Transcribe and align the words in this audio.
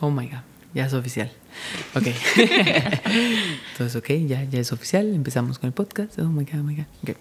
Oh 0.00 0.10
my 0.10 0.26
God, 0.26 0.40
ya 0.74 0.86
es 0.86 0.92
oficial. 0.92 1.30
Ok. 1.94 2.06
Entonces, 3.72 3.96
ok, 3.96 4.08
ya, 4.26 4.44
ya 4.44 4.60
es 4.60 4.72
oficial. 4.72 5.14
Empezamos 5.14 5.58
con 5.58 5.68
el 5.68 5.74
podcast. 5.74 6.18
Oh 6.18 6.28
my 6.28 6.44
God, 6.44 6.60
oh 6.60 6.62
my 6.62 6.76
God. 6.76 6.84
Okay. 7.02 7.16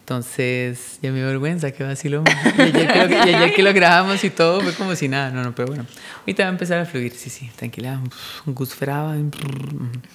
Entonces, 0.00 0.98
ya 1.00 1.10
me 1.10 1.18
dio 1.18 1.28
vergüenza, 1.28 1.70
qué 1.70 1.84
vacilo. 1.84 2.24
Y 2.26 2.72
ya, 2.72 3.54
que 3.54 3.62
lo 3.62 3.72
grabamos 3.72 4.22
y 4.24 4.30
todo, 4.30 4.60
fue 4.60 4.74
como 4.74 4.96
si 4.96 5.08
nada. 5.08 5.30
No, 5.30 5.42
no, 5.42 5.54
pero 5.54 5.68
bueno. 5.68 5.86
Ahorita 6.20 6.42
va 6.42 6.48
a 6.48 6.52
empezar 6.52 6.80
a 6.80 6.84
fluir, 6.84 7.12
sí, 7.12 7.30
sí, 7.30 7.50
tranquila. 7.56 8.00
Un 8.44 8.54
Gus 8.54 8.74
Fraba. 8.74 9.16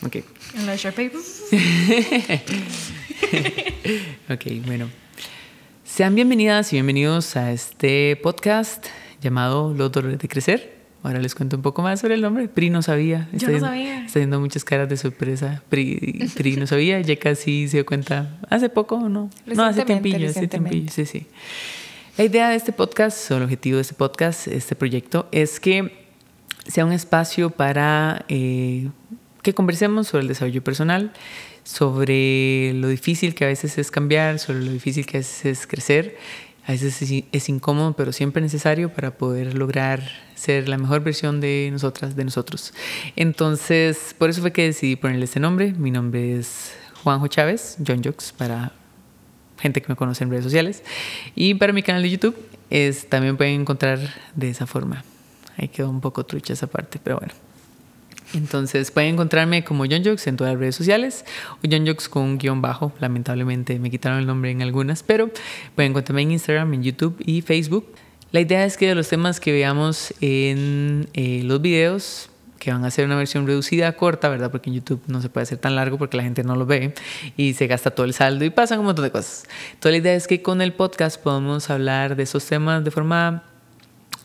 Ok. 0.06 0.18
En 0.56 0.66
la 0.66 0.74
ok, 4.30 4.44
bueno. 4.66 4.90
Sean 5.86 6.16
bienvenidas 6.16 6.74
y 6.74 6.76
bienvenidos 6.76 7.38
a 7.38 7.52
este 7.52 8.18
podcast 8.18 8.86
llamado 9.22 9.74
Los 9.74 9.92
Dolores 9.92 10.20
de 10.20 10.28
Crecer. 10.28 10.77
Ahora 11.04 11.20
les 11.20 11.36
cuento 11.36 11.56
un 11.56 11.62
poco 11.62 11.82
más 11.82 12.00
sobre 12.00 12.16
el 12.16 12.22
nombre. 12.22 12.48
Pri 12.48 12.70
no 12.70 12.82
sabía. 12.82 13.30
Yo 13.32 13.50
no 13.50 13.60
sabía. 13.60 14.06
Está 14.06 14.20
viendo 14.20 14.40
muchas 14.40 14.64
caras 14.64 14.90
de 14.90 14.98
sorpresa. 14.98 15.62
Pri, 15.70 16.30
Pri 16.36 16.58
no 16.58 16.68
sabía. 16.68 17.00
Ya 17.02 17.16
casi 17.18 17.68
se 17.68 17.78
dio 17.78 17.86
cuenta 17.86 18.38
hace 18.50 18.70
poco 18.70 18.96
o 18.96 19.10
no. 19.10 19.30
No, 19.46 19.64
hace 19.64 19.86
tiempillo, 19.86 20.30
hace 20.30 20.48
tiempillo. 20.48 20.92
Sí, 20.92 21.06
sí. 21.06 21.28
La 22.18 22.24
idea 22.24 22.50
de 22.50 22.56
este 22.56 22.72
podcast, 22.72 23.30
o 23.30 23.38
el 23.38 23.44
objetivo 23.44 23.76
de 23.76 23.84
este 23.84 23.94
podcast, 23.94 24.48
este 24.48 24.76
proyecto, 24.76 25.28
es 25.32 25.60
que 25.60 26.08
sea 26.66 26.84
un 26.84 26.92
espacio 26.92 27.52
para 27.52 28.26
eh, 28.28 28.90
que 29.44 29.54
conversemos 29.54 30.08
sobre 30.08 30.24
el 30.24 30.28
desarrollo 30.28 30.64
personal, 30.64 31.14
sobre 31.64 32.74
lo 32.74 32.88
difícil 32.88 33.36
que 33.36 33.46
a 33.46 33.48
veces 33.48 33.78
es 33.78 33.92
cambiar, 33.92 34.40
sobre 34.40 34.62
lo 34.62 34.72
difícil 34.72 35.06
que 35.06 35.18
a 35.18 35.20
veces 35.20 35.46
es 35.46 35.68
crecer 35.68 36.18
a 36.68 36.74
veces 36.74 37.02
es, 37.32 37.50
incómodo, 37.50 37.94
pero 37.94 38.12
siempre 38.12 38.42
necesario 38.42 38.94
para 38.94 39.18
poder 39.18 39.54
lograr 39.54 40.02
ser 40.36 40.68
la 40.68 40.78
mejor 40.78 41.02
versión 41.02 41.40
de 41.40 41.70
nosotras, 41.72 42.18
de 42.18 42.26
nosotros. 42.26 42.74
Entonces, 43.16 44.14
por 44.18 44.30
eso 44.30 44.42
fue 44.42 44.52
que 44.52 44.64
decidí 44.64 44.98
ponerle 44.98 45.24
este 45.24 45.40
nombre. 45.40 45.72
Mi 45.72 45.92
nombre 45.92 46.38
es 46.38 46.74
Juanjo 47.04 47.28
Chávez, 47.30 47.78
John 47.88 48.04
Jokes, 48.04 48.34
para 48.38 48.74
gente 49.58 49.82
que 49.82 49.88
me 49.88 49.96
conoce 49.96 50.26
en 50.26 50.30
redes 50.30 50.44
sociales. 50.44 50.84
Y 51.36 51.54
para 51.54 51.72
mi 51.72 51.84
canal 51.84 52.02
de 52.02 52.10
YouTube 52.10 52.36
es, 52.70 53.08
también 53.08 53.38
pueden 53.38 53.62
encontrar 53.62 54.00
de 54.36 54.50
esa 54.50 54.68
forma. 54.68 55.06
Ahí 55.56 55.70
quedó 55.70 55.90
un 55.90 56.02
poco 56.02 56.26
trucha 56.26 56.52
esa 56.52 56.68
parte, 56.68 57.00
pero 57.02 57.18
bueno. 57.18 57.47
Entonces 58.34 58.92
pueden 58.92 59.14
encontrarme 59.14 59.64
como 59.64 59.86
John 59.86 60.04
Jokes 60.04 60.28
en 60.28 60.38
todas 60.38 60.54
las 60.54 60.60
redes 60.60 60.76
sociales 60.76 61.26
o 61.64 61.68
John 61.70 61.86
Jokes 61.88 62.10
con 62.10 62.24
un 62.24 62.38
guion 62.38 62.62
bajo. 62.62 62.92
Lamentablemente 63.00 63.80
me 63.80 63.90
quitaron 63.90 64.20
el 64.20 64.28
nombre 64.28 64.52
en 64.52 64.62
algunas, 64.62 65.04
pero 65.04 65.30
pueden 65.76 65.92
encontrarme 65.92 66.24
en 66.24 66.32
Instagram, 66.32 66.74
en 66.74 66.84
YouTube 66.84 67.16
y 67.26 67.42
Facebook. 67.42 67.94
La 68.32 68.42
idea 68.42 68.66
es 68.66 68.76
que 68.76 68.88
de 68.88 68.96
los 68.96 69.08
temas 69.08 69.40
que 69.40 69.54
veamos 69.54 70.14
en 70.20 71.08
eh, 71.14 71.42
los 71.44 71.62
videos, 71.62 72.30
que 72.60 72.72
van 72.72 72.84
a 72.84 72.92
ser 72.92 73.06
una 73.06 73.16
versión 73.16 73.48
reducida, 73.48 73.92
corta, 73.94 74.28
¿verdad? 74.28 74.52
Porque 74.52 74.70
en 74.70 74.76
YouTube 74.76 75.02
no 75.08 75.22
se 75.22 75.30
puede 75.30 75.44
hacer 75.44 75.60
tan 75.60 75.76
largo 75.76 75.98
porque 75.98 76.18
la 76.18 76.24
gente 76.24 76.44
no 76.44 76.56
lo 76.56 76.66
ve 76.66 76.94
y 77.38 77.54
se 77.54 77.68
gasta 77.68 77.92
todo 77.92 78.06
el 78.06 78.14
saldo 78.14 78.44
y 78.44 78.50
pasan 78.50 78.80
un 78.80 78.86
montón 78.86 79.06
de 79.06 79.12
cosas. 79.12 79.46
Entonces 79.74 79.92
la 79.92 79.98
idea 79.98 80.16
es 80.16 80.28
que 80.28 80.42
con 80.42 80.62
el 80.62 80.74
podcast 80.74 81.22
podamos 81.22 81.70
hablar 81.70 82.16
de 82.16 82.24
esos 82.24 82.46
temas 82.46 82.84
de 82.84 82.92
forma 82.92 83.44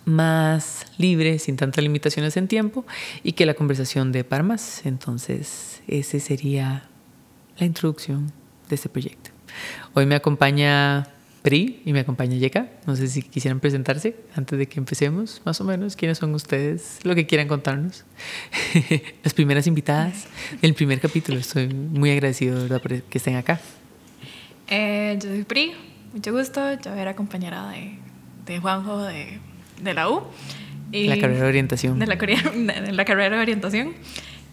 más 0.04 0.86
libre, 0.98 1.38
sin 1.38 1.56
tantas 1.56 1.82
limitaciones 1.82 2.36
en 2.36 2.48
tiempo 2.48 2.84
y 3.22 3.32
que 3.32 3.46
la 3.46 3.54
conversación 3.54 4.12
de 4.12 4.24
par 4.24 4.42
más. 4.42 4.84
Entonces, 4.84 5.82
esa 5.86 6.18
sería 6.18 6.88
la 7.58 7.66
introducción 7.66 8.32
de 8.68 8.74
este 8.74 8.88
proyecto. 8.88 9.30
Hoy 9.94 10.06
me 10.06 10.14
acompaña 10.14 11.08
Pri 11.42 11.82
y 11.84 11.92
me 11.92 12.00
acompaña 12.00 12.36
Yeka. 12.36 12.68
No 12.86 12.94
sé 12.94 13.08
si 13.08 13.20
quisieran 13.20 13.58
presentarse 13.58 14.14
antes 14.36 14.56
de 14.58 14.68
que 14.68 14.78
empecemos, 14.78 15.42
más 15.44 15.60
o 15.60 15.64
menos. 15.64 15.96
¿Quiénes 15.96 16.18
son 16.18 16.32
ustedes? 16.34 17.00
Lo 17.02 17.16
que 17.16 17.26
quieran 17.26 17.48
contarnos. 17.48 18.04
Las 19.24 19.34
primeras 19.34 19.66
invitadas 19.66 20.28
del 20.60 20.74
primer 20.74 21.00
capítulo. 21.00 21.38
Estoy 21.38 21.68
muy 21.68 22.12
agradecido, 22.12 22.62
¿verdad?, 22.62 22.80
por 22.80 23.02
que 23.02 23.18
estén 23.18 23.34
acá. 23.34 23.60
Eh, 24.68 25.18
yo 25.20 25.30
soy 25.30 25.42
Pri, 25.42 25.72
mucho 26.12 26.32
gusto. 26.32 26.60
Yo 26.80 26.94
era 26.94 27.16
compañera 27.16 27.68
de, 27.70 27.98
de 28.46 28.60
Juanjo 28.60 29.02
de 29.02 29.40
de 29.82 29.94
la 29.94 30.08
U. 30.08 30.22
Y 30.90 31.06
la 31.06 31.18
carrera 31.18 31.44
de 31.44 31.48
orientación. 31.48 31.98
De 31.98 32.06
la, 32.06 32.16
de 32.16 32.92
la 32.92 33.04
carrera 33.04 33.36
de 33.36 33.42
orientación. 33.42 33.94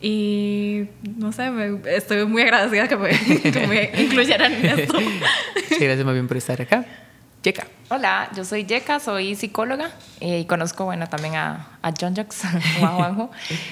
Y 0.02 0.84
no 1.18 1.32
sé, 1.34 1.52
estoy 1.88 2.26
muy 2.26 2.44
agradecida 2.44 2.88
que 2.88 2.96
me, 2.96 3.10
que 3.52 3.68
me 3.68 3.92
incluyeran 4.02 4.54
en 4.54 4.66
esto. 4.80 4.98
Sí, 5.70 5.86
gracias 5.86 6.06
más 6.06 6.14
bien 6.14 6.28
por 6.28 6.36
estar 6.36 6.60
acá. 6.62 6.86
Yeka. 7.44 7.68
Hola, 7.90 8.30
yo 8.36 8.44
soy 8.44 8.66
Yeka, 8.66 9.00
soy 9.00 9.36
psicóloga 9.36 9.92
eh, 10.20 10.40
y 10.40 10.46
conozco, 10.46 10.84
bueno, 10.84 11.08
también 11.08 11.36
a, 11.36 11.70
a 11.82 11.94
John 11.98 12.14
Jocks, 12.16 12.42
Juan 12.80 12.96
Juanjo, 12.96 13.32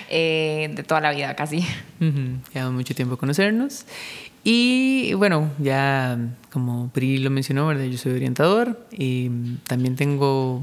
eh, 0.09 0.71
de 0.73 0.83
toda 0.83 1.01
la 1.01 1.11
vida 1.11 1.35
casi. 1.35 1.65
Uh 1.99 2.39
Llevamos 2.53 2.75
mucho 2.75 2.95
tiempo 2.95 3.17
conocernos. 3.17 3.85
Y 4.43 5.13
bueno, 5.15 5.51
ya 5.59 6.17
como 6.51 6.89
Pri 6.93 7.17
lo 7.17 7.29
mencionó, 7.29 7.67
¿verdad? 7.67 7.83
Yo 7.85 7.97
soy 7.97 8.13
orientador 8.13 8.87
y 8.91 9.29
también 9.67 9.97
tengo 9.97 10.61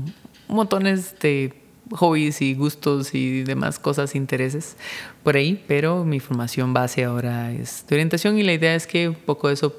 montones 0.48 1.18
de 1.20 1.54
hobbies 1.92 2.40
y 2.40 2.54
gustos 2.54 3.14
y 3.14 3.42
demás 3.42 3.78
cosas, 3.78 4.14
intereses 4.14 4.76
por 5.22 5.36
ahí, 5.36 5.62
pero 5.66 6.04
mi 6.04 6.20
formación 6.20 6.72
base 6.72 7.04
ahora 7.04 7.52
es 7.52 7.84
de 7.88 7.96
orientación 7.96 8.38
y 8.38 8.42
la 8.42 8.52
idea 8.52 8.74
es 8.74 8.86
que 8.86 9.08
un 9.08 9.14
poco 9.14 9.48
de 9.48 9.54
eso 9.54 9.74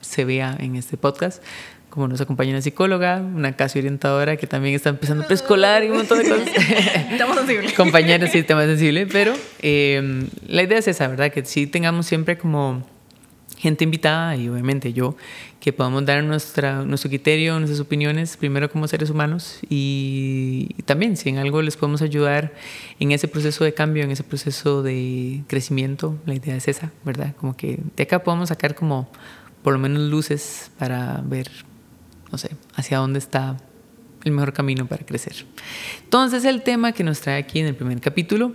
se 0.00 0.24
vea 0.24 0.56
en 0.58 0.76
este 0.76 0.96
podcast. 0.96 1.42
Como 1.90 2.08
nos 2.08 2.20
acompaña 2.20 2.50
una 2.50 2.60
psicóloga, 2.60 3.16
una 3.16 3.56
casi 3.56 3.78
orientadora 3.78 4.36
que 4.36 4.46
también 4.46 4.74
está 4.74 4.90
empezando 4.90 5.24
a 5.24 5.26
preescolar 5.26 5.82
y 5.82 5.88
un 5.88 5.96
montón 5.96 6.18
de 6.18 6.28
cosas. 6.28 6.46
tema 7.16 7.34
sensible. 7.34 7.72
Compañera, 7.74 8.26
sí, 8.26 8.42
tema 8.42 8.66
sensible, 8.66 9.06
pero 9.06 9.32
eh, 9.62 10.28
la 10.46 10.62
idea 10.62 10.78
es 10.78 10.88
esa, 10.88 11.08
¿verdad? 11.08 11.32
Que 11.32 11.42
sí 11.46 11.66
tengamos 11.66 12.04
siempre 12.04 12.36
como 12.36 12.84
gente 13.58 13.84
invitada 13.84 14.36
y 14.36 14.48
obviamente 14.48 14.92
yo, 14.92 15.16
que 15.60 15.72
podamos 15.72 16.04
dar 16.04 16.22
nuestra, 16.22 16.84
nuestro 16.84 17.10
criterio, 17.10 17.58
nuestras 17.58 17.80
opiniones, 17.80 18.36
primero 18.36 18.70
como 18.70 18.86
seres 18.86 19.10
humanos 19.10 19.58
y, 19.68 20.74
también 20.84 21.16
si 21.16 21.28
en 21.30 21.38
algo 21.38 21.62
les 21.62 21.76
podemos 21.76 22.02
ayudar 22.02 22.54
en 23.00 23.12
ese 23.12 23.28
proceso 23.28 23.64
de 23.64 23.74
cambio, 23.74 24.04
en 24.04 24.10
ese 24.10 24.22
proceso 24.22 24.82
de 24.82 25.42
crecimiento, 25.48 26.16
la 26.26 26.34
idea 26.34 26.56
es 26.56 26.68
esa, 26.68 26.92
¿verdad? 27.04 27.34
Como 27.36 27.56
que 27.56 27.80
de 27.96 28.02
acá 28.02 28.22
podemos 28.22 28.50
sacar 28.50 28.74
como 28.74 29.10
por 29.62 29.72
lo 29.72 29.78
menos 29.78 30.02
luces 30.02 30.70
para 30.78 31.22
ver, 31.24 31.50
no 32.30 32.38
sé, 32.38 32.50
hacia 32.74 32.98
dónde 32.98 33.18
está 33.18 33.56
el 34.22 34.32
mejor 34.32 34.52
camino 34.52 34.86
para 34.86 35.04
crecer. 35.04 35.46
Entonces 36.04 36.44
el 36.44 36.62
tema 36.62 36.92
que 36.92 37.02
nos 37.02 37.20
trae 37.20 37.38
aquí 37.38 37.58
en 37.58 37.66
el 37.66 37.74
primer 37.74 38.00
capítulo, 38.00 38.54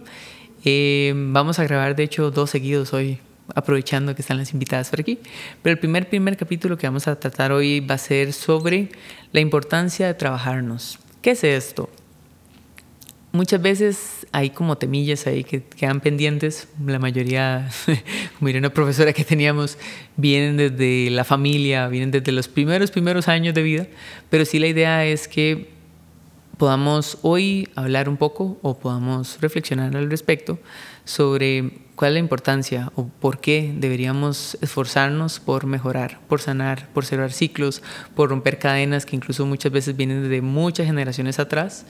eh, 0.64 1.14
vamos 1.16 1.60
a 1.60 1.64
grabar 1.64 1.96
de 1.96 2.04
hecho 2.04 2.30
dos 2.30 2.52
seguidos 2.52 2.94
hoy 2.94 3.20
aprovechando 3.56 4.16
que 4.16 4.22
están 4.22 4.38
las 4.38 4.54
invitadas 4.54 4.90
por 4.90 5.00
aquí. 5.00 5.20
Pero 5.62 5.74
el 5.74 5.80
primer, 5.80 6.10
primer 6.10 6.38
capítulo 6.38 6.78
que 6.78 6.88
vamos 6.88 7.08
a 7.08 7.20
tratar 7.20 7.52
hoy 7.52 7.80
va 7.80 7.96
a 7.96 7.98
ser 7.98 8.34
sobre 8.34 8.90
la 9.32 9.40
importancia 9.40 10.08
de 10.08 10.14
trabajarnos. 10.14 11.00
¿Qué 11.22 11.32
es 11.32 11.44
esto? 11.44 11.90
Muchas 13.34 13.62
veces 13.62 14.28
hay 14.34 14.50
como 14.50 14.78
temillas 14.78 15.26
ahí 15.26 15.46
que 15.46 15.64
quedan 15.64 16.02
pendientes. 16.02 16.68
La 16.86 17.00
mayoría, 17.00 17.70
como 18.38 18.48
diría 18.48 18.60
una 18.60 18.74
profesora 18.74 19.14
que 19.14 19.24
teníamos, 19.24 19.78
vienen 20.18 20.58
desde 20.58 21.10
la 21.12 21.24
familia, 21.24 21.88
vienen 21.88 22.12
desde 22.12 22.34
los 22.34 22.50
primeros, 22.50 22.92
primeros 22.92 23.30
años 23.30 23.54
de 23.54 23.64
vida. 23.64 23.88
Pero 24.30 24.44
sí 24.44 24.60
la 24.60 24.68
idea 24.68 25.06
es 25.06 25.30
que 25.30 25.81
podamos 26.62 27.18
hoy 27.24 27.68
hablar 27.74 28.08
un 28.08 28.18
poco 28.18 28.60
o 28.62 28.78
podamos 28.78 29.42
reflexionar 29.42 29.98
al 29.98 30.12
respecto 30.12 30.60
sobre 31.06 31.72
cuál 31.96 32.12
es 32.12 32.14
la 32.14 32.20
importancia 32.20 32.92
o 32.96 33.08
por 33.08 33.40
qué 33.40 33.74
deberíamos 33.76 34.60
esforzarnos 34.62 35.40
por 35.40 35.66
mejorar, 35.66 36.20
por 36.30 36.40
sanar, 36.40 36.88
por 36.94 37.04
cerrar 37.04 37.32
ciclos, 37.32 37.82
por 38.14 38.30
romper 38.30 38.60
cadenas 38.60 39.08
que 39.08 39.16
incluso 39.16 39.44
muchas 39.48 39.72
veces 39.72 39.98
vienen 39.98 40.30
de 40.30 40.42
muchas 40.44 40.86
generaciones 40.86 41.40
atrás. 41.40 41.88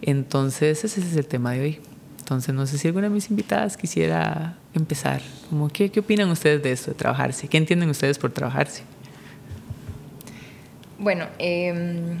Entonces 0.00 0.84
ese 0.84 1.00
es 1.00 1.14
el 1.18 1.26
tema 1.26 1.52
de 1.52 1.60
hoy. 1.60 1.80
Entonces 2.20 2.54
no 2.54 2.66
sé 2.66 2.78
si 2.78 2.88
alguna 2.88 3.10
de 3.10 3.14
mis 3.14 3.28
invitadas 3.28 3.76
quisiera 3.76 4.56
empezar. 4.72 5.20
Como, 5.50 5.68
¿qué, 5.68 5.90
¿Qué 5.90 6.00
opinan 6.00 6.30
ustedes 6.30 6.62
de 6.62 6.72
esto, 6.72 6.92
de 6.92 6.96
trabajarse? 6.96 7.46
¿Qué 7.46 7.58
entienden 7.58 7.90
ustedes 7.90 8.18
por 8.18 8.32
trabajarse? 8.32 8.84
Bueno, 10.98 11.26
eh 11.38 12.16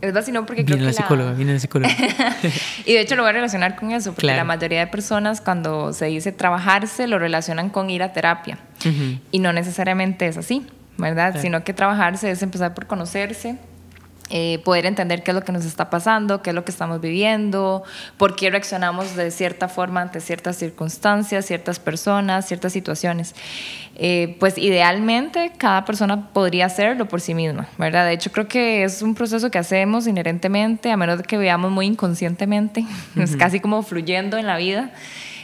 es 0.00 0.12
vacilón 0.12 0.46
porque 0.46 0.62
viene 0.62 0.82
creo 0.82 0.86
la 0.86 0.92
psicóloga, 0.92 1.32
viene 1.32 1.54
la 1.54 1.58
psicóloga. 1.58 1.94
y 2.84 2.92
de 2.92 3.00
hecho 3.00 3.16
lo 3.16 3.22
voy 3.22 3.30
a 3.30 3.32
relacionar 3.32 3.76
con 3.76 3.90
eso, 3.92 4.12
porque 4.12 4.26
la 4.26 4.44
mayoría 4.44 4.80
de 4.80 4.86
personas 4.86 5.40
cuando 5.40 5.92
se 5.92 6.06
dice 6.06 6.32
trabajarse 6.32 7.06
lo 7.06 7.18
relacionan 7.18 7.70
con 7.70 7.90
ir 7.90 8.02
a 8.02 8.12
terapia. 8.12 8.58
Y 9.32 9.38
no 9.40 9.52
necesariamente 9.52 10.28
es 10.28 10.36
así, 10.36 10.66
¿verdad? 10.96 11.40
Sino 11.40 11.64
que 11.64 11.72
trabajarse 11.72 12.30
es 12.30 12.42
empezar 12.42 12.74
por 12.74 12.86
conocerse, 12.86 13.56
eh, 14.28 14.60
poder 14.64 14.86
entender 14.86 15.22
qué 15.22 15.30
es 15.30 15.34
lo 15.36 15.42
que 15.42 15.52
nos 15.52 15.64
está 15.64 15.88
pasando, 15.88 16.42
qué 16.42 16.50
es 16.50 16.54
lo 16.56 16.64
que 16.64 16.72
estamos 16.72 17.00
viviendo, 17.00 17.84
por 18.16 18.34
qué 18.34 18.50
reaccionamos 18.50 19.14
de 19.14 19.30
cierta 19.30 19.68
forma 19.68 20.02
ante 20.02 20.20
ciertas 20.20 20.56
circunstancias, 20.56 21.46
ciertas 21.46 21.78
personas, 21.78 22.46
ciertas 22.46 22.72
situaciones. 22.72 23.36
Eh, 23.94 24.36
pues 24.40 24.58
idealmente 24.58 25.52
cada 25.56 25.84
persona 25.84 26.28
podría 26.32 26.66
hacerlo 26.66 27.06
por 27.06 27.20
sí 27.20 27.34
misma, 27.34 27.68
¿verdad? 27.78 28.04
De 28.04 28.14
hecho 28.14 28.32
creo 28.32 28.48
que 28.48 28.82
es 28.82 29.00
un 29.00 29.14
proceso 29.14 29.50
que 29.50 29.58
hacemos 29.58 30.08
inherentemente, 30.08 30.90
a 30.90 30.96
menos 30.96 31.18
de 31.18 31.24
que 31.24 31.38
veamos 31.38 31.70
muy 31.70 31.86
inconscientemente, 31.86 32.84
es 33.16 33.36
casi 33.36 33.60
como 33.60 33.82
fluyendo 33.84 34.38
en 34.38 34.46
la 34.46 34.56
vida. 34.56 34.92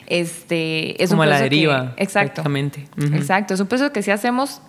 Este, 0.08 1.00
es 1.02 1.10
como 1.10 1.22
un 1.22 1.28
a 1.28 1.30
la 1.30 1.40
deriva. 1.40 1.94
exacto. 1.96 2.42
Exacto, 3.14 3.54
es 3.54 3.60
un 3.60 3.68
proceso 3.68 3.92
que 3.92 4.02
sí 4.02 4.10
hacemos 4.10 4.60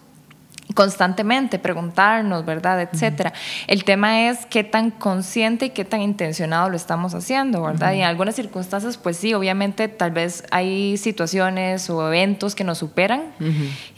constantemente, 0.74 1.60
preguntarnos, 1.60 2.46
¿verdad? 2.46 2.82
Etcétera. 2.82 3.34
El 3.68 3.84
tema 3.84 4.30
es 4.30 4.46
qué 4.46 4.64
tan 4.64 4.92
consciente 4.92 5.66
y 5.66 5.70
qué 5.72 5.86
tan 5.86 6.02
intencionado 6.02 6.70
lo 6.70 6.76
estamos 6.76 7.14
haciendo, 7.14 7.62
¿verdad? 7.62 7.94
Y 7.94 8.00
en 8.00 8.06
algunas 8.06 8.36
circunstancias, 8.36 8.98
pues 8.98 9.18
sí, 9.18 9.34
obviamente 9.34 9.88
tal 9.88 10.12
vez 10.12 10.46
hay 10.52 10.98
situaciones 10.98 11.90
o 11.90 12.08
eventos 12.08 12.56
que 12.56 12.64
nos 12.64 12.78
superan 12.78 13.34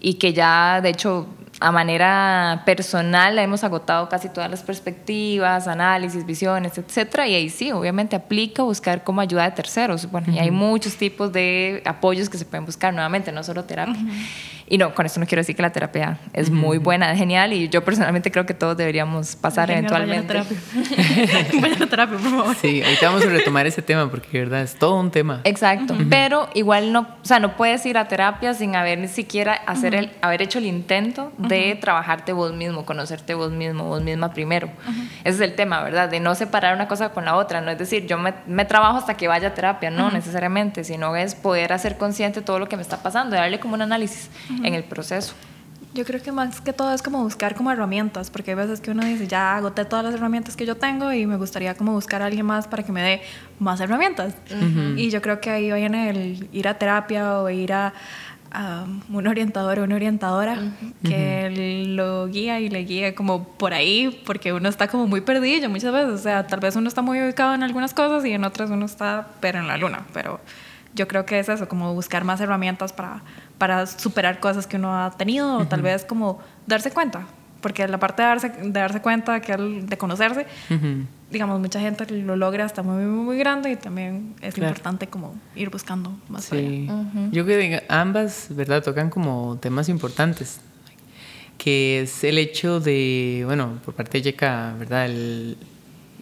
y 0.01 0.15
que 0.15 0.33
ya, 0.33 0.81
de 0.81 0.89
hecho, 0.89 1.27
a 1.61 1.71
manera 1.71 2.63
personal 2.65 3.39
hemos 3.39 3.63
agotado 3.63 4.09
casi 4.09 4.27
todas 4.27 4.51
las 4.51 4.61
perspectivas, 4.61 5.67
análisis, 5.67 6.25
visiones, 6.25 6.77
etcétera, 6.77 7.27
y 7.27 7.35
ahí 7.35 7.49
sí, 7.49 7.71
obviamente 7.71 8.15
aplica 8.15 8.63
buscar 8.63 9.05
como 9.05 9.21
ayuda 9.21 9.43
de 9.45 9.51
terceros. 9.51 10.11
Bueno, 10.11 10.33
y 10.33 10.39
hay 10.39 10.51
muchos 10.51 10.97
tipos 10.97 11.31
de 11.31 11.81
apoyos 11.85 12.29
que 12.29 12.37
se 12.37 12.43
pueden 12.43 12.65
buscar, 12.65 12.93
nuevamente, 12.93 13.31
no 13.31 13.41
solo 13.43 13.63
terapia. 13.63 13.95
Y 14.67 14.79
no, 14.79 14.95
con 14.95 15.05
esto 15.05 15.19
no 15.19 15.27
quiero 15.27 15.41
decir 15.41 15.55
que 15.55 15.61
la 15.61 15.71
terapia 15.71 16.17
es 16.33 16.49
muy 16.49 16.79
buena, 16.79 17.11
es 17.11 17.19
genial 17.19 17.53
y 17.53 17.69
yo 17.69 17.83
personalmente 17.83 18.31
creo 18.31 18.47
que 18.47 18.55
todos 18.55 18.75
deberíamos 18.75 19.35
pasar 19.35 19.69
eventualmente. 19.69 20.33
Vaya 20.33 20.47
terapia. 20.47 21.61
vaya 21.61 21.87
terapia, 21.87 22.17
por 22.17 22.31
favor. 22.31 22.55
Sí, 22.55 22.81
ahorita 22.81 23.07
vamos 23.09 23.25
a 23.25 23.29
retomar 23.29 23.67
ese 23.67 23.83
tema 23.83 24.09
porque 24.09 24.27
de 24.31 24.45
verdad 24.45 24.61
es 24.61 24.75
todo 24.75 24.99
un 24.99 25.11
tema. 25.11 25.41
Exacto, 25.43 25.95
pero 26.09 26.49
igual 26.55 26.91
no, 26.91 27.01
o 27.01 27.25
sea, 27.25 27.39
no 27.39 27.55
puedes 27.55 27.85
ir 27.85 27.97
a 27.97 28.07
terapia 28.07 28.55
sin 28.55 28.75
haber 28.75 28.97
ni 28.97 29.07
siquiera 29.07 29.53
hacer 29.53 29.93
el, 29.93 30.11
haber 30.21 30.41
hecho 30.41 30.57
el 30.57 30.65
intento 30.65 31.31
de 31.37 31.77
trabajarte 31.79 32.33
vos 32.33 32.53
mismo, 32.53 32.85
conocerte 32.85 33.35
vos 33.35 33.51
mismo, 33.51 33.83
vos 33.83 34.01
misma 34.01 34.33
primero. 34.33 34.69
Ese 35.23 35.35
es 35.35 35.41
el 35.41 35.55
tema, 35.55 35.83
¿verdad? 35.83 36.09
De 36.09 36.19
no 36.19 36.33
separar 36.33 36.73
una 36.73 36.87
cosa 36.87 37.09
con 37.09 37.25
la 37.25 37.35
otra, 37.35 37.61
no 37.61 37.69
es 37.69 37.77
decir, 37.77 38.07
yo 38.07 38.17
me, 38.17 38.33
me 38.47 38.65
trabajo 38.65 38.97
hasta 38.97 39.15
que 39.15 39.27
vaya 39.27 39.49
a 39.49 39.53
terapia, 39.53 39.91
no 39.91 40.09
necesariamente, 40.09 40.83
sino 40.83 41.15
es 41.15 41.35
poder 41.35 41.71
hacer 41.71 41.97
consciente 41.97 42.41
todo 42.41 42.57
lo 42.57 42.67
que 42.67 42.77
me 42.77 42.81
está 42.81 43.03
pasando, 43.03 43.35
darle 43.35 43.59
como 43.59 43.75
un 43.75 43.83
análisis 43.83 44.29
en 44.63 44.73
el 44.73 44.83
proceso. 44.83 45.33
Yo 45.95 46.03
creo 46.03 46.21
que 46.21 46.33
más 46.33 46.59
que 46.59 46.73
todo 46.73 46.93
es 46.93 47.01
como 47.01 47.23
buscar 47.23 47.55
como 47.55 47.71
herramientas, 47.71 48.29
porque 48.29 48.51
hay 48.51 48.57
veces 48.57 48.81
que 48.81 48.91
uno 48.91 49.05
dice, 49.05 49.27
ya 49.27 49.55
agoté 49.55 49.85
todas 49.85 50.03
las 50.03 50.13
herramientas 50.13 50.57
que 50.57 50.65
yo 50.65 50.75
tengo 50.75 51.13
y 51.13 51.25
me 51.25 51.37
gustaría 51.37 51.73
como 51.75 51.93
buscar 51.93 52.21
a 52.21 52.25
alguien 52.25 52.45
más 52.45 52.67
para 52.67 52.83
que 52.83 52.91
me 52.91 53.01
dé 53.01 53.21
más 53.59 53.79
herramientas. 53.79 54.35
Y 54.97 55.09
yo 55.09 55.21
creo 55.21 55.39
que 55.39 55.51
ahí 55.51 55.71
viene 55.71 56.09
el 56.09 56.49
ir 56.51 56.67
a 56.67 56.77
terapia 56.77 57.39
o 57.39 57.49
ir 57.49 57.71
a, 57.71 57.93
un 59.09 59.27
orientador 59.27 59.79
o 59.79 59.83
una 59.83 59.95
orientadora 59.95 60.57
que 61.03 61.85
lo 61.87 62.27
guía 62.27 62.59
y 62.59 62.69
le 62.69 62.79
guíe 62.79 63.15
como 63.15 63.45
por 63.45 63.73
ahí, 63.73 64.21
porque 64.25 64.51
uno 64.51 64.67
está 64.67 64.89
como 64.89 65.07
muy 65.07 65.21
perdido 65.21 65.69
muchas 65.69 65.93
veces. 65.93 66.11
O 66.11 66.17
sea, 66.17 66.45
tal 66.45 66.59
vez 66.59 66.75
uno 66.75 66.89
está 66.89 67.01
muy 67.01 67.21
ubicado 67.21 67.53
en 67.53 67.63
algunas 67.63 67.93
cosas 67.93 68.25
y 68.25 68.31
en 68.31 68.43
otras 68.43 68.69
uno 68.69 68.85
está 68.85 69.27
pero 69.39 69.59
en 69.59 69.67
la 69.67 69.77
luna, 69.77 70.05
pero 70.13 70.41
yo 70.93 71.07
creo 71.07 71.25
que 71.25 71.39
es 71.39 71.49
eso, 71.49 71.67
como 71.67 71.93
buscar 71.93 72.23
más 72.23 72.39
herramientas 72.39 72.93
para, 72.93 73.21
para 73.57 73.85
superar 73.87 74.39
cosas 74.39 74.67
que 74.67 74.77
uno 74.77 74.93
ha 74.93 75.11
tenido 75.11 75.57
o 75.57 75.65
tal 75.65 75.81
vez 75.81 76.05
como 76.05 76.39
darse 76.67 76.91
cuenta. 76.91 77.25
Porque 77.61 77.87
la 77.87 77.99
parte 77.99 78.21
de 78.21 78.27
darse, 78.27 78.49
de 78.49 78.69
darse 78.71 79.01
cuenta, 79.01 79.39
que 79.39 79.57
de 79.57 79.97
conocerse, 79.97 80.45
digamos, 81.31 81.59
mucha 81.59 81.79
gente 81.79 82.05
lo 82.11 82.35
logra 82.35 82.65
hasta 82.65 82.83
muy, 82.83 83.05
muy, 83.05 83.25
muy 83.25 83.37
grande 83.39 83.71
y 83.71 83.75
también 83.75 84.35
es 84.41 84.57
importante 84.57 85.07
como 85.07 85.35
ir 85.55 85.69
buscando 85.69 86.15
más 86.29 86.45
sí. 86.45 86.87
Yo 87.31 87.43
creo 87.45 87.59
que 87.59 87.83
ambas, 87.89 88.47
¿verdad? 88.51 88.83
Tocan 88.83 89.09
como 89.09 89.57
temas 89.59 89.89
importantes, 89.89 90.59
que 91.57 92.01
es 92.01 92.23
el 92.23 92.37
hecho 92.37 92.79
de, 92.79 93.43
bueno, 93.45 93.79
por 93.83 93.95
parte 93.95 94.19
de 94.19 94.25
Yeka, 94.25 94.75
¿verdad? 94.77 95.05
El, 95.05 95.57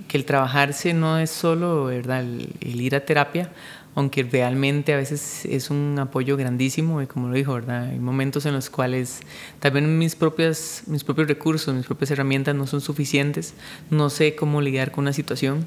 que 0.08 0.18
el 0.18 0.26
trabajarse 0.26 0.94
no 0.94 1.20
es 1.20 1.30
solo, 1.30 1.86
¿verdad? 1.86 2.22
el 2.22 2.82
ir 2.82 2.96
a 2.96 3.02
terapia, 3.02 3.50
aunque 3.96 4.24
realmente 4.24 4.94
a 4.94 4.98
veces 4.98 5.46
es 5.46 5.70
un 5.70 5.98
apoyo 6.00 6.36
grandísimo 6.38 7.02
y 7.02 7.08
como 7.08 7.28
lo 7.28 7.36
dijo, 7.36 7.54
¿verdad? 7.54 7.90
Hay 7.90 8.00
momentos 8.00 8.46
en 8.46 8.54
los 8.54 8.70
cuales 8.70 9.22
también 9.60 9.98
mis, 9.98 10.16
propias, 10.16 10.84
mis 10.88 11.04
propios 11.04 11.28
recursos, 11.28 11.74
mis 11.76 11.86
propias 11.86 12.12
herramientas 12.12 12.56
no 12.56 12.66
son 12.68 12.82
suficientes, 12.82 13.54
no 13.90 14.10
sé 14.10 14.36
cómo 14.36 14.62
lidiar 14.62 14.92
con 14.92 15.04
una 15.04 15.14
situación 15.14 15.66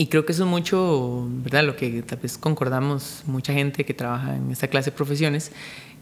y 0.00 0.06
creo 0.06 0.24
que 0.24 0.30
eso 0.30 0.44
es 0.44 0.48
mucho, 0.48 1.26
¿verdad? 1.28 1.64
Lo 1.64 1.74
que 1.74 2.02
tal 2.02 2.20
vez 2.20 2.38
concordamos 2.38 3.24
mucha 3.26 3.52
gente 3.52 3.84
que 3.84 3.94
trabaja 3.94 4.36
en 4.36 4.52
esta 4.52 4.68
clase 4.68 4.92
de 4.92 4.96
profesiones, 4.96 5.50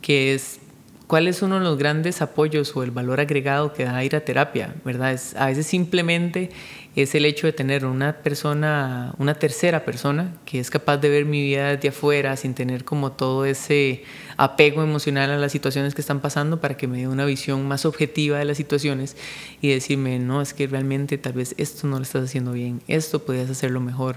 que 0.03 0.35
es 0.35 0.61
cuál 1.07 1.29
es 1.29 1.41
uno 1.41 1.59
de 1.59 1.65
los 1.65 1.79
grandes 1.79 2.21
apoyos 2.21 2.77
o 2.77 2.83
el 2.83 2.91
valor 2.91 3.21
agregado 3.21 3.73
que 3.73 3.85
da 3.85 4.05
ir 4.05 4.15
a 4.15 4.21
terapia, 4.21 4.75
¿verdad? 4.85 5.13
Es, 5.15 5.35
a 5.35 5.47
veces 5.47 5.67
simplemente 5.67 6.51
es 6.97 7.15
el 7.15 7.27
hecho 7.27 7.47
de 7.47 7.53
tener 7.53 7.85
una 7.85 8.15
persona, 8.15 9.15
una 9.19 9.35
tercera 9.35 9.85
persona 9.85 10.35
que 10.47 10.59
es 10.59 10.71
capaz 10.71 10.97
de 10.97 11.11
ver 11.11 11.27
mi 11.27 11.43
vida 11.43 11.77
desde 11.77 11.91
afuera 11.91 12.37
sin 12.37 12.55
tener 12.55 12.85
como 12.85 13.13
todo 13.13 13.45
ese 13.45 14.03
apego 14.39 14.83
emocional 14.83 15.31
a 15.31 15.37
las 15.37 15.53
situaciones 15.53 15.95
que 15.95 16.01
están 16.01 16.21
pasando 16.21 16.61
para 16.61 16.77
que 16.77 16.87
me 16.87 16.99
dé 16.99 17.09
una 17.09 17.27
visión 17.27 17.69
más 17.69 17.85
objetiva 17.85 18.39
de 18.39 18.47
las 18.47 18.57
situaciones 18.57 19.17
y 19.61 19.69
decirme, 19.69 20.19
no, 20.19 20.41
es 20.41 20.55
que 20.55 20.67
realmente 20.67 21.19
tal 21.19 21.35
vez 21.35 21.55
esto 21.59 21.87
no 21.87 21.97
lo 21.97 22.03
estás 22.03 22.25
haciendo 22.25 22.53
bien, 22.53 22.81
esto 22.89 23.25
podrías 23.25 23.51
hacerlo 23.51 23.81
mejor, 23.81 24.17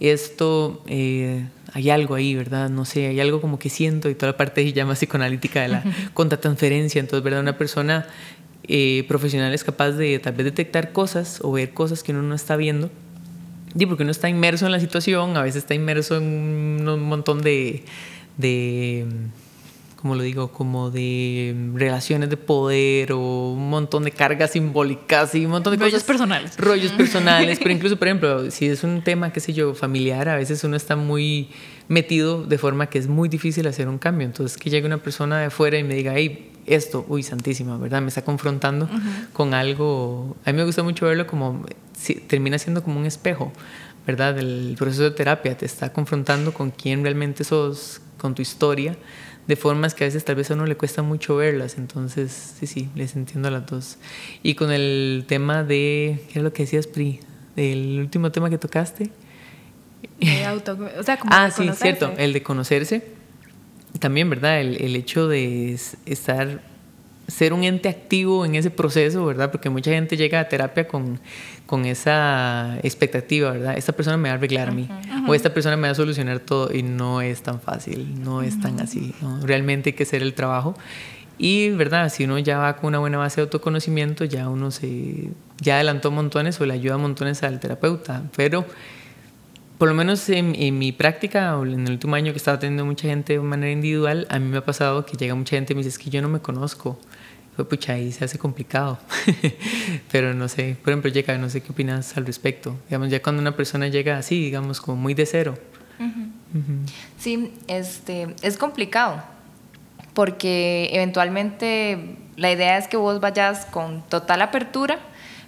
esto, 0.00 0.82
eh, 0.86 1.44
hay 1.72 1.90
algo 1.90 2.14
ahí, 2.14 2.34
¿verdad? 2.34 2.70
No 2.70 2.84
sé, 2.84 3.06
hay 3.06 3.20
algo 3.20 3.40
como 3.40 3.58
que 3.58 3.68
siento 3.68 4.08
y 4.08 4.14
toda 4.14 4.32
la 4.32 4.38
parte 4.38 4.72
ya 4.72 4.86
más 4.86 4.98
psicoanalítica 4.98 5.62
de 5.62 5.68
la 5.68 5.84
contratransferencia, 6.14 7.00
entonces, 7.00 7.22
¿verdad? 7.22 7.40
Una 7.40 7.58
persona 7.58 8.06
eh, 8.64 9.04
profesional 9.08 9.52
es 9.52 9.64
capaz 9.64 9.92
de 9.92 10.18
tal 10.18 10.34
vez 10.34 10.44
detectar 10.44 10.92
cosas 10.92 11.40
o 11.42 11.52
ver 11.52 11.72
cosas 11.72 12.02
que 12.02 12.12
uno 12.12 12.22
no 12.22 12.34
está 12.34 12.56
viendo. 12.56 12.90
Y 13.74 13.86
porque 13.86 14.02
uno 14.02 14.12
está 14.12 14.28
inmerso 14.28 14.66
en 14.66 14.72
la 14.72 14.80
situación, 14.80 15.36
a 15.36 15.42
veces 15.42 15.62
está 15.62 15.74
inmerso 15.74 16.16
en 16.16 16.88
un 16.88 17.02
montón 17.02 17.42
de, 17.42 17.84
de 18.36 19.06
como 20.00 20.14
lo 20.14 20.22
digo, 20.22 20.48
como 20.48 20.90
de 20.90 21.54
relaciones 21.74 22.30
de 22.30 22.38
poder 22.38 23.12
o 23.12 23.52
un 23.52 23.68
montón 23.68 24.04
de 24.04 24.10
cargas 24.10 24.52
simbólicas 24.52 25.34
y 25.34 25.44
un 25.44 25.50
montón 25.50 25.72
de 25.72 25.78
rollos 25.78 26.02
cosas. 26.02 26.06
personales. 26.06 26.56
Rollos 26.56 26.92
personales, 26.92 27.58
pero 27.58 27.70
incluso, 27.74 27.98
por 27.98 28.08
ejemplo, 28.08 28.50
si 28.50 28.66
es 28.66 28.82
un 28.82 29.02
tema, 29.02 29.30
qué 29.30 29.40
sé 29.40 29.52
yo, 29.52 29.74
familiar, 29.74 30.30
a 30.30 30.36
veces 30.36 30.64
uno 30.64 30.76
está 30.76 30.96
muy 30.96 31.50
metido 31.88 32.44
de 32.44 32.56
forma 32.56 32.86
que 32.86 32.98
es 32.98 33.08
muy 33.08 33.28
difícil 33.28 33.66
hacer 33.66 33.88
un 33.88 33.98
cambio. 33.98 34.26
Entonces, 34.26 34.56
que 34.56 34.70
llegue 34.70 34.86
una 34.86 35.02
persona 35.02 35.38
de 35.38 35.46
afuera 35.46 35.76
y 35.78 35.84
me 35.84 35.94
diga, 35.94 36.14
hey, 36.14 36.50
esto, 36.64 37.04
uy, 37.08 37.22
santísima, 37.22 37.76
¿verdad? 37.76 38.00
Me 38.00 38.08
está 38.08 38.22
confrontando 38.22 38.88
con 39.34 39.52
algo. 39.52 40.34
A 40.46 40.52
mí 40.52 40.56
me 40.56 40.64
gusta 40.64 40.82
mucho 40.82 41.04
verlo 41.04 41.26
como, 41.26 41.66
si, 41.92 42.14
termina 42.14 42.58
siendo 42.58 42.82
como 42.82 42.98
un 42.98 43.04
espejo, 43.04 43.52
¿verdad? 44.06 44.38
El 44.38 44.76
proceso 44.78 45.02
de 45.02 45.10
terapia 45.10 45.58
te 45.58 45.66
está 45.66 45.92
confrontando 45.92 46.54
con 46.54 46.70
quién 46.70 47.02
realmente 47.02 47.44
sos, 47.44 48.00
con 48.16 48.34
tu 48.34 48.40
historia 48.40 48.96
de 49.46 49.56
formas 49.56 49.94
que 49.94 50.04
a 50.04 50.06
veces 50.06 50.24
tal 50.24 50.36
vez 50.36 50.50
a 50.50 50.54
uno 50.54 50.66
le 50.66 50.76
cuesta 50.76 51.02
mucho 51.02 51.36
verlas. 51.36 51.76
Entonces, 51.78 52.54
sí, 52.58 52.66
sí, 52.66 52.88
les 52.94 53.16
entiendo 53.16 53.48
a 53.48 53.50
las 53.50 53.66
dos. 53.66 53.98
Y 54.42 54.54
con 54.54 54.70
el 54.70 55.24
tema 55.26 55.64
de, 55.64 56.20
¿qué 56.32 56.38
es 56.38 56.42
lo 56.42 56.52
que 56.52 56.64
decías, 56.64 56.86
Pri? 56.86 57.20
El 57.56 57.98
último 57.98 58.30
tema 58.30 58.50
que 58.50 58.58
tocaste. 58.58 59.10
auto, 60.46 60.78
o 60.98 61.02
sea, 61.02 61.18
como 61.18 61.32
ah, 61.34 61.50
sí, 61.50 61.68
cierto, 61.74 62.12
el 62.16 62.32
de 62.32 62.42
conocerse. 62.42 63.04
También, 63.98 64.30
¿verdad? 64.30 64.60
El, 64.60 64.80
el 64.80 64.94
hecho 64.94 65.26
de 65.26 65.76
estar 66.06 66.69
ser 67.30 67.52
un 67.52 67.64
ente 67.64 67.88
activo 67.88 68.44
en 68.44 68.54
ese 68.54 68.70
proceso, 68.70 69.24
¿verdad? 69.24 69.50
Porque 69.50 69.70
mucha 69.70 69.90
gente 69.90 70.16
llega 70.16 70.40
a 70.40 70.48
terapia 70.48 70.86
con, 70.86 71.20
con 71.66 71.84
esa 71.84 72.78
expectativa, 72.82 73.52
¿verdad? 73.52 73.78
Esta 73.78 73.92
persona 73.92 74.16
me 74.16 74.28
va 74.28 74.34
a 74.34 74.38
arreglar 74.38 74.68
a 74.68 74.72
mí, 74.72 74.88
o 75.26 75.34
esta 75.34 75.54
persona 75.54 75.76
me 75.76 75.88
va 75.88 75.92
a 75.92 75.94
solucionar 75.94 76.40
todo, 76.40 76.74
y 76.74 76.82
no 76.82 77.20
es 77.20 77.42
tan 77.42 77.60
fácil, 77.60 78.22
no 78.22 78.42
es 78.42 78.60
tan 78.60 78.80
así, 78.80 79.14
¿no? 79.22 79.40
Realmente 79.46 79.90
hay 79.90 79.94
que 79.94 80.02
hacer 80.02 80.22
el 80.22 80.34
trabajo. 80.34 80.74
Y, 81.38 81.70
¿verdad? 81.70 82.12
Si 82.12 82.24
uno 82.24 82.38
ya 82.38 82.58
va 82.58 82.76
con 82.76 82.88
una 82.88 82.98
buena 82.98 83.16
base 83.16 83.36
de 83.36 83.42
autoconocimiento, 83.42 84.26
ya 84.26 84.50
uno 84.50 84.70
se, 84.70 85.30
ya 85.58 85.76
adelantó 85.76 86.10
montones 86.10 86.60
o 86.60 86.66
le 86.66 86.74
ayuda 86.74 86.98
montones 86.98 87.42
al 87.42 87.60
terapeuta, 87.60 88.24
pero 88.36 88.66
por 89.78 89.88
lo 89.88 89.94
menos 89.94 90.28
en, 90.28 90.54
en, 90.54 90.78
mi 90.78 90.92
práctica, 90.92 91.56
o 91.56 91.64
en 91.64 91.86
el 91.86 91.92
último 91.92 92.14
año 92.14 92.32
que 92.32 92.36
estaba 92.36 92.58
teniendo 92.58 92.84
mucha 92.84 93.08
gente 93.08 93.32
de 93.32 93.40
manera 93.40 93.72
individual, 93.72 94.26
a 94.28 94.38
mí 94.38 94.46
me 94.46 94.58
ha 94.58 94.64
pasado 94.64 95.06
que 95.06 95.16
llega 95.16 95.34
mucha 95.34 95.56
gente 95.56 95.72
y 95.72 95.76
me 95.76 95.78
dice, 95.78 95.88
es 95.88 95.98
que 95.98 96.10
yo 96.10 96.20
no 96.20 96.28
me 96.28 96.40
conozco 96.40 96.98
fue 97.60 97.68
pucha, 97.68 97.92
ahí 97.94 98.10
se 98.10 98.24
hace 98.24 98.38
complicado. 98.38 98.98
Pero 100.12 100.32
no 100.32 100.48
sé, 100.48 100.76
por 100.82 100.92
ejemplo, 100.92 101.10
llega, 101.10 101.36
no 101.36 101.50
sé 101.50 101.60
qué 101.60 101.72
opinas 101.72 102.16
al 102.16 102.24
respecto. 102.24 102.76
Digamos, 102.88 103.10
ya 103.10 103.20
cuando 103.22 103.42
una 103.42 103.54
persona 103.54 103.88
llega 103.88 104.16
así, 104.16 104.40
digamos, 104.42 104.80
como 104.80 104.96
muy 104.96 105.14
de 105.14 105.26
cero. 105.26 105.58
Sí, 107.18 107.52
este, 107.66 108.34
es 108.40 108.56
complicado, 108.56 109.22
porque 110.14 110.88
eventualmente 110.92 112.16
la 112.36 112.50
idea 112.50 112.78
es 112.78 112.88
que 112.88 112.96
vos 112.96 113.20
vayas 113.20 113.66
con 113.66 114.02
total 114.08 114.40
apertura, 114.40 114.98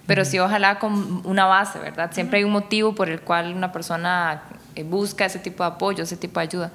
pero 0.05 0.23
sí 0.23 0.37
ojalá 0.37 0.77
con 0.77 1.25
una 1.25 1.45
base, 1.45 1.79
¿verdad? 1.79 2.11
Siempre 2.13 2.37
hay 2.37 2.43
un 2.43 2.51
motivo 2.51 2.93
por 2.93 3.09
el 3.09 3.21
cual 3.21 3.55
una 3.55 3.71
persona 3.71 4.43
busca 4.81 5.25
ese 5.25 5.37
tipo 5.37 5.63
de 5.63 5.69
apoyo, 5.69 6.03
ese 6.03 6.17
tipo 6.17 6.39
de 6.39 6.45
ayuda. 6.45 6.71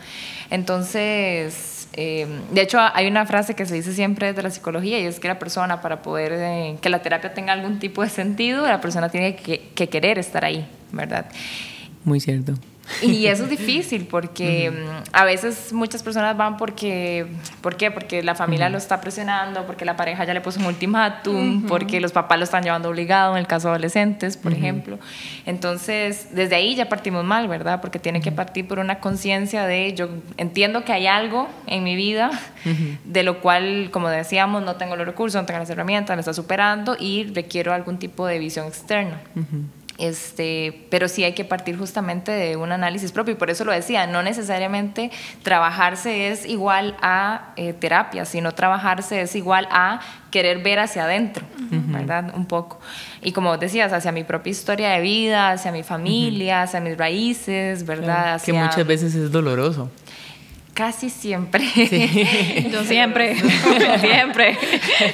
Entonces, 0.50 1.88
eh, 1.94 2.28
de 2.52 2.60
hecho, 2.60 2.78
hay 2.80 3.08
una 3.08 3.26
frase 3.26 3.54
que 3.54 3.66
se 3.66 3.74
dice 3.74 3.92
siempre 3.92 4.28
desde 4.28 4.42
la 4.42 4.50
psicología 4.50 5.00
y 5.00 5.06
es 5.06 5.18
que 5.18 5.26
la 5.26 5.40
persona, 5.40 5.80
para 5.80 6.02
poder 6.02 6.32
eh, 6.34 6.78
que 6.80 6.88
la 6.88 7.02
terapia 7.02 7.34
tenga 7.34 7.52
algún 7.52 7.80
tipo 7.80 8.02
de 8.02 8.08
sentido, 8.08 8.66
la 8.66 8.80
persona 8.80 9.08
tiene 9.08 9.34
que, 9.34 9.70
que 9.74 9.88
querer 9.88 10.18
estar 10.18 10.44
ahí, 10.44 10.68
¿verdad? 10.92 11.26
Muy 12.04 12.20
cierto. 12.20 12.54
Y 13.02 13.26
eso 13.26 13.44
es 13.44 13.50
difícil 13.50 14.06
porque 14.06 14.70
mm, 14.70 15.02
a 15.12 15.24
veces 15.24 15.72
muchas 15.72 16.02
personas 16.02 16.36
van 16.36 16.56
porque, 16.56 17.26
¿por 17.60 17.76
qué? 17.76 17.90
Porque 17.90 18.22
la 18.22 18.34
familia 18.34 18.68
lo 18.68 18.78
está 18.78 19.00
presionando, 19.00 19.66
porque 19.66 19.84
la 19.84 19.96
pareja 19.96 20.24
ya 20.24 20.34
le 20.34 20.40
puso 20.40 20.60
un 20.60 20.66
ultimátum, 20.66 21.66
porque 21.66 22.00
los 22.00 22.12
papás 22.12 22.38
lo 22.38 22.44
están 22.44 22.62
llevando 22.62 22.88
obligado, 22.88 23.32
en 23.32 23.38
el 23.38 23.46
caso 23.46 23.68
de 23.68 23.74
adolescentes, 23.74 24.36
por 24.36 24.52
ejemplo. 24.52 24.98
Entonces, 25.46 26.28
desde 26.32 26.56
ahí 26.56 26.74
ya 26.74 26.88
partimos 26.88 27.24
mal, 27.24 27.48
¿verdad? 27.48 27.80
Porque 27.80 27.98
tiene 27.98 28.20
que 28.20 28.32
partir 28.32 28.66
por 28.66 28.78
una 28.78 29.00
conciencia 29.00 29.66
de, 29.66 29.94
yo 29.94 30.08
entiendo 30.36 30.84
que 30.84 30.92
hay 30.92 31.06
algo 31.06 31.48
en 31.66 31.84
mi 31.84 31.96
vida 31.96 32.30
de 33.04 33.22
lo 33.22 33.40
cual, 33.40 33.90
como 33.90 34.08
decíamos, 34.08 34.62
no 34.62 34.76
tengo 34.76 34.96
los 34.96 35.06
recursos, 35.06 35.40
no 35.40 35.46
tengo 35.46 35.60
las 35.60 35.70
herramientas, 35.70 36.16
me 36.16 36.20
está 36.20 36.34
superando 36.34 36.96
y 36.98 37.24
requiero 37.34 37.72
algún 37.72 37.98
tipo 37.98 38.26
de 38.26 38.38
visión 38.38 38.66
externa. 38.66 39.20
Este, 39.98 40.86
pero 40.90 41.08
sí 41.08 41.24
hay 41.24 41.32
que 41.32 41.44
partir 41.44 41.76
justamente 41.76 42.30
de 42.30 42.56
un 42.56 42.70
análisis 42.70 43.10
propio 43.10 43.34
y 43.34 43.36
por 43.36 43.50
eso 43.50 43.64
lo 43.64 43.72
decía, 43.72 44.06
no 44.06 44.22
necesariamente 44.22 45.10
trabajarse 45.42 46.28
es 46.30 46.46
igual 46.46 46.96
a 47.02 47.52
eh, 47.56 47.72
terapia, 47.72 48.24
sino 48.24 48.52
trabajarse 48.52 49.22
es 49.22 49.34
igual 49.34 49.66
a 49.72 50.00
querer 50.30 50.62
ver 50.62 50.78
hacia 50.78 51.02
adentro, 51.02 51.44
¿verdad? 51.70 52.32
Un 52.36 52.46
poco. 52.46 52.78
Y 53.22 53.32
como 53.32 53.56
decías, 53.58 53.92
hacia 53.92 54.12
mi 54.12 54.22
propia 54.22 54.50
historia 54.52 54.90
de 54.90 55.00
vida, 55.00 55.50
hacia 55.50 55.72
mi 55.72 55.82
familia, 55.82 56.62
hacia 56.62 56.80
mis 56.80 56.96
raíces, 56.96 57.84
¿verdad? 57.84 58.40
Que 58.40 58.52
muchas 58.52 58.86
veces 58.86 59.16
es 59.16 59.32
doloroso. 59.32 59.90
Casi 60.78 61.10
siempre. 61.10 61.64
Yo 62.70 62.84
siempre, 62.84 63.34
siempre. 63.98 64.56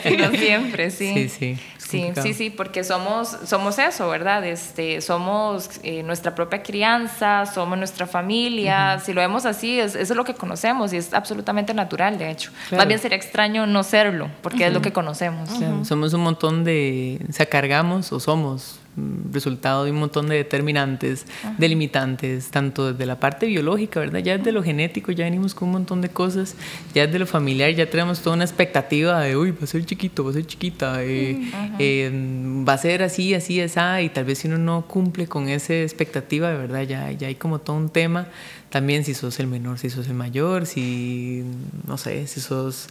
Yo 0.19 0.31
siempre, 0.33 0.91
sí. 0.91 1.15
Sí, 1.15 1.29
sí. 1.31 1.59
Sí, 1.89 2.13
sí, 2.21 2.35
sí, 2.35 2.51
porque 2.51 2.83
somos, 2.83 3.37
somos 3.45 3.79
eso, 3.79 4.09
¿verdad? 4.09 4.45
Este, 4.45 5.01
somos 5.01 5.71
eh, 5.83 6.03
nuestra 6.03 6.35
propia 6.35 6.63
crianza, 6.63 7.47
somos 7.47 7.79
nuestra 7.79 8.07
familia. 8.07 8.99
Si 9.01 9.13
lo 9.13 9.21
vemos 9.21 9.45
así, 9.45 9.79
es, 9.79 9.95
eso 9.95 10.13
es 10.13 10.17
lo 10.17 10.25
que 10.25 10.35
conocemos 10.35 10.93
y 10.93 10.97
es 10.97 11.13
absolutamente 11.13 11.75
natural, 11.75 12.19
de 12.19 12.31
hecho. 12.31 12.51
Más 12.73 12.87
bien 12.87 12.99
sería 12.99 13.17
extraño 13.17 13.67
no 13.67 13.83
serlo, 13.83 14.31
porque 14.43 14.67
es 14.67 14.73
lo 14.73 14.81
que 14.81 14.93
conocemos. 14.93 15.51
Somos 15.87 16.13
un 16.15 16.23
montón 16.23 16.65
de. 16.65 17.25
O 17.29 17.33
sea, 17.33 17.47
cargamos 17.47 18.13
o 18.13 18.21
somos 18.21 18.81
resultado 19.33 19.85
de 19.85 19.91
un 19.91 19.99
montón 19.99 20.29
de 20.29 20.37
determinantes, 20.37 21.27
delimitantes, 21.59 22.51
tanto 22.51 22.93
desde 22.93 23.07
la 23.07 23.19
parte 23.19 23.47
biológica, 23.47 24.01
¿verdad? 24.01 24.21
Ya 24.21 24.39
desde 24.39 24.53
lo 24.53 24.63
genético 24.63 25.13
ya 25.13 25.25
venimos 25.25 25.55
con 25.55 25.69
un 25.69 25.73
montón 25.73 26.01
de 26.01 26.09
cosas, 26.09 26.55
ya 26.95 27.07
desde 27.07 27.19
lo 27.19 27.27
familiar 27.27 27.73
ya 27.75 27.89
tenemos 27.91 28.21
toda 28.21 28.37
una 28.37 28.45
expectativa 28.45 29.21
de, 29.21 29.37
uy, 29.37 29.51
va 29.51 29.59
a 29.63 29.67
ser 29.67 29.85
chiquito, 29.85 30.25
va 30.25 30.31
a 30.31 30.35
ser 30.35 30.47
chiquita, 30.47 31.03
eh, 31.03 31.51
eh, 31.79 32.11
va 32.67 32.75
a 32.75 32.79
ser 32.79 33.03
así, 33.03 33.35
así, 33.35 33.61
esa, 33.61 34.01
y 34.01 34.09
tal 34.09 34.25
vez 34.25 34.39
si 34.39 34.49
uno 34.49 34.59
no 34.59 34.87
cumple 34.87 35.27
con 35.27 35.49
esa 35.49 35.75
expectativa, 35.75 36.51
de 36.51 36.57
verdad, 36.57 36.83
ya, 36.83 37.11
ya 37.13 37.29
hay 37.29 37.35
como 37.35 37.59
todo 37.59 37.77
un 37.77 37.89
tema, 37.89 38.29
también 38.71 39.05
si 39.05 39.15
sos 39.15 39.39
el 39.41 39.47
menor, 39.47 39.79
si 39.79 39.91
sos 39.91 40.07
el 40.07 40.15
mayor, 40.15 40.67
si, 40.67 41.45
no 41.87 41.99
sé, 41.99 42.27
si 42.27 42.41
sos 42.41 42.89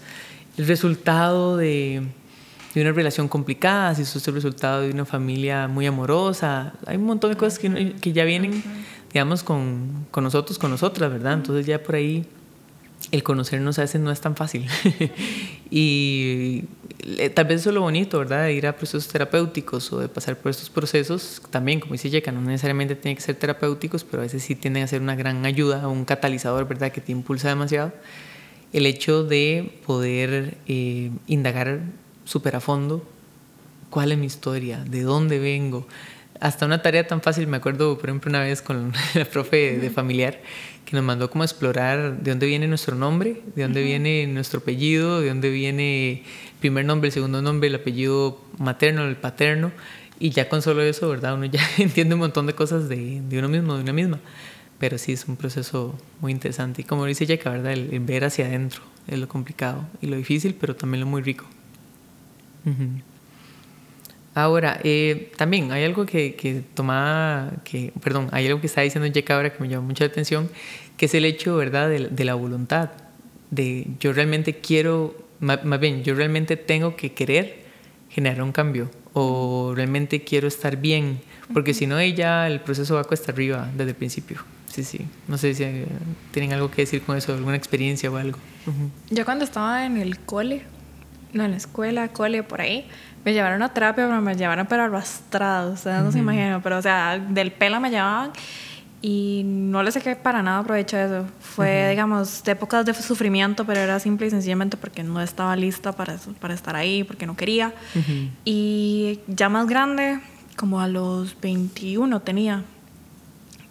el 0.57 0.67
resultado 0.67 1.57
de 1.57 2.03
de 2.73 2.81
una 2.81 2.91
relación 2.91 3.27
complicada, 3.27 3.93
si 3.95 4.01
eso 4.01 4.17
es 4.17 4.27
el 4.27 4.33
resultado 4.33 4.81
de 4.81 4.91
una 4.91 5.05
familia 5.05 5.67
muy 5.67 5.85
amorosa. 5.85 6.73
Hay 6.85 6.97
un 6.97 7.05
montón 7.05 7.31
de 7.31 7.37
cosas 7.37 7.59
que, 7.59 7.93
que 8.01 8.13
ya 8.13 8.23
vienen, 8.23 8.63
digamos, 9.11 9.43
con, 9.43 10.07
con, 10.11 10.23
nosotros, 10.23 10.57
con 10.57 10.71
nosotras, 10.71 11.11
¿verdad? 11.11 11.33
Entonces 11.33 11.65
ya 11.65 11.81
por 11.81 11.95
ahí 11.95 12.25
el 13.11 13.23
conocernos 13.23 13.77
a 13.79 13.83
veces 13.83 14.01
no 14.01 14.11
es 14.11 14.21
tan 14.21 14.35
fácil. 14.35 14.67
y 15.69 16.63
eh, 16.99 17.29
tal 17.29 17.45
vez 17.45 17.61
eso 17.61 17.69
es 17.69 17.75
lo 17.75 17.81
bonito, 17.81 18.19
¿verdad? 18.19 18.45
De 18.45 18.53
ir 18.53 18.65
a 18.65 18.75
procesos 18.75 19.07
terapéuticos 19.07 19.91
o 19.93 19.99
de 19.99 20.07
pasar 20.07 20.37
por 20.37 20.49
estos 20.49 20.69
procesos, 20.69 21.41
también, 21.49 21.79
como 21.79 21.93
dice 21.93 22.09
Yeka, 22.09 22.31
no 22.31 22.41
necesariamente 22.41 22.95
tienen 22.95 23.15
que 23.15 23.21
ser 23.21 23.35
terapéuticos, 23.35 24.03
pero 24.03 24.21
a 24.21 24.23
veces 24.23 24.43
sí 24.43 24.55
tienden 24.55 24.83
a 24.83 24.87
ser 24.87 25.01
una 25.01 25.15
gran 25.15 25.45
ayuda, 25.45 25.87
un 25.87 26.05
catalizador, 26.05 26.67
¿verdad? 26.67 26.91
Que 26.91 27.01
te 27.01 27.11
impulsa 27.11 27.49
demasiado. 27.49 27.93
El 28.71 28.85
hecho 28.87 29.23
de 29.23 29.79
poder 29.85 30.57
eh, 30.67 31.11
indagar 31.27 31.81
súper 32.25 32.55
a 32.55 32.59
fondo 32.59 33.05
cuál 33.93 34.11
es 34.11 34.17
mi 34.17 34.25
historia, 34.25 34.83
de 34.83 35.03
dónde 35.03 35.37
vengo. 35.37 35.87
Hasta 36.39 36.65
una 36.65 36.81
tarea 36.81 37.05
tan 37.05 37.21
fácil, 37.21 37.45
me 37.45 37.57
acuerdo, 37.57 37.95
por 37.99 38.09
ejemplo, 38.09 38.29
una 38.29 38.41
vez 38.41 38.63
con 38.63 38.91
la 39.13 39.25
profe 39.25 39.77
de 39.77 39.89
familiar, 39.91 40.41
que 40.83 40.95
nos 40.95 41.05
mandó 41.05 41.29
como 41.29 41.43
explorar 41.43 42.17
de 42.17 42.31
dónde 42.31 42.47
viene 42.47 42.67
nuestro 42.67 42.95
nombre, 42.95 43.43
de 43.55 43.61
dónde 43.61 43.83
viene 43.83 44.25
nuestro 44.25 44.61
apellido, 44.61 45.21
de 45.21 45.27
dónde 45.27 45.51
viene 45.51 46.11
el 46.11 46.23
primer 46.59 46.85
nombre, 46.85 47.09
el 47.09 47.13
segundo 47.13 47.43
nombre, 47.43 47.69
el 47.69 47.75
apellido 47.75 48.41
materno, 48.57 49.05
el 49.05 49.15
paterno. 49.15 49.71
Y 50.19 50.31
ya 50.31 50.49
con 50.49 50.63
solo 50.63 50.81
eso, 50.81 51.07
¿verdad? 51.09 51.35
Uno 51.35 51.45
ya 51.45 51.61
entiende 51.77 52.15
un 52.15 52.21
montón 52.21 52.47
de 52.47 52.53
cosas 52.53 52.89
de, 52.89 53.21
de 53.21 53.37
uno 53.37 53.47
mismo, 53.47 53.75
de 53.75 53.83
una 53.83 53.93
misma. 53.93 54.19
Pero 54.79 54.97
sí 54.97 55.13
es 55.13 55.27
un 55.27 55.35
proceso 55.35 55.95
muy 56.19 56.31
interesante. 56.31 56.81
Y 56.81 56.85
como 56.85 57.05
dice 57.05 57.27
Yeka, 57.27 57.51
¿verdad? 57.51 57.73
el 57.73 57.99
ver 57.99 58.25
hacia 58.25 58.47
adentro 58.47 58.81
es 59.07 59.19
lo 59.19 59.27
complicado 59.27 59.85
y 60.01 60.07
lo 60.07 60.17
difícil, 60.17 60.55
pero 60.59 60.75
también 60.75 61.01
lo 61.01 61.05
muy 61.05 61.21
rico. 61.21 61.45
Ahora, 64.35 64.79
eh, 64.83 65.31
también 65.37 65.71
hay 65.71 65.83
algo 65.83 66.05
que, 66.05 66.35
que 66.35 66.63
tomaba, 66.73 67.51
que, 67.63 67.93
perdón, 68.01 68.29
hay 68.31 68.47
algo 68.47 68.59
que 68.61 68.67
está 68.67 68.81
diciendo 68.81 69.07
Jack 69.07 69.29
ahora 69.29 69.51
que 69.51 69.61
me 69.61 69.69
llamó 69.69 69.87
mucha 69.87 70.05
atención, 70.05 70.49
que 70.97 71.05
es 71.05 71.13
el 71.13 71.25
hecho, 71.25 71.55
¿verdad?, 71.55 71.89
de, 71.89 72.25
la 72.25 72.33
voluntad, 72.33 72.89
de 73.51 73.87
yo 73.99 74.11
realmente 74.11 74.55
quiero, 74.55 75.15
más, 75.39 75.79
bien, 75.79 76.03
yo 76.03 76.15
realmente 76.15 76.57
tengo 76.57 76.95
que 76.95 77.13
querer 77.13 77.63
generar 78.09 78.41
un 78.41 78.51
cambio 78.51 78.89
o 79.13 79.73
realmente 79.75 80.23
quiero 80.23 80.47
estar 80.47 80.77
bien, 80.77 81.19
porque 81.53 81.75
si 81.75 81.85
no, 81.85 82.01
ya 82.01 82.47
el 82.47 82.59
proceso 82.61 82.95
va 82.95 83.03
cuesta 83.03 83.31
arriba 83.31 83.69
desde 83.77 83.91
el 83.91 83.95
principio. 83.95 84.37
Sí, 84.67 84.83
sí. 84.83 85.05
No 85.27 85.37
sé 85.37 85.53
si 85.53 85.63
eh, 85.63 85.85
tienen 86.31 86.53
algo 86.53 86.71
que 86.71 86.81
decir 86.81 87.03
con 87.03 87.15
eso, 87.15 87.33
alguna 87.33 87.55
experiencia 87.55 88.09
o 88.09 88.17
algo. 88.17 88.39
Yo 89.11 89.23
cuando 89.23 89.45
estaba 89.45 89.85
en 89.85 89.97
el 89.97 90.17
cole, 90.19 90.63
no, 91.33 91.43
en 91.43 91.51
la 91.51 91.57
escuela, 91.57 92.07
cole, 92.09 92.43
por 92.43 92.61
ahí, 92.61 92.87
me 93.25 93.33
llevaron 93.33 93.61
a 93.61 93.73
terapia, 93.73 94.07
pero 94.07 94.21
me 94.21 94.35
llevaron 94.35 94.67
pero 94.67 94.83
arrastrado, 94.83 95.73
o 95.73 95.77
sea, 95.77 96.01
no 96.01 96.11
se 96.11 96.19
imaginan, 96.19 96.61
pero 96.61 96.77
o 96.77 96.81
sea, 96.81 97.17
del 97.17 97.51
pelo 97.51 97.79
me 97.79 97.89
llevaban 97.89 98.31
y 99.05 99.41
no 99.43 99.83
le 99.83 99.91
saqué 99.91 100.15
para 100.15 100.41
nada 100.41 100.63
provecho 100.63 100.95
de 100.95 101.05
eso. 101.05 101.25
Fue, 101.41 101.89
digamos, 101.89 102.41
de 102.45 102.53
épocas 102.53 102.85
de 102.85 102.93
sufrimiento, 102.93 103.65
pero 103.65 103.81
era 103.81 103.99
simple 103.99 104.27
y 104.27 104.29
sencillamente 104.29 104.77
porque 104.77 105.03
no 105.03 105.19
estaba 105.21 105.57
lista 105.57 105.91
para, 105.91 106.15
para 106.39 106.53
estar 106.53 106.77
ahí, 106.77 107.03
porque 107.03 107.25
no 107.25 107.35
quería. 107.35 107.73
Y 108.45 109.19
ya 109.27 109.49
más 109.49 109.67
grande, 109.67 110.21
como 110.55 110.79
a 110.79 110.87
los 110.87 111.39
21 111.41 112.21
tenía, 112.21 112.63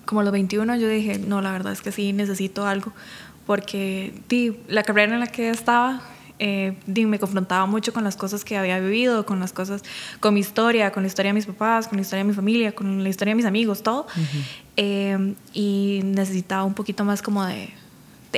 como 0.04 0.20
a 0.20 0.24
los 0.24 0.34
21 0.34 0.76
yo 0.76 0.86
dije, 0.86 1.18
no, 1.18 1.40
la 1.40 1.50
verdad 1.50 1.72
es 1.72 1.80
que 1.80 1.92
sí, 1.92 2.12
necesito 2.12 2.66
algo, 2.66 2.92
porque 3.46 4.12
di, 4.28 4.58
la 4.68 4.82
carrera 4.82 5.14
en 5.14 5.20
la 5.20 5.28
que 5.28 5.48
estaba 5.48 6.02
eh, 6.44 6.74
me 7.06 7.20
confrontaba 7.20 7.66
mucho 7.66 7.92
con 7.92 8.02
las 8.02 8.16
cosas 8.16 8.44
que 8.44 8.56
había 8.56 8.80
vivido, 8.80 9.24
con 9.24 9.38
las 9.38 9.52
cosas, 9.52 9.82
con 10.18 10.34
mi 10.34 10.40
historia, 10.40 10.90
con 10.90 11.04
la 11.04 11.06
historia 11.06 11.30
de 11.30 11.34
mis 11.34 11.46
papás, 11.46 11.86
con 11.86 11.98
la 11.98 12.02
historia 12.02 12.24
de 12.24 12.28
mi 12.28 12.34
familia, 12.34 12.72
con 12.72 13.04
la 13.04 13.08
historia 13.08 13.30
de 13.30 13.36
mis 13.36 13.46
amigos, 13.46 13.84
todo. 13.84 14.08
Eh, 14.76 15.34
y 15.52 16.00
necesitaba 16.02 16.64
un 16.64 16.74
poquito 16.74 17.04
más 17.04 17.22
como 17.22 17.44
de, 17.44 17.54
de 17.54 17.81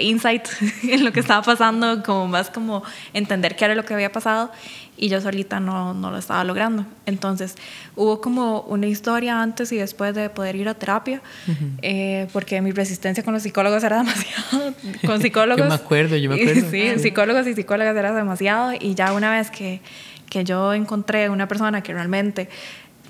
insight 0.03 0.49
en 0.83 1.05
lo 1.05 1.13
que 1.13 1.21
estaba 1.21 1.43
pasando, 1.43 2.03
como 2.03 2.29
más 2.29 2.51
como 2.51 2.83
entender 3.13 3.57
qué 3.57 3.65
era 3.65 3.75
lo 3.75 3.85
que 3.85 3.95
había 3.95 4.13
pasado 4.13 4.51
y 4.97 5.09
yo 5.09 5.21
solita 5.21 5.61
no, 5.61 5.93
no, 5.93 6.11
lo 6.11 6.19
estaba 6.19 6.45
logrando. 6.45 6.87
Entonces 7.07 7.57
hubo 7.97 8.21
como 8.21 8.61
una 8.63 8.87
historia 8.87 9.43
antes 9.43 9.73
y 9.73 9.77
después 9.77 10.15
de 10.15 10.31
poder 10.31 10.57
ir 10.57 10.69
a 10.69 10.75
terapia, 10.75 11.21
eh, 11.83 12.29
porque 12.33 12.61
mi 12.61 12.71
resistencia 12.71 13.25
con 13.25 13.35
los 13.35 13.43
psicólogos 13.43 13.83
era 13.83 13.99
demasiado, 14.03 14.75
con 15.05 15.21
psicólogos. 15.21 15.59
yo 15.65 15.69
me 15.69 15.75
acuerdo, 15.75 16.17
yo 16.17 16.31
me 16.31 16.41
acuerdo. 16.41 16.71
sí, 16.71 16.99
psicólogos 16.99 17.47
y 17.47 17.55
psicólogas 17.55 17.97
era 17.97 18.13
demasiado 18.13 18.73
y 18.79 18.95
ya 18.95 19.13
una 19.13 19.31
vez 19.33 19.51
que, 19.51 19.81
que 20.31 20.45
yo 20.45 20.73
encontré 20.73 21.29
una 21.29 21.49
persona 21.49 21.83
que 21.83 21.93
realmente 21.93 22.49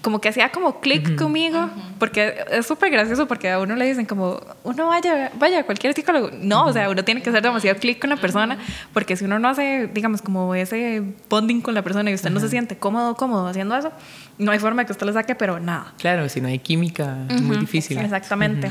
como 0.05 0.21
que 0.21 0.29
hacía 0.29 0.53
como 0.53 0.81
clic 0.81 1.17
conmigo, 1.17 1.71
porque 1.99 2.35
es 2.51 2.67
súper 2.67 2.91
gracioso 2.91 3.27
porque 3.27 3.49
a 3.49 3.59
uno 3.59 3.75
le 3.75 3.87
dicen 3.87 4.05
como, 4.05 4.39
uno 4.63 4.89
vaya, 4.89 5.33
vaya 5.39 5.61
a 5.61 5.63
cualquier 5.65 5.95
psicólogo. 5.95 6.31
No, 6.43 6.67
o 6.67 6.73
sea, 6.75 6.91
uno 6.91 7.03
tiene 7.05 7.23
que 7.23 7.31
hacer 7.31 7.43
demasiado 7.43 7.81
clic 7.81 8.01
con 8.01 8.11
la 8.11 8.17
persona, 8.17 8.59
porque 8.93 9.17
si 9.17 9.25
uno 9.25 9.39
no 9.39 9.49
hace, 9.49 9.89
digamos, 9.95 10.21
como 10.21 10.55
ese 10.55 11.03
bonding 11.31 11.63
con 11.63 11.73
la 11.73 11.81
persona 11.81 12.11
y 12.11 12.15
usted 12.15 12.29
no 12.29 12.39
se 12.39 12.51
siente 12.51 12.77
cómodo, 12.77 13.17
cómodo 13.17 13.47
haciendo 13.47 13.75
eso, 13.79 13.93
no 14.37 14.53
hay 14.53 14.59
forma 14.59 14.85
que 14.85 14.93
usted 14.93 15.07
lo 15.07 15.15
saque, 15.15 15.35
pero 15.35 15.59
nada. 15.59 15.95
Claro, 15.97 16.29
si 16.29 16.43
no 16.43 16.49
hay 16.49 16.59
química, 16.59 17.17
es 17.31 17.41
muy 17.41 17.57
difícil. 17.57 17.97
Exactamente. 17.97 18.71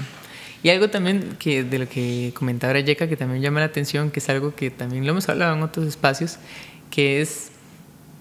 Y 0.62 0.70
algo 0.70 0.92
también 0.92 1.36
que 1.40 1.64
de 1.64 1.80
lo 1.80 1.90
que 1.90 2.32
comentaba 2.36 2.80
Yeka, 2.80 3.08
que 3.08 3.18
también 3.18 3.42
llama 3.42 3.60
la 3.60 3.66
atención, 3.66 4.12
que 4.12 4.20
es 4.20 4.30
algo 4.30 4.54
que 4.54 4.70
también 4.70 5.04
lo 5.04 5.14
hemos 5.14 5.28
hablado 5.30 5.56
en 5.56 5.64
otros 5.64 5.88
espacios, 5.88 6.38
que 6.92 7.22
es 7.22 7.53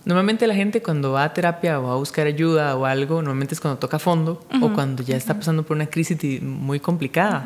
Normalmente 0.05 0.47
la 0.47 0.55
gente 0.55 0.83
cuando 0.83 1.13
va 1.13 1.25
a 1.25 1.33
terapia 1.33 1.79
o 1.79 1.85
va 1.85 1.93
a 1.93 1.97
buscar 1.97 2.27
ayuda 2.27 2.77
o 2.77 2.87
algo, 2.87 3.17
normalmente 3.17 3.55
es 3.55 3.61
cuando 3.61 3.79
toca 3.79 3.99
fondo 3.99 4.45
o 4.61 4.73
cuando 4.73 5.03
ya 5.03 5.17
está 5.17 5.35
pasando 5.35 5.63
por 5.63 5.77
una 5.77 5.87
crisis 5.87 6.43
muy 6.43 6.81
complicada. 6.81 7.45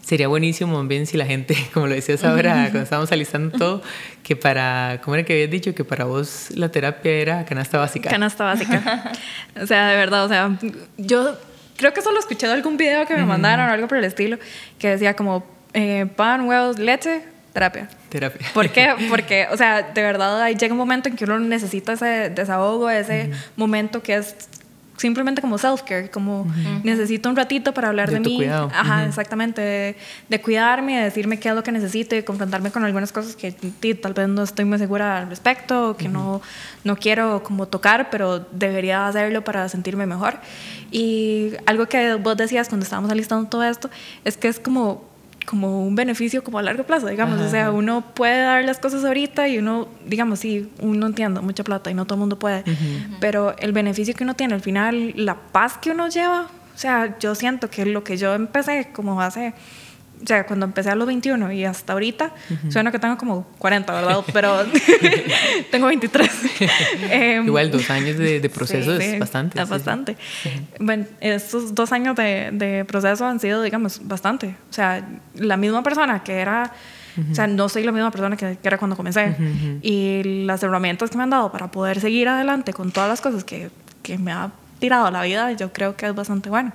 Sería 0.00 0.28
buenísimo 0.28 0.82
bien 0.84 1.06
si 1.06 1.18
la 1.18 1.26
gente, 1.26 1.54
como 1.74 1.86
lo 1.86 1.94
decías 1.94 2.24
ahora, 2.24 2.54
cuando 2.70 2.80
estábamos 2.80 3.12
alistando 3.12 3.58
todo, 3.58 3.82
que 4.22 4.36
para, 4.36 5.00
¿cómo 5.04 5.16
era 5.16 5.24
que 5.24 5.34
habías 5.34 5.50
dicho? 5.50 5.74
Que 5.74 5.84
para 5.84 6.04
vos 6.04 6.48
la 6.54 6.70
terapia 6.70 7.12
era 7.12 7.44
canasta 7.44 7.76
básica. 7.78 8.08
Canasta 8.08 8.44
básica. 8.44 9.12
o 9.60 9.66
sea, 9.66 9.88
de 9.88 9.96
verdad, 9.96 10.24
o 10.24 10.28
sea, 10.28 10.56
yo 10.96 11.36
creo 11.76 11.92
que 11.92 12.00
solo 12.00 12.18
escuché 12.20 12.46
algún 12.46 12.76
video 12.76 13.06
que 13.06 13.16
me 13.16 13.26
mandaron 13.26 13.68
o 13.68 13.72
algo 13.72 13.86
por 13.88 13.98
el 13.98 14.04
estilo, 14.04 14.38
que 14.78 14.88
decía 14.88 15.14
como 15.14 15.44
eh, 15.74 16.06
pan, 16.16 16.46
huevos, 16.48 16.78
leche, 16.78 17.22
terapia. 17.58 17.88
Terapia. 18.08 18.46
¿Por 18.54 18.68
qué? 18.70 18.94
Porque, 19.10 19.46
o 19.50 19.56
sea, 19.56 19.82
de 19.82 20.02
verdad 20.02 20.40
ahí 20.40 20.54
llega 20.54 20.72
un 20.72 20.78
momento 20.78 21.08
en 21.08 21.16
que 21.16 21.24
uno 21.24 21.38
necesita 21.40 21.92
ese 21.94 22.30
desahogo, 22.30 22.88
ese 22.88 23.30
momento 23.56 24.02
que 24.02 24.14
es 24.14 24.34
simplemente 24.98 25.40
como 25.40 25.58
self-care, 25.58 26.10
como 26.10 26.46
necesito 26.82 27.28
un 27.28 27.36
ratito 27.36 27.72
para 27.72 27.88
hablar 27.88 28.10
de, 28.10 28.20
mí. 28.20 28.36
Cuidado. 28.36 28.70
Ajá, 28.74 29.06
exactamente. 29.06 29.96
De, 30.28 30.40
cuidarme, 30.40 30.98
de 30.98 31.04
decirme 31.04 31.38
qué 31.38 31.48
es 31.48 31.54
lo 31.54 31.62
que 31.62 31.72
necesito 31.72 32.16
y 32.16 32.22
confrontarme 32.22 32.70
con 32.70 32.84
algunas 32.84 33.12
cosas 33.12 33.36
que 33.36 33.52
tal 33.94 34.12
vez 34.12 34.28
no 34.28 34.42
estoy 34.42 34.64
muy 34.64 34.78
segura 34.78 35.18
al 35.18 35.28
respecto, 35.28 35.96
que 35.96 36.08
no, 36.08 36.42
no 36.84 36.96
quiero 36.96 37.42
como 37.44 37.66
tocar, 37.66 38.10
pero 38.10 38.40
debería 38.50 39.06
hacerlo 39.06 39.44
para 39.44 39.68
sentirme 39.68 40.04
mejor. 40.04 40.38
Y 40.90 41.52
algo 41.66 41.86
que 41.86 42.14
vos 42.14 42.36
decías 42.36 42.68
cuando 42.68 42.84
estábamos 42.84 43.10
alistando 43.10 43.48
todo 43.48 43.62
esto 43.62 43.88
es 44.24 44.36
que 44.36 44.48
es 44.48 44.58
como 44.58 45.07
como 45.48 45.82
un 45.82 45.94
beneficio 45.94 46.44
como 46.44 46.58
a 46.58 46.62
largo 46.62 46.84
plazo, 46.84 47.06
digamos. 47.06 47.40
O 47.40 47.48
sea, 47.48 47.70
uno 47.70 48.04
puede 48.14 48.42
dar 48.42 48.64
las 48.64 48.78
cosas 48.78 49.02
ahorita 49.02 49.48
y 49.48 49.56
uno, 49.58 49.88
digamos, 50.04 50.40
sí, 50.40 50.70
uno 50.80 51.06
entiende 51.06 51.40
mucha 51.40 51.64
plata 51.64 51.90
y 51.90 51.94
no 51.94 52.04
todo 52.04 52.16
el 52.16 52.20
mundo 52.20 52.38
puede, 52.38 52.64
pero 53.18 53.56
el 53.58 53.72
beneficio 53.72 54.14
que 54.14 54.24
uno 54.24 54.34
tiene, 54.34 54.54
al 54.54 54.60
final, 54.60 55.14
la 55.16 55.36
paz 55.36 55.78
que 55.78 55.90
uno 55.90 56.08
lleva, 56.08 56.42
o 56.74 56.78
sea, 56.78 57.18
yo 57.18 57.34
siento 57.34 57.70
que 57.70 57.86
lo 57.86 58.04
que 58.04 58.18
yo 58.18 58.34
empecé 58.34 58.90
como 58.92 59.20
hace 59.22 59.54
o 60.22 60.26
sea, 60.26 60.46
cuando 60.46 60.66
empecé 60.66 60.90
a 60.90 60.94
los 60.94 61.06
21 61.06 61.52
y 61.52 61.64
hasta 61.64 61.92
ahorita, 61.92 62.32
suena 62.68 62.90
que 62.90 62.98
tengo 62.98 63.16
como 63.16 63.44
40, 63.58 63.92
¿verdad? 63.92 64.24
Pero 64.32 64.64
tengo 65.70 65.86
23. 65.86 66.30
Em, 67.10 67.46
Igual 67.46 67.70
dos 67.70 67.88
años 67.90 68.18
de, 68.18 68.50
proceso 68.52 68.96
es 68.96 69.18
bastante. 69.18 69.60
Es 69.60 69.68
bastante. 69.68 70.16
Bueno, 70.80 71.06
estos 71.20 71.74
dos 71.74 71.92
años 71.92 72.16
de, 72.16 72.50
de, 72.52 72.84
proceso 72.84 73.26
han 73.26 73.40
sido, 73.40 73.62
digamos, 73.62 74.06
bastante. 74.06 74.56
O 74.70 74.72
sea, 74.72 75.06
la 75.34 75.56
misma 75.56 75.82
persona 75.82 76.22
que 76.22 76.38
era... 76.38 76.72
O 77.32 77.34
sea, 77.34 77.48
no 77.48 77.68
soy 77.68 77.82
la 77.82 77.90
misma 77.90 78.12
persona 78.12 78.36
que, 78.36 78.58
que 78.62 78.68
era 78.68 78.78
cuando 78.78 78.96
comencé. 78.96 79.34
Y 79.82 80.44
las 80.44 80.62
herramientas 80.62 81.10
que 81.10 81.16
me 81.16 81.24
han 81.24 81.30
dado 81.30 81.50
para 81.50 81.68
poder 81.68 82.00
seguir 82.00 82.28
adelante 82.28 82.72
con 82.72 82.92
todas 82.92 83.08
las 83.08 83.20
cosas 83.20 83.42
que, 83.42 83.70
que 84.02 84.18
me 84.18 84.30
ha 84.30 84.52
tirado 84.78 85.06
a 85.06 85.10
la 85.10 85.22
vida, 85.22 85.52
yo 85.52 85.72
creo 85.72 85.96
que 85.96 86.06
es 86.06 86.14
bastante 86.14 86.48
bueno. 86.50 86.72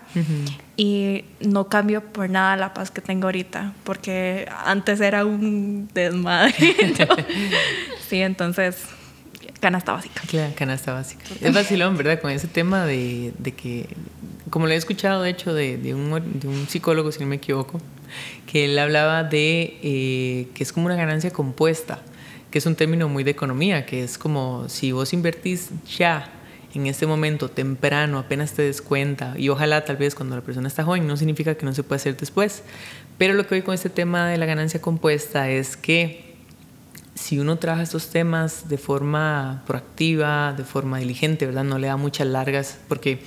Y 0.76 1.26
no 1.40 1.68
cambio 1.70 2.04
por 2.04 2.30
nada 2.30 2.56
la 2.56 2.74
paz 2.74 2.92
que 2.92 3.02
tengo 3.02 3.28
ahorita, 3.28 3.74
porque 3.84 4.48
antes 4.66 5.00
era 5.02 5.26
un 5.26 5.90
desmadre. 5.94 6.54
sí, 8.10 8.22
entonces, 8.22 8.78
canasta 9.60 9.94
básica. 9.94 10.22
Claro, 10.28 10.54
canasta 10.56 10.94
básica. 10.94 11.24
Es 11.40 11.54
vacilón, 11.54 11.96
¿verdad? 11.96 12.20
Con 12.20 12.32
ese 12.32 12.48
tema 12.48 12.86
de, 12.86 13.34
de 13.38 13.54
que, 13.54 13.88
como 14.50 14.68
lo 14.68 14.74
he 14.74 14.76
escuchado, 14.76 15.22
de 15.22 15.30
hecho, 15.30 15.54
de, 15.54 15.78
de, 15.78 15.94
un, 15.94 16.40
de, 16.40 16.48
un, 16.48 16.68
psicólogo, 16.68 17.12
si 17.12 17.22
no 17.22 17.28
me 17.28 17.38
equivoco, 17.38 17.80
que 18.46 18.66
él 18.66 18.78
hablaba 18.78 19.24
de 19.24 19.80
eh, 19.82 20.48
que 20.54 20.64
es 20.64 20.74
como 20.74 20.88
una 20.88 20.96
ganancia 20.96 21.32
compuesta, 21.32 22.02
que 22.52 22.58
es 22.60 22.66
un 22.66 22.76
término 22.76 23.08
muy 23.08 23.24
de 23.24 23.32
economía, 23.32 23.86
que 23.86 24.04
es 24.04 24.18
como 24.18 24.68
si 24.70 24.92
vos 24.92 25.14
invertís 25.14 25.70
ya 25.98 26.30
en 26.74 26.88
este 26.88 27.06
momento 27.06 27.50
temprano, 27.50 28.20
apenas 28.20 28.54
te 28.54 28.64
des 28.64 28.82
cuenta, 28.82 29.36
y 29.38 29.50
ojalá 29.50 29.86
tal 29.86 29.98
vez 29.98 30.16
cuando 30.16 30.36
la 30.36 30.42
persona 30.42 30.68
está 30.68 30.84
joven, 30.84 31.08
no 31.08 31.18
significa 31.18 31.56
que 31.56 31.66
no 31.66 31.74
se 31.74 31.84
pueda 31.84 31.98
hacer 31.98 32.18
después. 32.18 32.64
Pero 33.18 33.34
lo 33.34 33.46
que 33.46 33.56
voy 33.56 33.62
con 33.62 33.76
este 33.76 33.90
tema 33.90 34.28
de 34.28 34.38
la 34.38 34.46
ganancia 34.46 34.82
compuesta 34.82 35.50
es 35.50 35.78
que 35.78 36.34
si 37.16 37.40
uno 37.40 37.58
trabaja 37.58 37.84
estos 37.84 38.10
temas 38.10 38.70
de 38.70 38.78
forma 38.78 39.64
proactiva, 39.68 40.54
de 40.54 40.64
forma 40.64 40.98
diligente, 40.98 41.46
¿verdad? 41.46 41.64
No 41.64 41.78
le 41.78 41.88
da 41.88 41.98
muchas 41.98 42.28
largas, 42.28 42.80
porque 42.88 43.20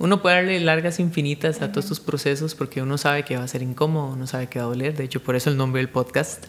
uno 0.00 0.22
puede 0.22 0.36
darle 0.36 0.60
largas 0.60 1.00
infinitas 1.00 1.60
a 1.60 1.72
todos 1.72 1.86
estos 1.86 2.00
procesos 2.00 2.54
porque 2.54 2.80
uno 2.80 2.98
sabe 2.98 3.24
que 3.24 3.36
va 3.36 3.42
a 3.42 3.48
ser 3.48 3.62
incómodo, 3.62 4.12
uno 4.12 4.26
sabe 4.26 4.46
que 4.46 4.60
va 4.60 4.66
a 4.66 4.68
doler, 4.68 4.96
de 4.96 5.04
hecho 5.04 5.20
por 5.20 5.34
eso 5.34 5.50
el 5.50 5.56
nombre 5.56 5.80
del 5.80 5.88
podcast. 5.88 6.46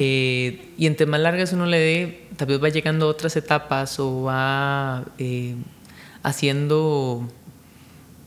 Eh, 0.00 0.72
y 0.76 0.86
en 0.86 0.96
temas 0.96 1.20
largas 1.20 1.52
uno 1.52 1.66
le 1.66 1.78
dé, 1.78 2.26
tal 2.36 2.48
vez 2.48 2.62
va 2.62 2.68
llegando 2.68 3.06
a 3.06 3.08
otras 3.08 3.36
etapas 3.36 3.98
o 3.98 4.22
va... 4.22 5.04
Eh, 5.18 5.56
haciendo 6.22 7.26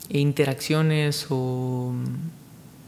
interacciones 0.09 1.27
o 1.29 1.93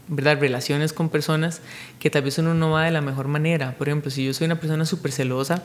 ¿verdad? 0.08 0.38
relaciones 0.38 0.92
con 0.92 1.08
personas 1.08 1.60
que 1.98 2.10
tal 2.10 2.22
vez 2.22 2.38
uno 2.38 2.54
no 2.54 2.70
va 2.70 2.84
de 2.84 2.90
la 2.90 3.00
mejor 3.00 3.28
manera. 3.28 3.76
Por 3.78 3.88
ejemplo, 3.88 4.10
si 4.10 4.24
yo 4.24 4.34
soy 4.34 4.46
una 4.46 4.60
persona 4.60 4.84
súper 4.84 5.12
celosa, 5.12 5.62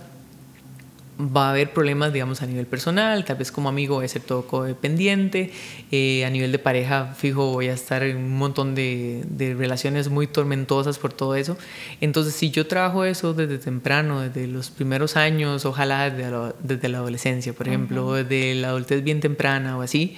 va 1.19 1.47
a 1.47 1.49
haber 1.51 1.73
problemas, 1.73 2.13
digamos, 2.13 2.41
a 2.41 2.45
nivel 2.45 2.65
personal, 2.65 3.25
tal 3.25 3.35
vez 3.35 3.51
como 3.51 3.67
amigo 3.67 3.95
voy 3.95 4.05
a 4.05 4.07
ser 4.07 4.21
todo 4.21 4.47
codependiente, 4.47 5.51
eh, 5.91 6.23
a 6.25 6.29
nivel 6.29 6.51
de 6.51 6.59
pareja 6.59 7.13
fijo 7.17 7.51
voy 7.51 7.67
a 7.67 7.73
estar 7.73 8.03
en 8.03 8.17
un 8.17 8.37
montón 8.37 8.73
de, 8.73 9.23
de, 9.27 9.53
relaciones 9.53 10.09
muy 10.09 10.27
tormentosas 10.27 10.97
por 10.97 11.11
todo 11.11 11.35
eso. 11.35 11.57
Entonces, 11.99 12.33
si 12.35 12.51
yo 12.51 12.67
trabajo 12.67 13.03
eso 13.03 13.33
desde 13.33 13.57
temprano, 13.57 14.21
desde 14.21 14.47
los 14.47 14.69
primeros 14.69 15.17
años, 15.17 15.65
ojalá 15.65 16.09
desde 16.09 16.31
la, 16.31 16.55
desde 16.63 16.87
la 16.87 16.99
adolescencia, 16.99 17.51
por 17.51 17.67
ejemplo, 17.67 18.13
desde 18.13 18.55
la 18.55 18.69
adultez 18.69 19.03
bien 19.03 19.19
temprana 19.19 19.77
o 19.77 19.81
así, 19.81 20.17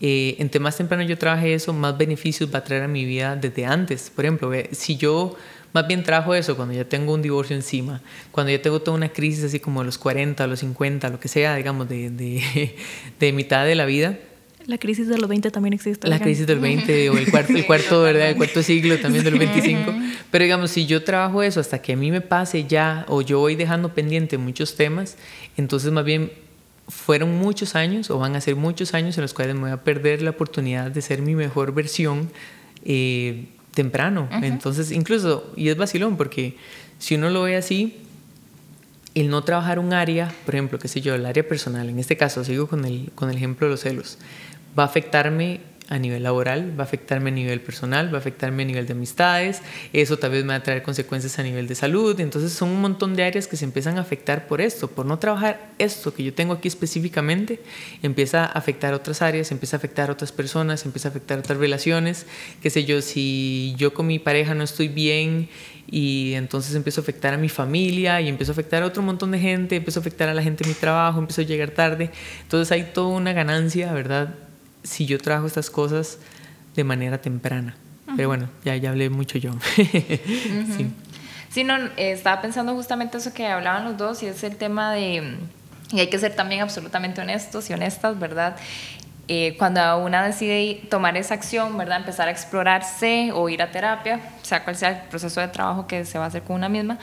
eh, 0.00 0.36
entre 0.38 0.60
más 0.60 0.76
temprano 0.76 1.02
yo 1.02 1.18
trabaje 1.18 1.52
eso, 1.52 1.72
más 1.72 1.98
beneficios 1.98 2.52
va 2.54 2.60
a 2.60 2.64
traer 2.64 2.84
a 2.84 2.88
mi 2.88 3.04
vida 3.04 3.36
desde 3.36 3.66
antes. 3.66 4.10
Por 4.14 4.24
ejemplo, 4.24 4.50
si 4.72 4.96
yo 4.96 5.36
más 5.72 5.86
bien 5.86 6.02
trabajo 6.02 6.34
eso 6.34 6.56
cuando 6.56 6.74
ya 6.74 6.84
tengo 6.84 7.14
un 7.14 7.22
divorcio 7.22 7.54
encima, 7.54 8.00
cuando 8.30 8.52
ya 8.52 8.62
tengo 8.62 8.80
toda 8.80 8.96
una 8.96 9.10
crisis 9.10 9.44
así 9.44 9.60
como 9.60 9.80
a 9.80 9.84
los 9.84 9.98
40, 9.98 10.42
a 10.42 10.46
los 10.46 10.60
50, 10.60 11.08
lo 11.08 11.20
que 11.20 11.28
sea, 11.28 11.56
digamos, 11.56 11.88
de, 11.88 12.10
de, 12.10 12.74
de 13.20 13.32
mitad 13.32 13.64
de 13.64 13.74
la 13.74 13.84
vida. 13.84 14.18
La 14.66 14.76
crisis 14.76 15.08
de 15.08 15.16
los 15.16 15.30
20 15.30 15.50
también 15.50 15.72
existe. 15.72 16.06
La 16.08 16.20
crisis 16.20 16.46
del 16.46 16.58
20 16.58 17.08
o 17.08 17.16
el 17.16 17.30
cuarto, 17.30 17.54
el 17.54 17.64
cuarto, 17.64 18.02
¿verdad? 18.02 18.28
El 18.28 18.36
cuarto 18.36 18.62
siglo 18.62 18.98
también 18.98 19.24
del 19.24 19.38
25. 19.38 19.94
Pero 20.30 20.44
digamos, 20.44 20.70
si 20.70 20.84
yo 20.84 21.02
trabajo 21.04 21.42
eso 21.42 21.58
hasta 21.58 21.80
que 21.80 21.94
a 21.94 21.96
mí 21.96 22.10
me 22.10 22.20
pase 22.20 22.66
ya 22.66 23.06
o 23.08 23.22
yo 23.22 23.38
voy 23.38 23.56
dejando 23.56 23.94
pendiente 23.94 24.36
muchos 24.36 24.76
temas, 24.76 25.16
entonces 25.56 25.90
más 25.90 26.04
bien 26.04 26.32
fueron 26.86 27.38
muchos 27.38 27.74
años 27.74 28.10
o 28.10 28.18
van 28.18 28.36
a 28.36 28.42
ser 28.42 28.56
muchos 28.56 28.92
años 28.92 29.16
en 29.16 29.22
los 29.22 29.32
cuales 29.32 29.54
me 29.54 29.62
voy 29.62 29.70
a 29.70 29.84
perder 29.84 30.20
la 30.20 30.30
oportunidad 30.30 30.90
de 30.90 31.00
ser 31.00 31.22
mi 31.22 31.34
mejor 31.34 31.72
versión. 31.72 32.30
Eh, 32.84 33.46
temprano. 33.78 34.28
Entonces, 34.42 34.90
incluso, 34.90 35.52
y 35.54 35.68
es 35.68 35.76
vacilón, 35.76 36.16
porque 36.16 36.56
si 36.98 37.14
uno 37.14 37.30
lo 37.30 37.42
ve 37.42 37.54
así, 37.54 37.98
el 39.14 39.30
no 39.30 39.44
trabajar 39.44 39.78
un 39.78 39.92
área, 39.92 40.34
por 40.44 40.56
ejemplo, 40.56 40.80
qué 40.80 40.88
sé 40.88 41.00
yo, 41.00 41.14
el 41.14 41.24
área 41.24 41.46
personal, 41.46 41.88
en 41.88 42.00
este 42.00 42.16
caso, 42.16 42.42
sigo 42.42 42.66
con 42.66 42.84
el, 42.84 43.12
con 43.14 43.30
el 43.30 43.36
ejemplo 43.36 43.68
de 43.68 43.70
los 43.70 43.80
celos, 43.82 44.18
va 44.76 44.82
a 44.82 44.86
afectarme 44.86 45.60
a 45.88 45.98
nivel 45.98 46.22
laboral, 46.22 46.78
va 46.78 46.84
a 46.84 46.86
afectarme 46.86 47.30
a 47.30 47.32
nivel 47.32 47.60
personal, 47.60 48.12
va 48.12 48.18
a 48.18 48.20
afectarme 48.20 48.62
a 48.62 48.66
nivel 48.66 48.86
de 48.86 48.92
amistades, 48.92 49.62
eso 49.92 50.18
tal 50.18 50.32
vez 50.32 50.44
me 50.44 50.48
va 50.48 50.56
a 50.56 50.62
traer 50.62 50.82
consecuencias 50.82 51.38
a 51.38 51.42
nivel 51.42 51.66
de 51.66 51.74
salud, 51.74 52.18
entonces 52.20 52.52
son 52.52 52.68
un 52.68 52.80
montón 52.80 53.16
de 53.16 53.24
áreas 53.24 53.46
que 53.46 53.56
se 53.56 53.64
empiezan 53.64 53.96
a 53.96 54.02
afectar 54.02 54.46
por 54.46 54.60
esto, 54.60 54.88
por 54.88 55.06
no 55.06 55.18
trabajar 55.18 55.70
esto 55.78 56.12
que 56.12 56.22
yo 56.24 56.34
tengo 56.34 56.52
aquí 56.52 56.68
específicamente, 56.68 57.60
empieza 58.02 58.44
a 58.44 58.46
afectar 58.46 58.92
otras 58.92 59.22
áreas, 59.22 59.50
empieza 59.50 59.76
a 59.76 59.78
afectar 59.78 60.10
a 60.10 60.12
otras 60.12 60.30
personas, 60.30 60.84
empieza 60.84 61.08
a 61.08 61.10
afectar 61.10 61.38
a 61.38 61.40
otras 61.40 61.58
relaciones, 61.58 62.26
qué 62.60 62.68
sé 62.68 62.84
yo, 62.84 63.00
si 63.00 63.74
yo 63.78 63.94
con 63.94 64.06
mi 64.06 64.18
pareja 64.18 64.54
no 64.54 64.64
estoy 64.64 64.88
bien 64.88 65.48
y 65.90 66.34
entonces 66.34 66.74
empiezo 66.74 67.00
a 67.00 67.02
afectar 67.02 67.32
a 67.32 67.38
mi 67.38 67.48
familia 67.48 68.20
y 68.20 68.28
empiezo 68.28 68.52
a 68.52 68.54
afectar 68.54 68.82
a 68.82 68.86
otro 68.86 69.02
montón 69.02 69.30
de 69.30 69.38
gente, 69.38 69.76
empiezo 69.76 70.00
a 70.00 70.02
afectar 70.02 70.28
a 70.28 70.34
la 70.34 70.42
gente 70.42 70.64
en 70.64 70.68
mi 70.68 70.74
trabajo, 70.74 71.18
empiezo 71.18 71.40
a 71.40 71.44
llegar 71.44 71.70
tarde, 71.70 72.10
entonces 72.42 72.70
hay 72.72 72.90
toda 72.92 73.16
una 73.16 73.32
ganancia, 73.32 73.90
¿verdad? 73.94 74.47
Si 74.88 75.06
yo 75.06 75.18
trabajo 75.18 75.46
estas 75.46 75.70
cosas 75.70 76.18
de 76.74 76.84
manera 76.84 77.18
temprana. 77.18 77.76
Pero 78.16 78.28
bueno, 78.28 78.48
ya, 78.64 78.74
ya 78.76 78.90
hablé 78.90 79.10
mucho 79.10 79.38
yo. 79.38 79.52
sí. 79.74 80.90
sí. 81.50 81.64
no, 81.64 81.76
estaba 81.96 82.40
pensando 82.40 82.74
justamente 82.74 83.18
eso 83.18 83.34
que 83.34 83.46
hablaban 83.46 83.84
los 83.84 83.98
dos 83.98 84.22
y 84.22 84.26
es 84.26 84.42
el 84.44 84.56
tema 84.56 84.94
de, 84.94 85.36
y 85.92 86.00
hay 86.00 86.08
que 86.08 86.18
ser 86.18 86.34
también 86.34 86.62
absolutamente 86.62 87.20
honestos 87.20 87.68
y 87.68 87.74
honestas, 87.74 88.18
¿verdad? 88.18 88.56
Eh, 89.30 89.56
cuando 89.58 89.98
una 89.98 90.24
decide 90.24 90.86
tomar 90.88 91.18
esa 91.18 91.34
acción, 91.34 91.76
¿verdad? 91.76 91.98
Empezar 91.98 92.28
a 92.28 92.30
explorarse 92.30 93.30
o 93.34 93.50
ir 93.50 93.60
a 93.60 93.70
terapia, 93.70 94.20
sea 94.42 94.64
cual 94.64 94.74
sea 94.74 94.88
el 94.88 95.08
proceso 95.08 95.42
de 95.42 95.48
trabajo 95.48 95.86
que 95.86 96.06
se 96.06 96.18
va 96.18 96.24
a 96.24 96.28
hacer 96.28 96.42
con 96.42 96.56
una 96.56 96.70
misma, 96.70 96.98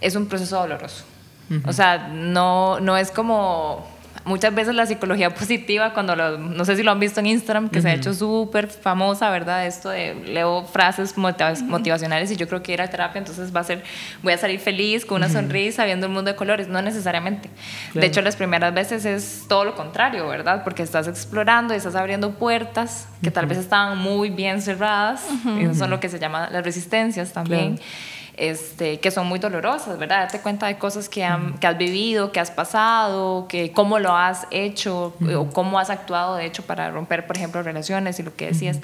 es 0.00 0.16
un 0.16 0.26
proceso 0.26 0.58
doloroso. 0.58 1.04
O 1.64 1.72
sea, 1.72 2.08
no, 2.08 2.78
no 2.80 2.98
es 2.98 3.10
como 3.10 3.88
muchas 4.28 4.54
veces 4.54 4.74
la 4.74 4.86
psicología 4.86 5.30
positiva, 5.34 5.92
cuando 5.92 6.14
no 6.16 6.64
sé 6.64 6.76
si 6.76 6.82
lo 6.82 6.92
han 6.92 7.00
visto 7.00 7.20
en 7.20 7.26
Instagram, 7.26 7.68
que 7.68 7.82
se 7.82 7.88
ha 7.88 7.94
hecho 7.94 8.14
súper 8.14 8.68
famosa, 8.68 9.30
¿verdad? 9.30 9.66
Esto 9.66 9.88
de 9.88 10.14
leo 10.14 10.64
frases 10.64 11.16
motivacionales 11.16 12.30
y 12.30 12.36
yo 12.36 12.46
creo 12.46 12.62
que 12.62 12.72
ir 12.72 12.82
a 12.82 12.88
terapia 12.88 13.18
entonces 13.18 13.54
va 13.54 13.60
a 13.60 13.64
ser, 13.64 13.82
voy 14.22 14.32
a 14.32 14.38
salir 14.38 14.60
feliz, 14.60 15.04
con 15.04 15.16
una 15.16 15.28
sonrisa, 15.28 15.84
viendo 15.84 16.06
el 16.06 16.12
mundo 16.12 16.30
de 16.30 16.36
colores, 16.36 16.68
no 16.68 16.80
necesariamente. 16.82 17.50
De 17.94 18.06
hecho, 18.06 18.20
las 18.22 18.36
primeras 18.36 18.72
veces 18.74 19.04
es 19.04 19.46
todo 19.48 19.64
lo 19.64 19.74
contrario, 19.74 20.28
¿verdad? 20.28 20.62
Porque 20.62 20.82
estás 20.82 21.08
explorando 21.08 21.74
y 21.74 21.78
estás 21.78 21.94
abriendo 21.94 22.32
puertas 22.32 23.08
que 23.22 23.30
tal 23.30 23.46
vez 23.46 23.58
estaban 23.58 23.98
muy 23.98 24.30
bien 24.30 24.60
cerradas, 24.62 25.26
y 25.58 25.64
eso 25.64 25.74
son 25.74 25.90
lo 25.90 26.00
que 26.00 26.08
se 26.08 26.18
llama 26.18 26.48
las 26.50 26.62
resistencias 26.62 27.32
también. 27.32 27.80
Este, 28.38 29.00
que 29.00 29.10
son 29.10 29.26
muy 29.26 29.40
dolorosas, 29.40 29.98
¿verdad? 29.98 30.20
Date 30.20 30.40
cuenta 30.40 30.68
de 30.68 30.78
cosas 30.78 31.08
que, 31.08 31.28
que, 31.60 31.66
has 31.66 31.76
vivido, 31.76 32.30
que 32.30 32.38
has 32.38 32.52
pasado, 32.52 33.48
que 33.48 33.72
cómo 33.72 33.98
lo 33.98 34.14
has 34.16 34.46
hecho 34.52 35.12
o 35.36 35.50
cómo 35.50 35.80
has 35.80 35.90
actuado, 35.90 36.36
de 36.36 36.46
hecho, 36.46 36.62
para 36.62 36.88
romper, 36.92 37.26
por 37.26 37.36
ejemplo, 37.36 37.62
relaciones 37.64 38.20
y 38.20 38.22
lo 38.22 38.36
que 38.36 38.46
decías. 38.46 38.78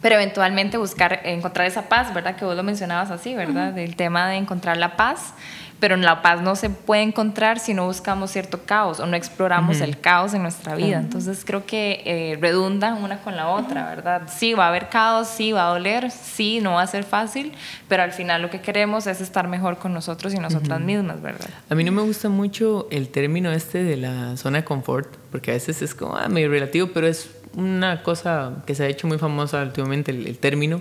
Pero 0.00 0.14
eventualmente 0.14 0.78
buscar, 0.78 1.20
encontrar 1.24 1.66
esa 1.66 1.88
paz, 1.90 2.14
¿verdad? 2.14 2.36
Que 2.36 2.46
vos 2.46 2.56
lo 2.56 2.62
mencionabas 2.62 3.10
así, 3.10 3.34
¿verdad? 3.34 3.76
El 3.76 3.94
tema 3.94 4.28
de 4.28 4.36
encontrar 4.36 4.78
la 4.78 4.96
paz 4.96 5.34
pero 5.78 5.96
la 5.96 6.22
paz 6.22 6.40
no 6.40 6.56
se 6.56 6.70
puede 6.70 7.02
encontrar 7.02 7.58
si 7.58 7.74
no 7.74 7.86
buscamos 7.86 8.30
cierto 8.30 8.62
caos 8.64 8.98
o 9.00 9.06
no 9.06 9.16
exploramos 9.16 9.80
el 9.80 10.00
caos 10.00 10.32
en 10.32 10.42
nuestra 10.42 10.74
vida. 10.74 10.98
Entonces 10.98 11.44
creo 11.44 11.66
que 11.66 12.02
eh, 12.04 12.38
redundan 12.40 13.02
una 13.02 13.18
con 13.18 13.36
la 13.36 13.48
otra, 13.48 13.88
¿verdad? 13.88 14.22
Sí, 14.34 14.54
va 14.54 14.66
a 14.66 14.68
haber 14.68 14.88
caos, 14.88 15.28
sí, 15.28 15.52
va 15.52 15.68
a 15.68 15.70
doler, 15.70 16.10
sí, 16.10 16.60
no 16.60 16.74
va 16.74 16.82
a 16.82 16.86
ser 16.86 17.04
fácil, 17.04 17.52
pero 17.88 18.02
al 18.02 18.12
final 18.12 18.42
lo 18.42 18.50
que 18.50 18.60
queremos 18.60 19.06
es 19.06 19.20
estar 19.20 19.48
mejor 19.48 19.78
con 19.78 19.92
nosotros 19.92 20.32
y 20.34 20.38
nosotras 20.38 20.80
mismas, 20.80 21.20
¿verdad? 21.20 21.48
A 21.68 21.74
mí 21.74 21.84
no 21.84 21.92
me 21.92 22.02
gusta 22.02 22.28
mucho 22.28 22.88
el 22.90 23.08
término 23.08 23.52
este 23.52 23.84
de 23.84 23.96
la 23.96 24.36
zona 24.36 24.58
de 24.58 24.64
confort, 24.64 25.14
porque 25.30 25.50
a 25.50 25.54
veces 25.54 25.82
es 25.82 25.94
como 25.94 26.16
ah, 26.16 26.28
medio 26.28 26.48
relativo, 26.48 26.88
pero 26.94 27.06
es 27.06 27.30
una 27.54 28.02
cosa 28.02 28.62
que 28.66 28.74
se 28.74 28.84
ha 28.84 28.86
hecho 28.86 29.06
muy 29.06 29.18
famosa 29.18 29.62
últimamente 29.62 30.10
el, 30.10 30.26
el 30.26 30.38
término 30.38 30.80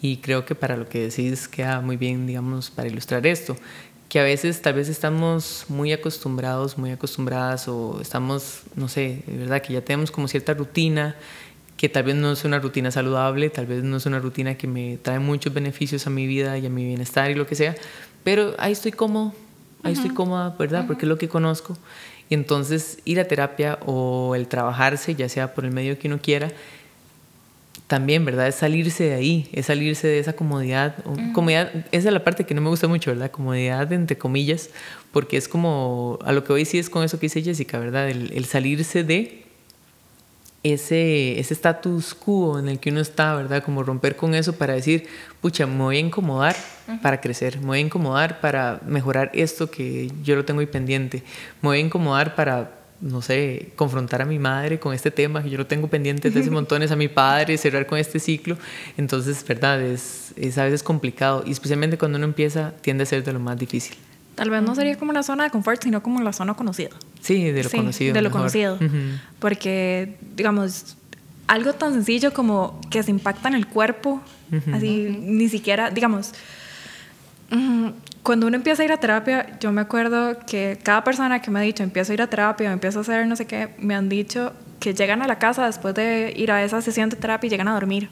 y 0.00 0.18
creo 0.18 0.44
que 0.44 0.54
para 0.54 0.76
lo 0.76 0.88
que 0.88 1.08
decís 1.08 1.48
queda 1.48 1.80
muy 1.80 1.96
bien, 1.96 2.26
digamos, 2.26 2.70
para 2.70 2.88
ilustrar 2.88 3.26
esto 3.26 3.56
que 4.08 4.20
a 4.20 4.22
veces 4.22 4.62
tal 4.62 4.74
vez 4.74 4.88
estamos 4.88 5.66
muy 5.68 5.92
acostumbrados, 5.92 6.78
muy 6.78 6.90
acostumbradas 6.90 7.68
o 7.68 7.98
estamos, 8.00 8.62
no 8.74 8.88
sé, 8.88 9.22
de 9.26 9.36
verdad 9.36 9.60
que 9.60 9.74
ya 9.74 9.82
tenemos 9.82 10.10
como 10.10 10.28
cierta 10.28 10.54
rutina 10.54 11.16
que 11.76 11.88
tal 11.88 12.02
vez 12.02 12.16
no 12.16 12.32
es 12.32 12.44
una 12.44 12.58
rutina 12.58 12.90
saludable, 12.90 13.50
tal 13.50 13.66
vez 13.66 13.84
no 13.84 13.98
es 13.98 14.06
una 14.06 14.18
rutina 14.18 14.56
que 14.56 14.66
me 14.66 14.96
trae 14.96 15.20
muchos 15.20 15.54
beneficios 15.54 16.06
a 16.06 16.10
mi 16.10 16.26
vida 16.26 16.58
y 16.58 16.66
a 16.66 16.70
mi 16.70 16.84
bienestar 16.84 17.30
y 17.30 17.34
lo 17.34 17.46
que 17.46 17.54
sea, 17.54 17.76
pero 18.24 18.54
ahí 18.58 18.72
estoy 18.72 18.92
cómodo, 18.92 19.32
ahí 19.84 19.92
estoy 19.92 20.10
cómoda, 20.10 20.56
¿verdad? 20.58 20.86
Porque 20.86 21.06
es 21.06 21.08
lo 21.08 21.18
que 21.18 21.28
conozco. 21.28 21.78
Y 22.28 22.34
entonces 22.34 22.98
ir 23.04 23.20
a 23.20 23.24
terapia 23.24 23.78
o 23.86 24.34
el 24.34 24.48
trabajarse, 24.48 25.14
ya 25.14 25.28
sea 25.28 25.54
por 25.54 25.64
el 25.64 25.70
medio 25.70 25.98
que 25.98 26.08
uno 26.08 26.18
quiera, 26.20 26.50
también, 27.88 28.24
¿verdad? 28.26 28.46
Es 28.46 28.56
salirse 28.56 29.04
de 29.04 29.14
ahí, 29.14 29.48
es 29.52 29.66
salirse 29.66 30.06
de 30.06 30.18
esa 30.18 30.34
comodidad. 30.34 30.94
Comodidad, 31.32 31.72
esa 31.90 32.08
es 32.08 32.14
la 32.14 32.22
parte 32.22 32.44
que 32.44 32.54
no 32.54 32.60
me 32.60 32.68
gusta 32.68 32.86
mucho, 32.86 33.10
¿verdad? 33.10 33.30
Comodidad 33.30 33.90
entre 33.92 34.18
comillas, 34.18 34.68
porque 35.10 35.38
es 35.38 35.48
como, 35.48 36.18
a 36.22 36.32
lo 36.32 36.44
que 36.44 36.52
hoy 36.52 36.64
sí 36.66 36.78
es 36.78 36.90
con 36.90 37.02
eso 37.02 37.18
que 37.18 37.26
dice 37.26 37.42
Jessica, 37.42 37.78
¿verdad? 37.78 38.10
El, 38.10 38.44
salirse 38.44 39.04
de 39.04 39.46
ese, 40.62 41.40
ese 41.40 41.54
status 41.54 42.14
quo 42.14 42.58
en 42.58 42.68
el 42.68 42.78
que 42.78 42.90
uno 42.90 43.00
está, 43.00 43.34
¿verdad? 43.34 43.64
Como 43.64 43.82
romper 43.82 44.16
con 44.16 44.34
eso 44.34 44.52
para 44.52 44.74
decir, 44.74 45.06
pucha, 45.40 45.66
me 45.66 45.78
voy 45.78 45.96
a 45.96 46.00
incomodar 46.00 46.56
para 47.02 47.22
crecer, 47.22 47.58
me 47.58 47.68
voy 47.68 47.78
a 47.78 47.82
incomodar 47.82 48.40
para 48.40 48.80
mejorar 48.86 49.30
esto 49.32 49.70
que 49.70 50.12
yo 50.22 50.36
lo 50.36 50.44
tengo 50.44 50.60
ahí 50.60 50.66
pendiente, 50.66 51.22
me 51.62 51.70
voy 51.70 51.78
a 51.78 51.80
incomodar 51.80 52.34
para 52.34 52.77
no 53.00 53.22
sé, 53.22 53.70
confrontar 53.76 54.22
a 54.22 54.24
mi 54.24 54.38
madre 54.38 54.80
con 54.80 54.92
este 54.92 55.10
tema, 55.10 55.42
que 55.42 55.50
yo 55.50 55.58
lo 55.58 55.66
tengo 55.66 55.88
pendiente 55.88 56.28
desde 56.28 56.40
hace 56.40 56.50
montones, 56.52 56.90
a 56.90 56.96
mi 56.96 57.08
padre, 57.08 57.56
cerrar 57.58 57.86
con 57.86 57.98
este 57.98 58.18
ciclo. 58.18 58.56
Entonces, 58.96 59.44
verdad, 59.46 59.80
es, 59.80 60.32
es 60.36 60.58
a 60.58 60.64
veces 60.64 60.82
complicado 60.82 61.44
y 61.46 61.52
especialmente 61.52 61.98
cuando 61.98 62.18
uno 62.18 62.26
empieza 62.26 62.72
tiende 62.80 63.04
a 63.04 63.06
ser 63.06 63.24
de 63.24 63.32
lo 63.32 63.40
más 63.40 63.58
difícil. 63.58 63.96
Tal 64.34 64.50
vez 64.50 64.62
no 64.62 64.74
sería 64.74 64.96
como 64.96 65.12
la 65.12 65.24
zona 65.24 65.44
de 65.44 65.50
confort, 65.50 65.82
sino 65.82 66.00
como 66.02 66.20
la 66.20 66.32
zona 66.32 66.54
conocida. 66.54 66.90
Sí, 67.20 67.50
de 67.50 67.64
lo 67.64 67.70
conocido. 67.70 68.14
De 68.14 68.22
lo 68.22 68.30
conocido. 68.30 68.78
Porque, 69.40 70.16
digamos, 70.36 70.96
algo 71.48 71.72
tan 71.72 71.92
sencillo 71.92 72.32
como 72.32 72.80
que 72.88 73.02
se 73.02 73.10
impacta 73.10 73.48
en 73.48 73.54
el 73.54 73.66
cuerpo, 73.66 74.22
así, 74.72 75.08
ni 75.20 75.48
siquiera, 75.48 75.90
digamos, 75.90 76.34
cuando 78.22 78.46
uno 78.46 78.56
empieza 78.56 78.82
a 78.82 78.84
ir 78.84 78.92
a 78.92 78.98
terapia, 78.98 79.58
yo 79.58 79.72
me 79.72 79.80
acuerdo 79.80 80.38
que 80.46 80.78
cada 80.82 81.02
persona 81.04 81.40
que 81.40 81.50
me 81.50 81.58
ha 81.58 81.62
dicho, 81.62 81.82
empiezo 81.82 82.12
a 82.12 82.14
ir 82.14 82.22
a 82.22 82.26
terapia, 82.26 82.72
empiezo 82.72 82.98
a 82.98 83.02
hacer 83.02 83.26
no 83.26 83.36
sé 83.36 83.46
qué, 83.46 83.70
me 83.78 83.94
han 83.94 84.08
dicho 84.08 84.52
que 84.80 84.94
llegan 84.94 85.22
a 85.22 85.26
la 85.26 85.38
casa 85.38 85.66
después 85.66 85.94
de 85.94 86.32
ir 86.36 86.52
a 86.52 86.62
esa 86.62 86.80
sesión 86.82 87.08
de 87.10 87.16
terapia 87.16 87.46
y 87.46 87.50
llegan 87.50 87.68
a 87.68 87.74
dormir. 87.74 88.08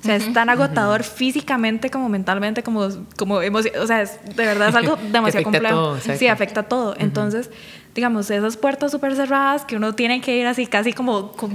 O 0.00 0.04
sea, 0.04 0.14
es 0.14 0.32
tan 0.32 0.48
agotador 0.48 1.02
físicamente 1.02 1.90
como 1.90 2.08
mentalmente, 2.08 2.62
como, 2.62 2.88
como 3.16 3.36
O 3.36 3.86
sea, 3.86 4.02
es, 4.02 4.20
de 4.36 4.46
verdad 4.46 4.68
es 4.68 4.74
algo 4.76 4.96
demasiado 5.10 5.42
complejo. 5.42 5.98
sí, 5.98 6.28
afecta 6.28 6.62
todo. 6.62 6.94
Entonces, 6.98 7.50
digamos, 7.96 8.30
esas 8.30 8.56
puertas 8.56 8.92
súper 8.92 9.16
cerradas 9.16 9.64
que 9.64 9.74
uno 9.74 9.96
tiene 9.96 10.20
que 10.20 10.36
ir 10.36 10.46
así 10.46 10.68
casi 10.68 10.92
como, 10.92 11.32
con, 11.32 11.50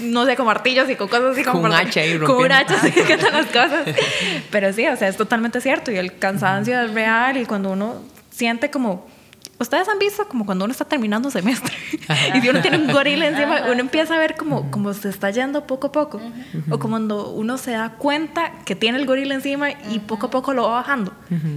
no 0.00 0.26
sé, 0.26 0.36
con 0.36 0.44
martillos 0.44 0.90
y 0.90 0.94
con 0.94 1.08
cosas 1.08 1.32
así 1.32 1.42
como... 1.42 1.62
Con 1.62 1.70
un 1.70 1.76
hacha 1.76 2.04
y 2.04 2.18
Con 2.18 2.36
un 2.36 2.52
hacha, 2.52 2.74
así 2.74 2.90
que 3.06 3.16
las 3.16 3.46
cosas. 3.46 3.86
Pero 4.50 4.74
sí, 4.74 4.86
o 4.86 4.96
sea, 4.96 5.08
es 5.08 5.16
totalmente 5.16 5.62
cierto. 5.62 5.90
Y 5.90 5.96
el 5.96 6.18
cansancio 6.18 6.78
es 6.82 6.92
real 6.92 7.38
y 7.38 7.46
cuando 7.46 7.70
uno 7.70 8.02
siente 8.30 8.70
como... 8.70 9.06
Ustedes 9.60 9.86
han 9.88 9.98
visto 9.98 10.26
como 10.26 10.46
cuando 10.46 10.64
uno 10.64 10.72
está 10.72 10.86
terminando 10.86 11.30
semestre 11.30 11.74
y 12.42 12.48
uno 12.48 12.62
tiene 12.62 12.78
un 12.78 12.90
gorila 12.90 13.26
encima, 13.26 13.64
uno 13.70 13.80
empieza 13.80 14.14
a 14.14 14.18
ver 14.18 14.34
como, 14.34 14.70
como 14.70 14.94
se 14.94 15.10
está 15.10 15.30
yendo 15.30 15.66
poco 15.66 15.88
a 15.88 15.92
poco. 15.92 16.20
O 16.70 16.78
como 16.78 16.90
cuando 16.94 17.30
uno 17.30 17.58
se 17.58 17.72
da 17.72 17.90
cuenta 17.90 18.52
que 18.64 18.74
tiene 18.74 18.98
el 18.98 19.06
gorila 19.06 19.34
encima 19.34 19.70
y 19.70 20.00
poco 20.00 20.26
a 20.26 20.30
poco 20.30 20.54
lo 20.54 20.62
va 20.62 20.76
bajando. 20.76 21.12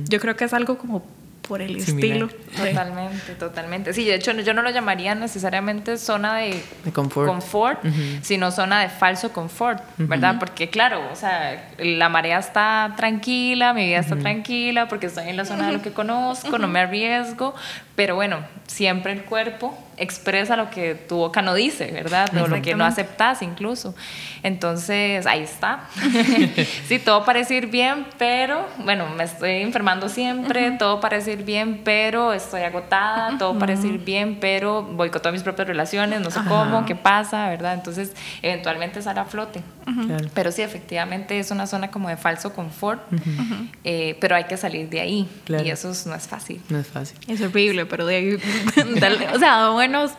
Yo 0.09 0.19
creo 0.19 0.35
que 0.35 0.43
es 0.43 0.53
algo 0.53 0.77
como 0.77 1.03
por 1.47 1.61
el 1.61 1.75
estilo. 1.75 2.29
Totalmente, 2.55 3.35
totalmente. 3.35 3.93
Sí, 3.93 4.05
de 4.05 4.15
hecho 4.15 4.31
yo 4.31 4.53
no 4.53 4.61
lo 4.61 4.71
llamaría 4.71 5.13
necesariamente 5.13 5.97
zona 5.97 6.37
de, 6.37 6.63
confort, 6.93 7.83
sino 8.21 8.51
zona 8.51 8.79
de 8.81 8.89
falso 8.89 9.31
confort, 9.31 9.83
¿verdad? 9.97 10.37
Porque 10.39 10.69
claro, 10.69 11.01
o 11.11 11.15
sea, 11.15 11.71
la 11.77 12.09
marea 12.09 12.39
está 12.39 12.93
tranquila, 12.95 13.73
mi 13.73 13.85
vida 13.85 13.99
está 13.99 14.15
tranquila, 14.15 14.87
porque 14.87 15.07
estoy 15.07 15.29
en 15.29 15.37
la 15.37 15.45
zona 15.45 15.67
de 15.67 15.73
lo 15.73 15.81
que 15.81 15.91
conozco, 15.91 16.57
no 16.57 16.67
me 16.67 16.79
arriesgo, 16.79 17.53
pero 17.95 18.15
bueno, 18.15 18.39
siempre 18.67 19.11
el 19.11 19.23
cuerpo 19.23 19.77
expresa 19.97 20.55
lo 20.55 20.69
que 20.69 20.95
tu 20.95 21.17
boca 21.17 21.41
no 21.41 21.53
dice, 21.53 21.91
¿verdad? 21.91 22.29
O 22.37 22.47
lo 22.47 22.61
que 22.61 22.75
no 22.75 22.85
aceptas 22.85 23.41
incluso. 23.41 23.93
Entonces, 24.41 25.25
ahí 25.25 25.43
está. 25.43 25.87
sí, 26.87 26.99
todo 26.99 27.23
parece 27.23 27.55
ir 27.55 27.67
bien, 27.67 28.05
pero, 28.17 28.67
bueno, 28.79 29.07
me 29.09 29.23
estoy 29.23 29.61
enfermando 29.61 30.09
siempre, 30.09 30.71
todo 30.71 30.99
parece 30.99 31.33
ir 31.33 31.43
bien, 31.43 31.81
pero 31.83 32.33
estoy 32.33 32.61
agotada, 32.61 33.37
todo 33.37 33.57
parece 33.57 33.87
ir 33.87 33.99
bien, 33.99 34.37
pero 34.39 34.83
voy 34.83 35.09
con 35.09 35.21
todas 35.21 35.33
mis 35.33 35.43
propias 35.43 35.67
relaciones, 35.67 36.19
no 36.21 36.31
sé 36.31 36.39
cómo, 36.47 36.85
qué 36.85 36.95
pasa, 36.95 37.49
¿verdad? 37.49 37.73
Entonces, 37.75 38.13
eventualmente 38.41 39.01
sale 39.01 39.19
a 39.19 39.25
flote. 39.25 39.61
Pero 40.33 40.51
sí, 40.51 40.61
efectivamente 40.61 41.37
es 41.39 41.51
una 41.51 41.67
zona 41.67 41.91
como 41.91 42.09
de 42.09 42.17
falso 42.17 42.53
confort, 42.53 43.01
eh, 43.83 44.17
pero 44.19 44.35
hay 44.35 44.45
que 44.45 44.57
salir 44.57 44.89
de 44.89 45.01
ahí. 45.01 45.29
Y 45.47 45.69
eso 45.69 45.91
no 46.07 46.15
es 46.15 46.27
fácil. 46.27 46.61
No 46.69 46.79
es 46.79 46.87
fácil. 46.87 47.17
Es 47.27 47.41
horrible, 47.41 47.82
pero 47.87 48.05
de 48.05 48.15
ahí, 48.15 48.33
o 49.33 49.39
sea, 49.39 49.69
bueno, 49.69 50.09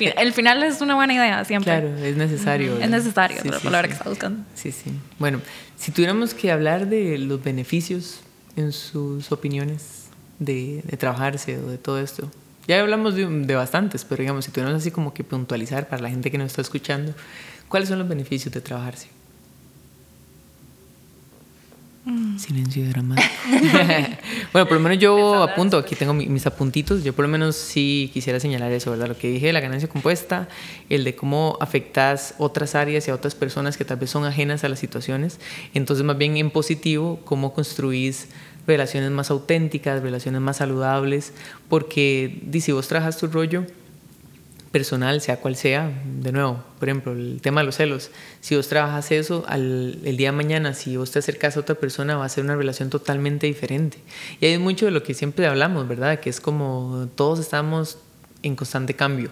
el 0.00 0.32
final 0.32 0.62
es 0.62 0.80
una 0.80 0.94
buena 0.94 1.14
idea 1.14 1.44
siempre. 1.44 1.72
Claro, 1.72 1.96
es 1.96 2.16
necesario. 2.16 2.78
Es 2.78 2.90
necesario, 2.90 3.38
la 3.44 3.60
palabra 3.60 3.88
que 3.88 3.94
está 3.94 4.08
buscando. 4.08 4.44
Sí, 4.54 4.72
sí. 4.72 4.92
Bueno, 5.18 5.40
si 5.76 5.92
tuviéramos 5.92 6.34
que 6.34 6.50
hablar 6.50 6.88
de 6.88 7.18
los 7.18 7.42
beneficios 7.42 8.20
en 8.56 8.72
sus 8.72 9.30
opiniones 9.32 10.06
de, 10.38 10.82
trabajarse 10.98 11.58
o 11.58 11.68
de 11.68 11.78
todo 11.78 11.98
esto, 12.00 12.30
ya 12.66 12.80
hablamos 12.80 13.14
de, 13.14 13.26
de, 13.26 13.54
bastantes, 13.54 14.04
pero 14.04 14.20
digamos, 14.20 14.44
si 14.44 14.50
tuviéramos 14.50 14.80
así 14.80 14.90
como 14.90 15.12
que 15.12 15.24
puntualizar 15.24 15.88
para 15.88 16.02
la 16.02 16.10
gente 16.10 16.30
que 16.30 16.38
nos 16.38 16.48
está 16.48 16.62
escuchando, 16.62 17.14
¿cuáles 17.68 17.88
son 17.88 17.98
los 17.98 18.08
beneficios 18.08 18.52
de 18.54 18.60
trabajarse? 18.60 19.08
Mm. 22.04 22.36
Silencio 22.36 22.88
dramático. 22.88 23.28
bueno, 24.52 24.66
por 24.66 24.76
lo 24.76 24.80
menos 24.80 24.98
yo 24.98 25.42
apunto, 25.42 25.76
aquí 25.76 25.94
tengo 25.94 26.12
mis 26.12 26.46
apuntitos, 26.46 27.04
yo 27.04 27.12
por 27.12 27.24
lo 27.24 27.28
menos 27.28 27.54
sí 27.54 28.10
quisiera 28.12 28.40
señalar 28.40 28.72
eso, 28.72 28.90
¿verdad? 28.90 29.06
Lo 29.06 29.16
que 29.16 29.28
dije 29.28 29.46
de 29.46 29.52
la 29.52 29.60
ganancia 29.60 29.88
compuesta, 29.88 30.48
el 30.88 31.04
de 31.04 31.14
cómo 31.14 31.56
afectas 31.60 32.34
otras 32.38 32.74
áreas 32.74 33.06
y 33.06 33.12
a 33.12 33.14
otras 33.14 33.36
personas 33.36 33.76
que 33.76 33.84
tal 33.84 33.98
vez 33.98 34.10
son 34.10 34.24
ajenas 34.24 34.64
a 34.64 34.68
las 34.68 34.80
situaciones. 34.80 35.38
Entonces, 35.74 36.04
más 36.04 36.18
bien 36.18 36.36
en 36.36 36.50
positivo, 36.50 37.20
cómo 37.24 37.52
construís 37.52 38.28
relaciones 38.66 39.10
más 39.12 39.30
auténticas, 39.30 40.02
relaciones 40.02 40.40
más 40.40 40.56
saludables, 40.56 41.32
porque 41.68 42.42
si 42.60 42.72
vos 42.72 42.88
trabajas 42.88 43.16
tu 43.16 43.28
rollo, 43.28 43.64
personal, 44.72 45.20
sea 45.20 45.36
cual 45.36 45.54
sea, 45.54 45.92
de 46.20 46.32
nuevo, 46.32 46.64
por 46.80 46.88
ejemplo, 46.88 47.12
el 47.12 47.40
tema 47.42 47.60
de 47.60 47.66
los 47.66 47.76
celos, 47.76 48.10
si 48.40 48.56
vos 48.56 48.68
trabajas 48.68 49.12
eso, 49.12 49.44
al, 49.46 50.00
el 50.02 50.16
día 50.16 50.30
de 50.30 50.36
mañana, 50.36 50.74
si 50.74 50.96
vos 50.96 51.10
te 51.10 51.18
acercas 51.18 51.56
a 51.56 51.60
otra 51.60 51.74
persona, 51.74 52.16
va 52.16 52.24
a 52.24 52.28
ser 52.28 52.42
una 52.42 52.56
relación 52.56 52.88
totalmente 52.88 53.46
diferente. 53.46 53.98
Y 54.40 54.46
hay 54.46 54.58
mucho 54.58 54.86
de 54.86 54.90
lo 54.90 55.02
que 55.02 55.14
siempre 55.14 55.46
hablamos, 55.46 55.86
¿verdad? 55.86 56.18
Que 56.20 56.30
es 56.30 56.40
como 56.40 57.08
todos 57.14 57.38
estamos 57.38 57.98
en 58.42 58.56
constante 58.56 58.94
cambio. 58.94 59.30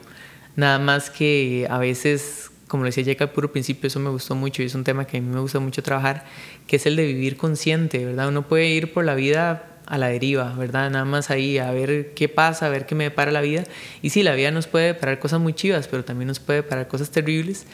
Nada 0.57 0.79
más 0.79 1.09
que 1.09 1.67
a 1.71 1.79
veces, 1.79 2.51
como 2.69 2.85
decía 2.85 3.03
Jeka 3.03 3.25
al 3.25 3.31
puro 3.31 3.51
principio, 3.51 3.89
eso 3.89 3.99
me 3.99 4.11
gustó 4.11 4.35
mucho 4.35 4.63
y 4.63 4.67
es 4.67 4.75
un 4.75 4.85
tema 4.85 5.07
que 5.07 5.17
a 5.17 5.21
mí 5.21 5.29
me 5.29 5.41
gusta 5.41 5.59
mucho 5.59 5.83
trabajar, 5.83 6.27
que 6.67 6.77
es 6.77 6.85
el 6.85 6.97
de 6.97 7.07
vivir 7.07 7.39
consciente, 7.39 8.05
¿verdad? 8.05 8.29
Uno 8.29 8.47
puede 8.47 8.69
ir 8.69 8.93
por 8.93 9.05
la 9.07 9.15
vida 9.15 9.70
a 9.91 9.99
la 9.99 10.07
deriva, 10.07 10.55
¿verdad? 10.55 10.89
Nada 10.89 11.05
más 11.05 11.31
ahí 11.31 11.59
a 11.59 11.71
ver 11.73 12.15
qué 12.15 12.29
pasa, 12.29 12.67
a 12.67 12.69
ver 12.69 12.87
qué 12.87 12.95
me 12.95 13.05
depara 13.05 13.33
la 13.33 13.41
vida. 13.41 13.65
Y 14.03 14.11
sí, 14.11 14.23
la 14.23 14.35
vida 14.35 14.53
nos 14.53 14.69
puede 14.69 14.87
deparar 14.87 15.19
cosas 15.19 15.41
muy 15.41 15.53
chivas, 15.53 15.89
pero 15.89 16.05
también 16.05 16.29
nos 16.29 16.39
puede 16.39 16.63
deparar 16.63 16.87
cosas 16.87 17.11
terribles, 17.11 17.67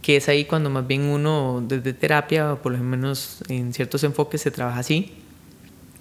que 0.00 0.16
es 0.16 0.28
ahí 0.28 0.46
cuando 0.46 0.70
más 0.70 0.86
bien 0.86 1.02
uno 1.02 1.62
desde 1.66 1.92
terapia, 1.92 2.56
por 2.56 2.72
lo 2.72 2.78
menos 2.78 3.44
en 3.48 3.74
ciertos 3.74 4.02
enfoques 4.02 4.40
se 4.40 4.50
trabaja 4.50 4.80
así, 4.80 5.12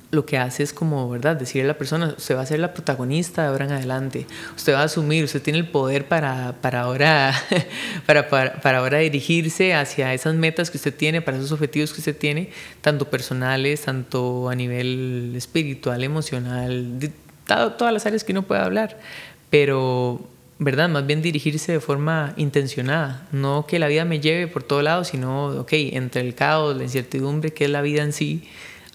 lo 0.10 0.26
que 0.26 0.38
hace 0.38 0.64
es 0.64 0.72
como, 0.72 1.10
¿verdad? 1.10 1.36
Decirle 1.36 1.64
a 1.64 1.68
la 1.68 1.78
persona, 1.78 2.16
usted 2.18 2.36
va 2.36 2.42
a 2.42 2.46
ser 2.46 2.60
la 2.60 2.74
protagonista 2.74 3.42
de 3.42 3.48
ahora 3.50 3.66
en 3.66 3.74
adelante, 3.74 4.26
usted 4.56 4.74
va 4.74 4.82
a 4.82 4.84
asumir, 4.84 5.24
usted 5.26 5.42
tiene 5.42 5.60
el 5.60 5.68
poder 5.68 6.08
para, 6.08 6.56
para, 6.62 6.82
ahora, 6.82 7.34
para, 8.06 8.30
para, 8.30 8.78
ahora 8.78 9.00
dirigirse 9.00 9.74
hacia 9.74 10.14
esas 10.14 10.36
metas 10.36 10.72
que 10.72 10.78
usted 10.78 10.96
tiene, 10.96 11.22
para 11.22 11.38
esos 11.38 11.52
objetivos 11.52 11.92
que 11.92 12.00
usted 12.00 12.18
tiene, 12.18 12.52
tanto 12.82 13.10
personales, 13.10 13.82
tanto 13.82 14.50
a 14.50 14.56
nivel 14.56 15.34
espiritual, 15.36 16.02
emocional, 16.04 17.00
de, 17.00 17.12
todas 17.46 17.94
las 17.94 18.06
áreas 18.06 18.24
que 18.24 18.32
uno 18.32 18.44
pueda 18.44 18.64
hablar, 18.64 18.98
pero, 19.50 20.22
¿verdad? 20.58 20.88
Más 20.88 21.06
bien 21.06 21.22
dirigirse 21.22 21.74
de 21.74 21.80
forma 21.82 22.34
intencionada, 22.38 23.28
no 23.34 23.66
que 23.68 23.78
la 23.78 23.88
vida 23.88 24.06
me 24.06 24.22
lleve 24.22 24.48
por 24.48 24.64
todo 24.64 24.82
lado, 24.82 25.04
sino, 25.04 25.48
ok, 25.48 25.74
entre 25.74 26.22
el 26.22 26.34
caos, 26.34 26.78
la 26.78 26.84
incertidumbre, 26.84 27.52
que 27.52 27.66
es 27.66 27.70
la 27.70 27.82
vida 27.82 28.04
en 28.04 28.14
sí, 28.14 28.48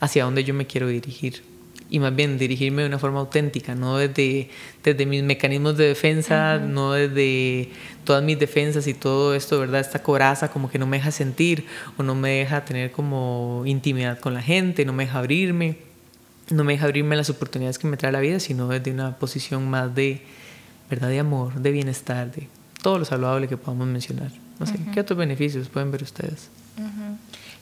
hacia 0.02 0.24
dónde 0.24 0.42
yo 0.42 0.52
me 0.52 0.66
quiero 0.66 0.88
dirigir. 0.88 1.42
Y 1.88 2.00
más 2.00 2.14
bien 2.14 2.36
dirigirme 2.36 2.82
de 2.82 2.88
una 2.88 2.98
forma 2.98 3.20
auténtica, 3.20 3.76
no 3.76 3.98
desde, 3.98 4.50
desde 4.82 5.06
mis 5.06 5.22
mecanismos 5.22 5.76
de 5.76 5.86
defensa, 5.86 6.58
no 6.58 6.92
desde 6.92 7.70
todas 8.04 8.24
mis 8.24 8.36
defensas 8.36 8.88
y 8.88 8.94
todo 8.94 9.34
esto, 9.34 9.60
¿verdad? 9.60 9.80
Esta 9.80 10.02
coraza 10.02 10.50
como 10.50 10.68
que 10.68 10.78
no 10.78 10.86
me 10.86 10.96
deja 10.96 11.12
sentir 11.12 11.66
o 11.98 12.02
no 12.02 12.16
me 12.16 12.30
deja 12.30 12.64
tener 12.64 12.90
como 12.90 13.62
intimidad 13.64 14.18
con 14.18 14.34
la 14.34 14.42
gente, 14.42 14.84
no 14.84 14.92
me 14.92 15.04
deja 15.04 15.20
abrirme, 15.20 15.76
no 16.50 16.64
me 16.64 16.72
deja 16.72 16.86
abrirme 16.86 17.14
las 17.14 17.30
oportunidades 17.30 17.78
que 17.78 17.86
me 17.86 17.96
trae 17.96 18.10
la 18.10 18.20
vida, 18.20 18.40
sino 18.40 18.66
desde 18.66 18.90
una 18.90 19.18
posición 19.18 19.70
más 19.70 19.94
de, 19.94 20.22
¿verdad? 20.90 21.10
De 21.10 21.20
amor, 21.20 21.60
de 21.60 21.70
bienestar, 21.70 22.32
de 22.32 22.48
todo 22.82 22.98
lo 22.98 23.04
saludable 23.04 23.46
que 23.46 23.56
podamos 23.56 23.86
mencionar. 23.86 24.32
No 24.58 24.66
sé, 24.66 24.74
¿qué 24.92 24.98
otros 24.98 25.16
beneficios 25.16 25.68
pueden 25.68 25.92
ver 25.92 26.02
ustedes? 26.02 26.48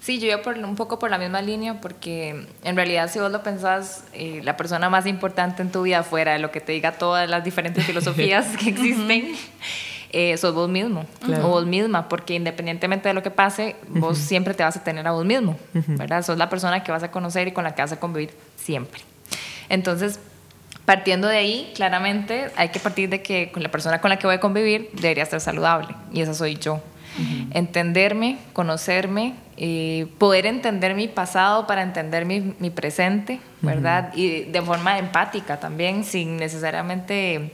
Sí, 0.00 0.18
yo 0.18 0.28
iba 0.28 0.40
por, 0.40 0.56
un 0.56 0.76
poco 0.76 0.98
por 0.98 1.10
la 1.10 1.18
misma 1.18 1.42
línea 1.42 1.80
porque 1.80 2.46
en 2.64 2.76
realidad 2.76 3.10
si 3.10 3.18
vos 3.18 3.30
lo 3.30 3.42
pensás, 3.42 4.04
eh, 4.14 4.40
la 4.42 4.56
persona 4.56 4.88
más 4.88 5.06
importante 5.06 5.60
en 5.60 5.70
tu 5.70 5.82
vida 5.82 6.02
fuera 6.02 6.32
de 6.32 6.38
lo 6.38 6.50
que 6.50 6.60
te 6.60 6.72
diga 6.72 6.92
todas 6.92 7.28
las 7.28 7.44
diferentes 7.44 7.84
filosofías 7.84 8.56
que 8.58 8.70
existen, 8.70 9.34
eh, 10.12 10.36
sos 10.38 10.54
vos 10.54 10.70
mismo 10.70 11.04
o 11.42 11.48
vos 11.48 11.66
misma, 11.66 12.08
porque 12.08 12.34
independientemente 12.34 13.08
de 13.08 13.14
lo 13.14 13.22
que 13.22 13.30
pase, 13.30 13.76
vos 13.88 14.16
siempre 14.16 14.54
te 14.54 14.62
vas 14.62 14.76
a 14.76 14.82
tener 14.82 15.06
a 15.06 15.12
vos 15.12 15.24
mismo, 15.24 15.58
¿verdad? 15.72 16.24
Sos 16.24 16.38
la 16.38 16.48
persona 16.48 16.82
que 16.82 16.90
vas 16.90 17.02
a 17.02 17.10
conocer 17.10 17.48
y 17.48 17.52
con 17.52 17.64
la 17.64 17.74
que 17.74 17.82
vas 17.82 17.92
a 17.92 18.00
convivir 18.00 18.30
siempre. 18.56 19.02
Entonces, 19.68 20.18
partiendo 20.86 21.28
de 21.28 21.36
ahí, 21.36 21.72
claramente 21.76 22.50
hay 22.56 22.70
que 22.70 22.80
partir 22.80 23.08
de 23.10 23.22
que 23.22 23.52
con 23.52 23.62
la 23.62 23.70
persona 23.70 24.00
con 24.00 24.08
la 24.08 24.18
que 24.18 24.26
voy 24.26 24.36
a 24.36 24.40
convivir 24.40 24.90
debería 24.94 25.22
estar 25.22 25.40
saludable 25.40 25.94
y 26.10 26.22
esa 26.22 26.34
soy 26.34 26.56
yo. 26.56 26.80
Entenderme, 27.50 28.38
conocerme, 28.52 29.34
eh, 29.56 30.06
poder 30.18 30.46
entender 30.46 30.94
mi 30.94 31.08
pasado 31.08 31.66
para 31.66 31.82
entender 31.82 32.24
mi, 32.24 32.54
mi 32.58 32.70
presente, 32.70 33.40
¿verdad? 33.60 34.12
Y 34.14 34.42
de 34.44 34.62
forma 34.62 34.98
empática 34.98 35.60
también, 35.60 36.04
sin 36.04 36.36
necesariamente 36.36 37.52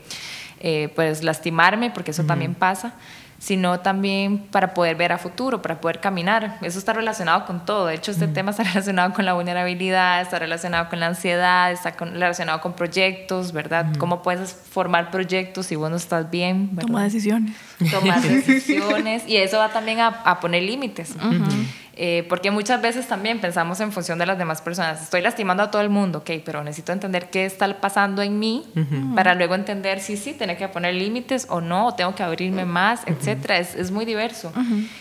eh, 0.59 0.89
pues 0.95 1.23
lastimarme, 1.23 1.91
porque 1.91 2.11
eso 2.11 2.23
también 2.23 2.55
pasa 2.55 2.93
sino 3.39 3.79
también 3.81 4.39
para 4.39 4.73
poder 4.73 4.95
ver 4.95 5.11
a 5.11 5.17
futuro, 5.17 5.61
para 5.61 5.79
poder 5.79 5.99
caminar. 5.99 6.57
Eso 6.61 6.79
está 6.79 6.93
relacionado 6.93 7.45
con 7.45 7.65
todo. 7.65 7.87
De 7.87 7.95
hecho, 7.95 8.11
este 8.11 8.27
tema 8.27 8.51
está 8.51 8.63
relacionado 8.63 9.13
con 9.13 9.25
la 9.25 9.33
vulnerabilidad, 9.33 10.21
está 10.21 10.39
relacionado 10.39 10.89
con 10.89 10.99
la 10.99 11.07
ansiedad, 11.07 11.71
está 11.71 11.91
relacionado 11.91 12.61
con 12.61 12.73
proyectos, 12.73 13.51
¿verdad? 13.51 13.95
¿Cómo 13.97 14.21
puedes 14.21 14.53
formar 14.53 15.11
proyectos 15.11 15.67
si 15.67 15.75
vos 15.75 15.89
no 15.89 15.97
estás 15.97 16.29
bien? 16.31 16.75
Tomar 16.75 17.03
decisiones. 17.03 17.55
Tomar 17.91 18.21
decisiones. 18.27 19.23
y 19.27 19.37
eso 19.37 19.57
va 19.57 19.69
también 19.69 19.99
a, 19.99 20.07
a 20.07 20.39
poner 20.39 20.63
límites. 20.63 21.15
Eh, 21.99 22.27
porque 22.29 22.51
muchas 22.51 22.79
veces 22.79 23.07
también 23.07 23.41
pensamos 23.41 23.79
en 23.79 23.91
función 23.91 24.19
de 24.19 24.27
las 24.27 24.37
demás 24.37 24.61
personas. 24.61 25.01
Estoy 25.01 25.21
lastimando 25.21 25.63
a 25.63 25.71
todo 25.71 25.81
el 25.81 25.89
mundo, 25.89 26.19
ok, 26.19 26.29
pero 26.45 26.63
necesito 26.63 26.91
entender 26.91 27.31
qué 27.31 27.45
está 27.45 27.81
pasando 27.81 28.21
en 28.21 28.37
mí 28.37 28.65
para 29.15 29.33
luego 29.33 29.55
entender 29.55 29.99
si 29.99 30.15
sí, 30.15 30.33
tener 30.33 30.57
que 30.57 30.67
poner 30.67 30.93
límites 30.93 31.47
o 31.49 31.59
no, 31.59 31.87
o 31.87 31.95
tengo 31.95 32.13
que 32.13 32.21
abrirme 32.21 32.65
más, 32.65 33.01
etcétera. 33.07 33.57
Es, 33.57 33.73
es, 33.73 33.89
muy 33.89 34.05
diverso 34.05 34.53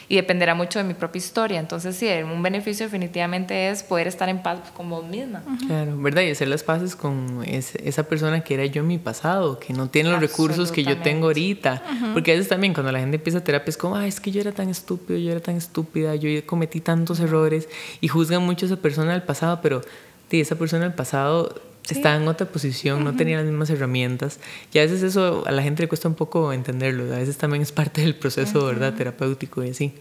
y 0.08 0.16
dependerá 0.16 0.54
mucho 0.54 0.78
de 0.78 0.86
mi 0.86 0.94
propia 0.94 1.18
historia. 1.18 1.60
Entonces, 1.60 1.96
sí, 1.96 2.08
un 2.08 2.42
beneficio 2.42 2.86
definitivamente 2.86 3.68
es 3.68 3.82
poder 3.82 4.06
estar 4.06 4.30
en 4.30 4.42
paz 4.42 4.60
con 4.74 4.88
vos 4.88 5.04
misma. 5.04 5.42
Claro, 5.66 5.98
¿verdad? 5.98 6.22
Y 6.22 6.30
hacer 6.30 6.48
las 6.48 6.62
paces 6.62 6.96
con 6.96 7.44
esa 7.44 8.04
persona 8.04 8.40
que 8.40 8.54
era 8.54 8.64
yo 8.64 8.80
en 8.80 8.88
mi 8.88 8.96
pasado, 8.96 9.60
que 9.60 9.74
no 9.74 9.90
tiene 9.90 10.08
los 10.12 10.20
recursos 10.20 10.72
que 10.72 10.82
yo 10.82 10.96
tengo 10.96 11.26
ahorita. 11.26 11.82
Porque 12.14 12.32
a 12.32 12.34
veces 12.36 12.48
también 12.48 12.65
cuando 12.72 12.92
la 12.92 13.00
gente 13.00 13.16
empieza 13.16 13.38
a 13.38 13.44
terapia 13.44 13.70
es 13.70 13.76
como, 13.76 13.96
ay, 13.96 14.08
es 14.08 14.20
que 14.20 14.30
yo 14.30 14.40
era 14.40 14.52
tan 14.52 14.68
estúpido, 14.68 15.18
yo 15.18 15.30
era 15.30 15.40
tan 15.40 15.56
estúpida, 15.56 16.14
yo 16.14 16.28
cometí 16.46 16.80
tantos 16.80 17.20
errores 17.20 17.68
y 18.00 18.08
juzgan 18.08 18.42
mucho 18.42 18.66
a 18.66 18.68
esa 18.68 18.76
persona 18.76 19.12
del 19.12 19.22
pasado, 19.22 19.60
pero 19.62 19.82
esa 20.30 20.56
persona 20.56 20.84
del 20.84 20.94
pasado 20.94 21.60
estaba 21.88 22.16
en 22.16 22.26
otra 22.26 22.46
posición, 22.46 23.04
no 23.04 23.14
tenía 23.14 23.36
las 23.36 23.46
mismas 23.46 23.70
herramientas 23.70 24.40
y 24.72 24.78
a 24.78 24.82
veces 24.82 25.02
eso 25.02 25.44
a 25.46 25.52
la 25.52 25.62
gente 25.62 25.82
le 25.82 25.88
cuesta 25.88 26.08
un 26.08 26.14
poco 26.14 26.52
entenderlo, 26.52 27.04
a 27.14 27.18
veces 27.18 27.36
también 27.36 27.62
es 27.62 27.72
parte 27.72 28.00
del 28.00 28.14
proceso, 28.16 28.66
¿verdad? 28.66 28.94
Terapéutico 28.94 29.62
y 29.62 29.70
así. 29.70 29.94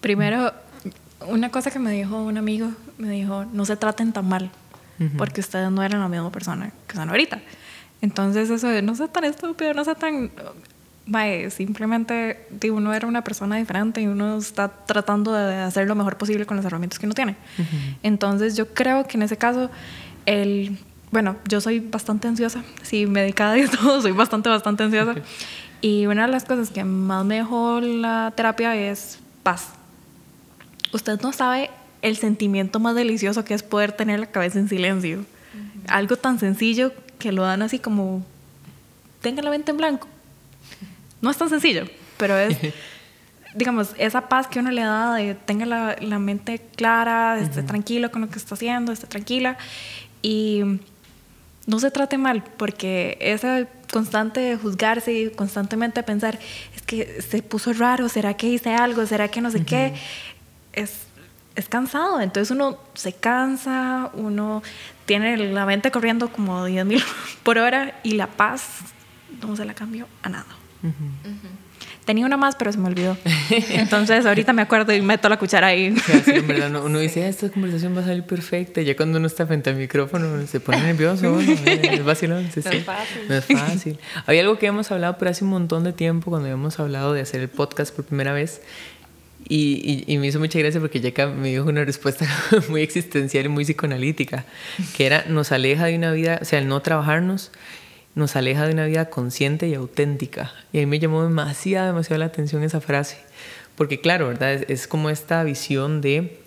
Primero, 0.00 0.52
una 1.26 1.50
cosa 1.50 1.70
que 1.70 1.78
me 1.78 1.92
dijo 1.92 2.16
un 2.16 2.38
amigo, 2.38 2.70
me 2.96 3.10
dijo, 3.10 3.44
no 3.52 3.64
se 3.64 3.76
traten 3.76 4.12
tan 4.12 4.28
mal, 4.28 4.50
porque 5.16 5.40
ustedes 5.40 5.70
no 5.70 5.82
eran 5.82 6.00
la 6.00 6.08
misma 6.08 6.32
persona 6.32 6.72
que 6.86 6.96
son 6.96 7.08
ahorita. 7.08 7.40
Entonces 8.00 8.48
eso 8.50 8.68
de 8.68 8.82
no 8.82 8.94
sea 8.94 9.08
tan 9.08 9.24
estúpido, 9.24 9.74
no 9.74 9.84
sea 9.84 9.94
tan 9.96 10.30
vaya, 11.08 11.48
simplemente 11.50 12.46
uno 12.70 12.92
era 12.92 13.06
una 13.06 13.24
persona 13.24 13.56
diferente 13.56 14.02
y 14.02 14.06
uno 14.06 14.36
está 14.36 14.68
tratando 14.68 15.32
de 15.32 15.56
hacer 15.56 15.88
lo 15.88 15.94
mejor 15.94 16.18
posible 16.18 16.44
con 16.44 16.56
las 16.56 16.66
herramientas 16.66 16.98
que 16.98 17.06
uno 17.06 17.14
tiene. 17.14 17.34
Entonces 18.02 18.56
yo 18.56 18.68
creo 18.74 19.06
que 19.06 19.16
en 19.16 19.22
ese 19.22 19.38
caso, 19.38 19.70
el, 20.26 20.78
bueno, 21.10 21.36
yo 21.48 21.60
soy 21.62 21.80
bastante 21.80 22.28
ansiosa, 22.28 22.62
sí, 22.82 23.06
medicada 23.06 23.58
y 23.58 23.66
todo, 23.68 24.02
soy 24.02 24.12
bastante, 24.12 24.50
bastante 24.50 24.84
ansiosa. 24.84 25.14
Y 25.80 26.06
una 26.06 26.26
de 26.26 26.32
las 26.32 26.44
cosas 26.44 26.70
que 26.70 26.84
más 26.84 27.24
me 27.24 27.36
dejó 27.36 27.80
la 27.80 28.32
terapia 28.36 28.76
es 28.76 29.18
paz. 29.42 29.68
Usted 30.92 31.20
no 31.22 31.32
sabe 31.32 31.70
el 32.02 32.16
sentimiento 32.16 32.80
más 32.80 32.94
delicioso 32.94 33.44
que 33.44 33.54
es 33.54 33.62
poder 33.62 33.92
tener 33.92 34.20
la 34.20 34.26
cabeza 34.26 34.58
en 34.58 34.68
silencio. 34.68 35.24
Algo 35.88 36.16
tan 36.16 36.38
sencillo 36.38 36.92
que 37.18 37.32
lo 37.32 37.42
dan 37.42 37.62
así 37.62 37.78
como, 37.78 38.22
tenga 39.22 39.42
la 39.42 39.50
mente 39.50 39.70
en 39.70 39.78
blanco 39.78 40.06
no 41.20 41.30
es 41.30 41.36
tan 41.36 41.48
sencillo, 41.48 41.86
pero 42.16 42.36
es, 42.36 42.56
digamos, 43.54 43.90
esa 43.98 44.28
paz 44.28 44.46
que 44.46 44.58
uno 44.58 44.70
le 44.70 44.82
da 44.82 45.14
de 45.14 45.34
tenga 45.34 45.66
la, 45.66 45.96
la 46.00 46.18
mente 46.18 46.60
clara, 46.76 47.38
esté 47.38 47.62
tranquilo 47.62 48.10
con 48.10 48.22
lo 48.22 48.28
que 48.28 48.38
está 48.38 48.54
haciendo, 48.54 48.92
esté 48.92 49.06
tranquila 49.06 49.56
y 50.22 50.62
no 51.66 51.78
se 51.78 51.90
trate 51.90 52.16
mal, 52.16 52.42
porque 52.56 53.18
esa 53.20 53.66
constante 53.92 54.56
juzgarse 54.56 55.12
y 55.12 55.30
constantemente 55.30 56.02
pensar, 56.02 56.38
es 56.74 56.82
que 56.82 57.20
se 57.22 57.42
puso 57.42 57.72
raro, 57.72 58.08
¿será 58.08 58.34
que 58.34 58.48
hice 58.48 58.74
algo? 58.74 59.04
¿Será 59.06 59.28
que 59.28 59.40
no 59.40 59.50
sé 59.50 59.64
qué? 59.64 59.94
Es, 60.72 61.06
es 61.56 61.68
cansado, 61.68 62.20
entonces 62.20 62.50
uno 62.50 62.78
se 62.94 63.12
cansa, 63.12 64.10
uno 64.14 64.62
tiene 65.06 65.36
la 65.36 65.66
mente 65.66 65.90
corriendo 65.90 66.30
como 66.30 66.66
10.000 66.66 67.04
por 67.42 67.58
hora 67.58 68.00
y 68.02 68.12
la 68.12 68.28
paz 68.28 68.62
no 69.42 69.56
se 69.56 69.64
la 69.64 69.74
cambió 69.74 70.06
a 70.22 70.28
nada. 70.28 70.46
Tenía 72.08 72.24
una 72.24 72.38
más, 72.38 72.56
pero 72.56 72.72
se 72.72 72.78
me 72.78 72.86
olvidó. 72.86 73.18
Entonces, 73.68 74.24
ahorita 74.24 74.54
me 74.54 74.62
acuerdo 74.62 74.94
y 74.94 75.02
meto 75.02 75.28
la 75.28 75.38
cuchara 75.38 75.66
ahí. 75.66 75.94
en 76.26 76.48
verdad, 76.48 76.82
uno 76.82 77.00
dice, 77.00 77.22
ah, 77.24 77.28
esta 77.28 77.50
conversación 77.50 77.94
va 77.94 78.00
a 78.00 78.04
salir 78.04 78.22
perfecta. 78.22 78.80
Ya 78.80 78.96
cuando 78.96 79.18
uno 79.18 79.26
está 79.26 79.46
frente 79.46 79.68
al 79.68 79.76
micrófono, 79.76 80.46
se 80.46 80.58
pone 80.58 80.80
nervioso. 80.80 81.38
es 81.66 82.02
vacilón. 82.02 82.44
no 82.44 82.48
es 82.48 82.84
fácil. 82.84 83.28
No 83.28 83.34
es 83.34 83.44
fácil. 83.44 83.98
Había 84.24 84.40
algo 84.40 84.58
que 84.58 84.64
hemos 84.64 84.90
hablado 84.90 85.18
por 85.18 85.28
hace 85.28 85.44
un 85.44 85.50
montón 85.50 85.84
de 85.84 85.92
tiempo, 85.92 86.30
cuando 86.30 86.46
habíamos 86.46 86.80
hablado 86.80 87.12
de 87.12 87.20
hacer 87.20 87.42
el 87.42 87.48
podcast 87.48 87.94
por 87.94 88.06
primera 88.06 88.32
vez. 88.32 88.62
Y, 89.46 90.04
y, 90.06 90.16
me 90.16 90.28
hizo 90.28 90.38
mucha 90.38 90.58
gracia 90.58 90.80
porque 90.80 91.00
Yeka 91.00 91.26
me 91.26 91.48
dijo 91.48 91.64
una 91.64 91.84
respuesta 91.84 92.26
muy 92.70 92.80
existencial 92.80 93.44
y 93.44 93.48
muy 93.50 93.64
psicoanalítica, 93.64 94.46
que 94.96 95.04
era, 95.04 95.26
nos 95.28 95.52
aleja 95.52 95.86
de 95.86 95.96
una 95.96 96.12
vida, 96.12 96.38
o 96.40 96.44
sea, 96.46 96.58
el 96.58 96.68
no 96.68 96.80
trabajarnos 96.80 97.50
nos 98.18 98.36
aleja 98.36 98.66
de 98.66 98.72
una 98.74 98.86
vida 98.86 99.08
consciente 99.08 99.68
y 99.68 99.74
auténtica. 99.74 100.52
Y 100.72 100.78
a 100.78 100.80
mí 100.80 100.86
me 100.86 100.98
llamó 100.98 101.22
demasiado, 101.22 101.86
demasiado 101.86 102.18
la 102.18 102.26
atención 102.26 102.62
esa 102.62 102.80
frase. 102.80 103.18
Porque 103.76 104.00
claro, 104.00 104.28
¿verdad? 104.28 104.64
Es, 104.68 104.86
como 104.86 105.08
esta 105.08 105.44
visión 105.44 106.00
de 106.00 106.40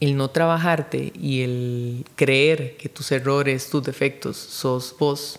el 0.00 0.16
no 0.16 0.30
trabajarte 0.30 1.12
y 1.14 1.42
el 1.42 2.06
creer 2.16 2.76
que 2.76 2.88
tus 2.88 3.12
errores, 3.12 3.70
tus 3.70 3.84
defectos, 3.84 4.36
sos 4.36 4.96
vos 4.98 5.38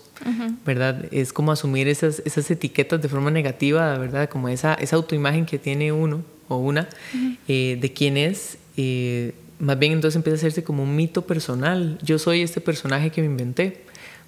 ¿verdad? 0.66 1.06
Es 1.12 1.34
como 1.34 1.52
asumir 1.52 1.88
esas, 1.88 2.22
esas 2.26 2.50
etiquetas 2.50 3.02
de 3.02 3.10
forma 3.10 3.30
negativa, 3.32 3.98
¿verdad? 3.98 4.30
Como 4.30 4.48
esa, 4.48 4.74
esa 4.76 4.96
autoimagen 4.96 5.46
que 5.46 5.60
tiene 5.60 5.92
uno 5.92 6.24
o 6.48 6.58
una 6.58 6.88
eh, 7.48 7.78
de 7.82 7.94
quién 7.94 8.16
es. 8.16 8.58
Eh, 8.78 9.34
más 9.60 9.78
bien 9.80 9.94
entonces 9.94 10.16
empieza 10.16 10.36
a 10.36 10.40
hacerse 10.40 10.64
como 10.64 10.84
un 10.84 10.96
mito 10.96 11.24
personal. 11.24 11.98
Yo 12.02 12.20
soy 12.20 12.42
este 12.42 12.62
personaje 12.62 13.10
que 13.10 13.22
me 13.22 13.28
inventé, 13.28 13.84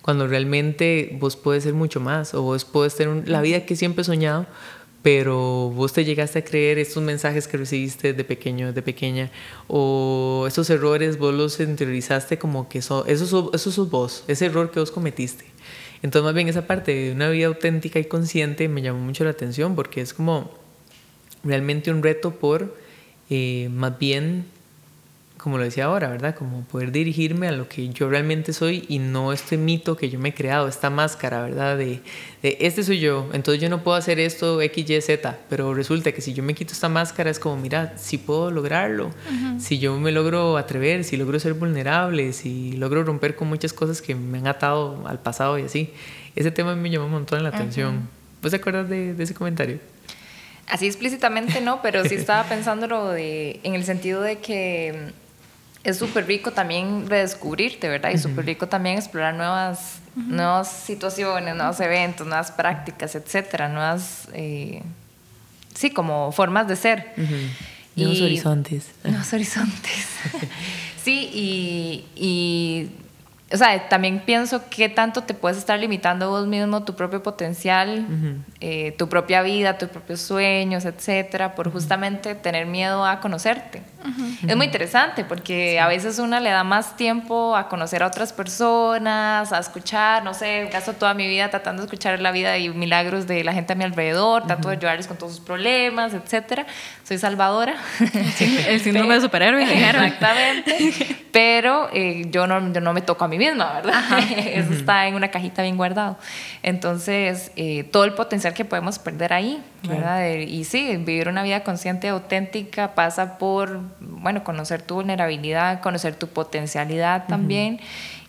cuando 0.05 0.27
realmente 0.27 1.17
vos 1.19 1.35
puedes 1.35 1.63
ser 1.63 1.73
mucho 1.73 1.99
más 1.99 2.35
o 2.35 2.43
vos 2.43 2.63
puedes 2.63 2.95
tener 2.95 3.27
la 3.27 3.41
vida 3.41 3.65
que 3.65 3.75
siempre 3.75 4.03
he 4.03 4.05
soñado, 4.05 4.45
pero 5.01 5.71
vos 5.71 5.93
te 5.93 6.05
llegaste 6.05 6.37
a 6.37 6.43
creer 6.43 6.77
estos 6.77 7.01
mensajes 7.01 7.47
que 7.47 7.57
recibiste 7.57 8.13
de 8.13 8.23
pequeño, 8.23 8.71
de 8.71 8.83
pequeña, 8.83 9.31
o 9.67 10.45
esos 10.47 10.69
errores 10.69 11.17
vos 11.17 11.33
los 11.33 11.59
interiorizaste 11.59 12.37
como 12.37 12.69
que 12.69 12.77
eso, 12.77 13.03
eso, 13.07 13.49
eso 13.51 13.71
sos 13.71 13.89
vos, 13.89 14.23
ese 14.27 14.45
error 14.45 14.69
que 14.69 14.79
vos 14.79 14.91
cometiste. 14.91 15.45
Entonces 16.03 16.23
más 16.23 16.35
bien 16.35 16.49
esa 16.49 16.67
parte 16.67 16.93
de 16.93 17.11
una 17.11 17.27
vida 17.29 17.47
auténtica 17.47 17.97
y 17.97 18.05
consciente 18.05 18.69
me 18.69 18.83
llamó 18.83 18.99
mucho 18.99 19.23
la 19.23 19.31
atención 19.31 19.75
porque 19.75 20.01
es 20.01 20.13
como 20.13 20.51
realmente 21.43 21.89
un 21.89 22.03
reto 22.03 22.29
por 22.29 22.77
eh, 23.31 23.69
más 23.71 23.97
bien 23.97 24.45
como 25.45 25.59
lo 25.59 25.63
decía 25.63 25.85
ahora, 25.85 26.09
¿verdad? 26.09 26.33
Como 26.33 26.63
poder 26.63 26.91
dirigirme 26.91 27.47
a 27.47 27.51
lo 27.51 27.69
que 27.69 27.87
yo 27.89 28.09
realmente 28.09 28.51
soy 28.51 28.83
y 28.87 28.97
no 28.97 29.31
este 29.31 29.57
mito 29.57 29.95
que 29.95 30.09
yo 30.09 30.17
me 30.17 30.29
he 30.29 30.33
creado, 30.33 30.67
esta 30.67 30.89
máscara, 30.89 31.43
¿verdad? 31.43 31.77
De, 31.77 32.01
este 32.41 32.81
soy 32.81 32.99
yo, 32.99 33.29
entonces 33.31 33.61
yo 33.61 33.69
no 33.69 33.83
puedo 33.83 33.95
hacer 33.95 34.19
esto 34.19 34.59
X, 34.59 34.89
Y, 34.89 35.01
Z, 35.01 35.37
pero 35.47 35.75
resulta 35.75 36.11
que 36.13 36.21
si 36.21 36.33
yo 36.33 36.41
me 36.41 36.55
quito 36.55 36.73
esta 36.73 36.89
máscara 36.89 37.29
es 37.29 37.37
como, 37.37 37.57
mira, 37.57 37.95
si 37.95 38.17
puedo 38.17 38.49
lograrlo, 38.49 39.11
si 39.59 39.77
yo 39.77 39.99
me 39.99 40.11
logro 40.11 40.57
atrever, 40.57 41.03
si 41.03 41.15
logro 41.15 41.39
ser 41.39 41.53
vulnerable, 41.53 42.33
si 42.33 42.71
logro 42.71 43.03
romper 43.03 43.35
con 43.35 43.47
muchas 43.47 43.71
cosas 43.71 44.01
que 44.01 44.15
me 44.15 44.39
han 44.39 44.47
atado 44.47 45.07
al 45.07 45.19
pasado 45.19 45.59
y 45.59 45.61
así. 45.61 45.93
Ese 46.35 46.49
tema 46.49 46.75
me 46.75 46.89
llamó 46.89 47.05
un 47.05 47.11
montón 47.11 47.43
la 47.43 47.49
atención. 47.49 48.09
¿Vos 48.41 48.49
te 48.49 48.57
acuerdas 48.57 48.89
de, 48.89 49.13
de 49.13 49.23
ese 49.23 49.35
comentario? 49.35 49.77
Así 50.67 50.87
explícitamente 50.87 51.61
no, 51.61 51.83
pero 51.83 52.03
sí 52.03 52.15
estaba 52.15 52.49
pensándolo 52.49 53.09
de, 53.09 53.59
en 53.61 53.75
el 53.75 53.83
sentido 53.83 54.23
de 54.23 54.39
que 54.39 55.13
es 55.85 55.97
súper 55.97 56.25
rico 56.25 56.51
también 56.51 57.07
redescubrirte, 57.07 57.87
¿verdad? 57.87 58.09
Y 58.09 58.17
súper 58.17 58.45
rico 58.45 58.67
también 58.67 58.97
explorar 58.97 59.35
nuevas, 59.35 59.99
nuevas 60.15 60.69
situaciones, 60.69 61.55
nuevos 61.55 61.79
eventos, 61.79 62.25
nuevas 62.25 62.51
prácticas, 62.51 63.13
etcétera, 63.13 63.69
nuevas, 63.69 64.27
eh, 64.33 64.81
sí, 65.75 65.91
como 65.91 66.31
formas 66.31 66.67
de 66.67 66.75
ser. 66.75 67.13
Nuevos 67.95 68.19
horizontes. 68.19 68.91
Nuevos 69.03 69.31
horizontes. 69.33 70.07
sí, 71.03 71.29
y, 71.31 72.05
y 72.15 72.89
o 73.53 73.57
sea, 73.57 73.87
también 73.87 74.19
pienso 74.25 74.63
qué 74.69 74.89
tanto 74.89 75.21
te 75.21 75.35
puedes 75.35 75.57
estar 75.57 75.79
limitando 75.79 76.29
vos 76.29 76.47
mismo, 76.47 76.83
tu 76.83 76.95
propio 76.95 77.21
potencial, 77.21 78.05
eh, 78.59 78.95
tu 78.97 79.07
propia 79.07 79.43
vida, 79.43 79.77
tus 79.77 79.89
propios 79.89 80.19
sueños, 80.19 80.83
etcétera, 80.83 81.53
por 81.53 81.71
justamente 81.71 82.33
tener 82.33 82.65
miedo 82.65 83.05
a 83.05 83.19
conocerte. 83.19 83.83
Es 84.47 84.55
muy 84.55 84.65
interesante 84.65 85.23
porque 85.23 85.79
a 85.79 85.87
veces 85.87 86.19
una 86.19 86.39
le 86.39 86.49
da 86.49 86.63
más 86.63 86.97
tiempo 86.97 87.55
a 87.55 87.67
conocer 87.67 88.03
a 88.03 88.07
otras 88.07 88.33
personas, 88.33 89.51
a 89.51 89.59
escuchar, 89.59 90.23
no 90.23 90.33
sé, 90.33 90.69
gasto 90.71 90.93
toda 90.93 91.13
mi 91.13 91.27
vida 91.27 91.49
tratando 91.49 91.81
de 91.81 91.87
escuchar 91.87 92.19
la 92.19 92.31
vida 92.31 92.57
y 92.57 92.69
milagros 92.69 93.27
de 93.27 93.43
la 93.43 93.53
gente 93.53 93.73
a 93.73 93.75
mi 93.75 93.83
alrededor, 93.83 94.45
trato 94.47 94.69
de 94.69 94.75
ayudarles 94.75 95.07
con 95.07 95.17
todos 95.17 95.35
sus 95.35 95.45
problemas, 95.45 96.13
etcétera. 96.13 96.65
Soy 97.03 97.17
salvadora. 97.17 97.75
el 98.67 98.79
síndrome 98.81 99.15
de 99.15 99.21
superhéroe, 99.21 99.63
Exactamente. 99.63 101.25
Pero 101.31 101.89
eh, 101.93 102.27
yo, 102.31 102.47
no, 102.47 102.71
yo 102.71 102.81
no 102.81 102.93
me 102.93 103.01
toco 103.01 103.25
a 103.25 103.27
mí 103.27 103.37
misma, 103.37 103.73
¿verdad? 103.73 104.01
Eso 104.37 104.73
está 104.73 105.07
en 105.07 105.15
una 105.15 105.29
cajita 105.29 105.61
bien 105.61 105.77
guardado. 105.77 106.17
Entonces, 106.63 107.51
eh, 107.55 107.83
todo 107.83 108.05
el 108.05 108.13
potencial 108.13 108.53
que 108.53 108.65
podemos 108.65 108.99
perder 108.99 109.33
ahí, 109.33 109.61
¿verdad? 109.83 110.27
Y 110.29 110.63
sí, 110.63 110.97
vivir 110.97 111.27
una 111.27 111.43
vida 111.43 111.63
consciente, 111.63 112.07
auténtica, 112.07 112.95
pasa 112.95 113.37
por 113.37 113.81
bueno, 113.99 114.43
conocer 114.43 114.81
tu 114.81 114.95
vulnerabilidad, 114.95 115.81
conocer 115.81 116.15
tu 116.15 116.27
potencialidad 116.27 117.27
también 117.27 117.79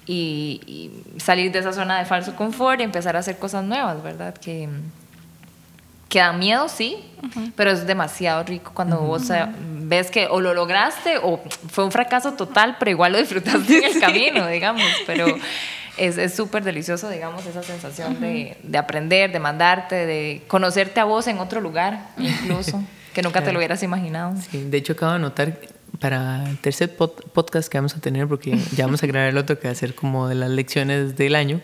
y, 0.06 0.90
salir 1.18 1.50
de 1.52 1.58
esa 1.58 1.72
zona 1.72 1.98
de 1.98 2.04
falso 2.04 2.36
confort 2.36 2.80
y 2.80 2.84
empezar 2.84 3.16
a 3.16 3.20
hacer 3.20 3.38
cosas 3.38 3.64
nuevas, 3.64 4.02
¿verdad? 4.02 4.34
Que, 4.34 4.68
que 6.08 6.18
da 6.20 6.32
miedo, 6.32 6.68
sí, 6.68 7.04
pero 7.56 7.70
es 7.70 7.86
demasiado 7.86 8.44
rico 8.44 8.70
cuando 8.74 9.00
vos 9.00 9.28
ves 9.58 10.10
que 10.10 10.26
o 10.28 10.40
lo 10.40 10.54
lograste 10.54 11.18
o 11.22 11.42
fue 11.68 11.84
un 11.84 11.92
fracaso 11.92 12.34
total, 12.34 12.76
pero 12.78 12.90
igual 12.90 13.12
lo 13.12 13.18
disfrutaste 13.18 13.78
en 13.78 13.84
el 13.84 14.00
camino, 14.00 14.46
digamos, 14.46 14.84
pero 15.06 15.26
es 15.96 16.34
súper 16.34 16.62
delicioso, 16.62 17.08
digamos, 17.08 17.44
esa 17.46 17.62
sensación 17.62 18.20
de, 18.20 18.56
de, 18.62 18.78
aprender, 18.78 19.32
de 19.32 19.40
mandarte, 19.40 20.06
de 20.06 20.42
conocerte 20.46 21.00
a 21.00 21.04
vos 21.04 21.26
en 21.26 21.38
otro 21.38 21.60
lugar, 21.60 22.08
incluso, 22.18 22.82
que 23.16 23.22
nunca 23.22 23.42
te 23.42 23.50
lo 23.50 23.58
hubieras 23.58 23.82
imaginado. 23.82 24.34
Sí, 24.50 24.64
de 24.64 24.76
hecho 24.76 24.92
acabo 24.92 25.14
de 25.14 25.20
notar 25.20 25.58
para 26.00 26.50
el 26.50 26.58
tercer 26.58 26.94
podcast 26.94 27.70
que 27.70 27.78
vamos 27.78 27.96
a 27.96 28.00
tener, 28.00 28.28
porque 28.28 28.58
ya 28.76 28.84
vamos 28.84 29.02
a 29.02 29.06
grabar 29.06 29.30
el 29.30 29.38
otro 29.38 29.58
que 29.58 29.68
va 29.68 29.72
a 29.72 29.74
ser 29.74 29.94
como 29.94 30.28
de 30.28 30.34
las 30.34 30.50
lecciones 30.50 31.16
del 31.16 31.34
año, 31.34 31.62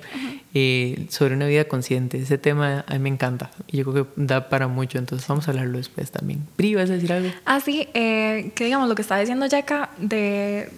eh, 0.55 1.05
sobre 1.11 1.35
una 1.35 1.47
vida 1.47 1.65
consciente. 1.65 2.17
Ese 2.17 2.39
tema 2.39 2.87
a 2.89 2.93
mí 2.95 3.01
me 3.01 3.11
encanta 3.11 3.51
y 3.67 3.77
yo 3.77 3.85
creo 3.85 4.07
que 4.07 4.11
da 4.17 4.49
para 4.49 4.67
mucho, 4.67 4.97
entonces 4.97 5.29
vamos 5.29 5.47
a 5.47 5.51
hablarlo 5.51 5.77
después 5.77 6.11
también. 6.11 6.47
Pri, 6.57 6.75
¿vas 6.75 6.89
a 6.89 6.95
decir 6.95 7.13
algo? 7.13 7.29
Ah, 7.45 7.61
sí, 7.61 7.87
eh, 7.93 8.53
que 8.55 8.65
digamos 8.65 8.89
lo 8.89 8.95
que 8.95 9.03
estaba 9.03 9.21
diciendo 9.21 9.45
Yaka 9.45 9.91
de 9.99 10.71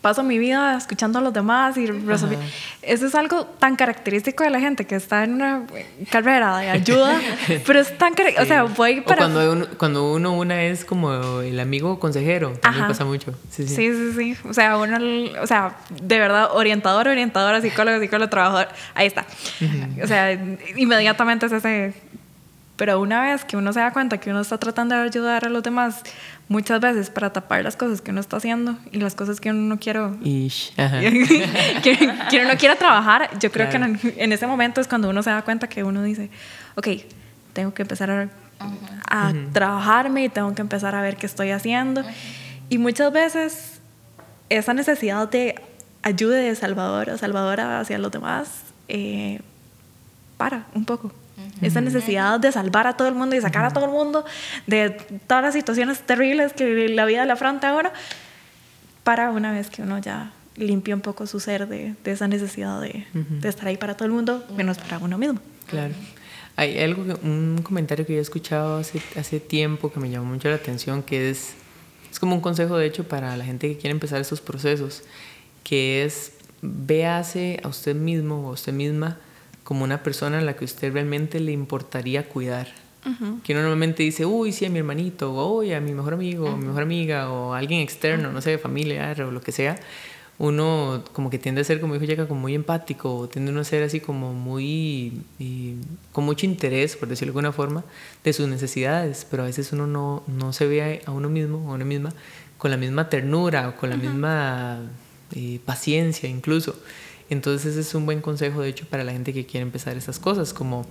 paso 0.00 0.22
mi 0.22 0.38
vida 0.38 0.76
escuchando 0.76 1.18
a 1.18 1.22
los 1.22 1.32
demás 1.32 1.76
y 1.76 1.88
Eso 2.82 3.06
es 3.06 3.14
algo 3.14 3.44
tan 3.44 3.76
característico 3.76 4.44
de 4.44 4.50
la 4.50 4.60
gente 4.60 4.86
que 4.86 4.94
está 4.94 5.24
en 5.24 5.34
una 5.34 5.62
carrera 6.10 6.58
de 6.58 6.70
ayuda, 6.70 7.20
pero 7.66 7.80
es 7.80 7.96
tan... 7.98 8.14
O 8.40 8.44
sea, 8.44 8.64
voy 8.64 9.00
para... 9.00 9.22
cuando, 9.22 9.52
uno, 9.52 9.66
cuando 9.76 10.12
uno 10.12 10.32
una 10.32 10.62
es 10.64 10.84
como 10.84 11.40
el 11.40 11.58
amigo 11.60 11.98
consejero, 11.98 12.52
también 12.60 12.86
pasa 12.86 13.04
mucho. 13.04 13.34
Sí 13.50 13.66
sí. 13.66 13.74
sí, 13.92 14.12
sí, 14.16 14.36
O 14.48 14.54
sea, 14.54 14.76
uno, 14.76 14.98
o 15.40 15.46
sea, 15.46 15.76
de 15.90 16.18
verdad, 16.18 16.50
orientador, 16.52 17.08
orientadora, 17.08 17.60
psicólogo, 17.60 18.00
psicólogo, 18.00 18.30
trabajador, 18.30 18.68
ahí 18.94 19.06
está. 19.06 19.26
O 20.02 20.06
sea, 20.06 20.32
inmediatamente 20.76 21.46
es 21.46 21.52
ese... 21.52 21.94
Pero 22.78 23.00
una 23.00 23.20
vez 23.22 23.44
que 23.44 23.56
uno 23.56 23.72
se 23.72 23.80
da 23.80 23.92
cuenta 23.92 24.18
que 24.18 24.30
uno 24.30 24.40
está 24.40 24.56
tratando 24.56 24.94
de 24.94 25.02
ayudar 25.02 25.44
a 25.44 25.48
los 25.48 25.64
demás, 25.64 26.00
muchas 26.48 26.80
veces 26.80 27.10
para 27.10 27.32
tapar 27.32 27.64
las 27.64 27.76
cosas 27.76 28.00
que 28.00 28.12
uno 28.12 28.20
está 28.20 28.36
haciendo 28.36 28.78
y 28.92 28.98
las 28.98 29.16
cosas 29.16 29.40
que 29.40 29.50
uno 29.50 29.62
no 29.62 29.80
quiere 29.80 30.00
que, 31.82 32.40
uno 32.40 32.52
no 32.52 32.76
trabajar 32.76 33.36
yo 33.40 33.50
creo 33.50 33.68
que 33.68 33.76
en, 33.76 34.32
ese 34.32 34.46
momento 34.46 34.80
es 34.80 34.86
cuando 34.86 35.10
uno 35.10 35.24
se 35.24 35.30
da 35.30 35.42
cuenta 35.42 35.68
que 35.68 35.82
uno 35.82 36.02
dice 36.04 36.30
ok 36.76 36.88
tengo 37.52 37.74
que 37.74 37.82
empezar 37.82 38.10
a, 38.10 38.28
a 39.10 39.32
trabajarme 39.52 40.24
y 40.24 40.28
tengo 40.28 40.54
que 40.54 40.62
empezar 40.62 40.94
a 40.94 41.02
ver 41.02 41.16
qué 41.16 41.26
estoy 41.26 41.50
haciendo. 41.50 42.04
Y 42.68 42.78
muchas 42.78 43.12
veces 43.12 43.80
esa 44.48 44.74
necesidad 44.74 45.28
de 45.28 45.60
ayuda 46.02 46.36
de 46.36 46.54
salvadora 46.54 47.18
salvadora 47.18 47.80
hacia 47.80 47.98
los 47.98 48.12
demás 48.12 48.62
eh, 48.88 49.40
para 50.36 50.66
un 50.74 50.84
poco 50.84 51.12
esa 51.62 51.80
necesidad 51.80 52.40
de 52.40 52.52
salvar 52.52 52.86
a 52.86 52.96
todo 52.96 53.08
el 53.08 53.14
mundo 53.14 53.36
y 53.36 53.40
sacar 53.40 53.64
a 53.64 53.70
todo 53.70 53.84
el 53.84 53.90
mundo 53.90 54.24
de 54.66 54.90
todas 55.26 55.42
las 55.42 55.54
situaciones 55.54 56.00
terribles 56.00 56.52
que 56.52 56.88
la 56.88 57.04
vida 57.04 57.24
le 57.24 57.32
afronta 57.32 57.70
ahora, 57.70 57.92
para 59.04 59.30
una 59.30 59.52
vez 59.52 59.70
que 59.70 59.82
uno 59.82 59.98
ya 59.98 60.32
limpia 60.56 60.94
un 60.94 61.00
poco 61.00 61.26
su 61.26 61.40
ser 61.40 61.68
de, 61.68 61.94
de 62.04 62.12
esa 62.12 62.28
necesidad 62.28 62.80
de, 62.80 63.06
de, 63.14 63.48
estar 63.48 63.68
ahí 63.68 63.76
para 63.76 63.96
todo 63.96 64.06
el 64.06 64.12
mundo, 64.12 64.44
menos 64.56 64.78
para 64.78 64.98
uno 64.98 65.16
mismo. 65.16 65.40
Claro. 65.66 65.94
Hay 66.56 66.78
algo, 66.80 67.04
un 67.22 67.60
comentario 67.62 68.04
que 68.04 68.14
yo 68.14 68.18
he 68.18 68.22
escuchado 68.22 68.78
hace, 68.78 69.00
hace 69.16 69.38
tiempo 69.38 69.92
que 69.92 70.00
me 70.00 70.10
llamó 70.10 70.26
mucho 70.26 70.48
la 70.48 70.56
atención, 70.56 71.02
que 71.02 71.30
es, 71.30 71.54
es 72.10 72.18
como 72.18 72.34
un 72.34 72.40
consejo 72.40 72.76
de 72.76 72.86
hecho 72.86 73.04
para 73.04 73.36
la 73.36 73.44
gente 73.44 73.68
que 73.68 73.78
quiere 73.78 73.92
empezar 73.92 74.20
estos 74.20 74.40
procesos, 74.40 75.04
que 75.62 76.04
es 76.04 76.32
véase 76.60 77.60
a 77.62 77.68
usted 77.68 77.94
mismo 77.94 78.46
o 78.46 78.50
a 78.50 78.52
usted 78.52 78.72
misma 78.72 79.18
como 79.68 79.84
una 79.84 80.02
persona 80.02 80.38
a 80.38 80.40
la 80.40 80.56
que 80.56 80.64
usted 80.64 80.94
realmente 80.94 81.40
le 81.40 81.52
importaría 81.52 82.26
cuidar. 82.26 82.68
Que 83.44 83.52
uno 83.52 83.60
normalmente 83.60 84.02
dice, 84.02 84.24
uy, 84.24 84.50
sí, 84.50 84.64
a 84.64 84.70
mi 84.70 84.78
hermanito, 84.78 85.34
o 85.34 85.58
uy, 85.58 85.74
a 85.74 85.80
mi 85.80 85.92
mejor 85.92 86.14
amigo, 86.14 86.46
o 86.46 86.56
mi 86.56 86.64
mejor 86.64 86.84
amiga, 86.84 87.30
o 87.30 87.52
a 87.52 87.58
alguien 87.58 87.82
externo, 87.82 88.32
no 88.32 88.40
sé, 88.40 88.56
familiar 88.56 89.20
o 89.20 89.30
lo 89.30 89.42
que 89.42 89.52
sea. 89.52 89.78
Uno 90.38 91.04
como 91.12 91.28
que 91.28 91.38
tiende 91.38 91.60
a 91.60 91.64
ser, 91.64 91.82
como 91.82 91.92
dijo 91.92 92.06
Jaca, 92.06 92.26
como 92.26 92.40
muy 92.40 92.54
empático, 92.54 93.14
o 93.14 93.28
tiende 93.28 93.50
uno 93.50 93.60
a 93.60 93.64
ser 93.64 93.82
así 93.82 94.00
como 94.00 94.32
muy, 94.32 95.20
con 96.12 96.24
mucho 96.24 96.46
interés, 96.46 96.96
por 96.96 97.10
decirlo 97.10 97.34
de 97.34 97.38
alguna 97.40 97.52
forma, 97.52 97.84
de 98.24 98.32
sus 98.32 98.48
necesidades, 98.48 99.26
pero 99.30 99.42
a 99.42 99.46
veces 99.46 99.70
uno 99.72 99.86
no, 99.86 100.22
no 100.26 100.54
se 100.54 100.66
ve 100.66 101.02
a 101.04 101.10
uno 101.10 101.28
mismo 101.28 101.58
o 101.68 101.72
a 101.72 101.74
una 101.74 101.84
misma 101.84 102.14
con 102.56 102.70
la 102.70 102.78
misma 102.78 103.10
ternura 103.10 103.68
o 103.68 103.76
con 103.76 103.90
la 103.90 103.98
misma 103.98 104.78
eh, 105.34 105.60
paciencia 105.62 106.26
incluso. 106.26 106.74
Entonces 107.30 107.72
ese 107.72 107.80
es 107.80 107.94
un 107.94 108.06
buen 108.06 108.20
consejo, 108.20 108.62
de 108.62 108.70
hecho, 108.70 108.86
para 108.86 109.04
la 109.04 109.12
gente 109.12 109.32
que 109.32 109.44
quiere 109.44 109.62
empezar 109.62 109.96
esas 109.96 110.18
cosas, 110.18 110.54
como 110.54 110.86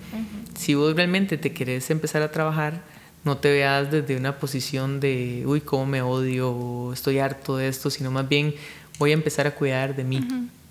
si 0.58 0.76
vos 0.76 0.96
realmente 0.96 1.38
te 1.38 1.52
querés 1.52 1.90
empezar 1.90 2.22
a 2.22 2.32
trabajar, 2.32 2.84
no 3.24 3.38
te 3.38 3.52
veas 3.52 3.92
desde 3.92 4.16
una 4.16 4.38
posición 4.38 5.00
de, 5.00 5.44
uy, 5.46 5.62
cómo 5.62 5.86
me 5.86 6.02
odio, 6.02 6.52
o 6.52 6.94
estoy 6.94 7.20
harto 7.20 7.58
de 7.58 7.68
esto, 7.68 7.90
sino 7.90 8.12
más 8.12 8.30
bien 8.30 8.54
voy 9.00 9.12
a 9.12 9.14
empezar 9.14 9.48
a 9.48 9.56
cuidar 9.56 9.96
de 9.96 10.04
mí. 10.04 10.26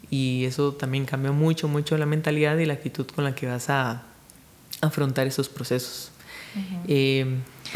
Y 0.08 0.44
eso 0.44 0.72
también 0.72 1.04
cambia 1.04 1.32
mucho, 1.32 1.66
mucho 1.66 1.98
la 1.98 2.06
mentalidad 2.06 2.56
y 2.58 2.64
la 2.64 2.74
actitud 2.74 3.06
con 3.06 3.24
la 3.24 3.34
que 3.34 3.46
vas 3.46 3.68
a 3.68 4.04
afrontar 4.80 5.26
esos 5.26 5.48
procesos. 5.48 6.12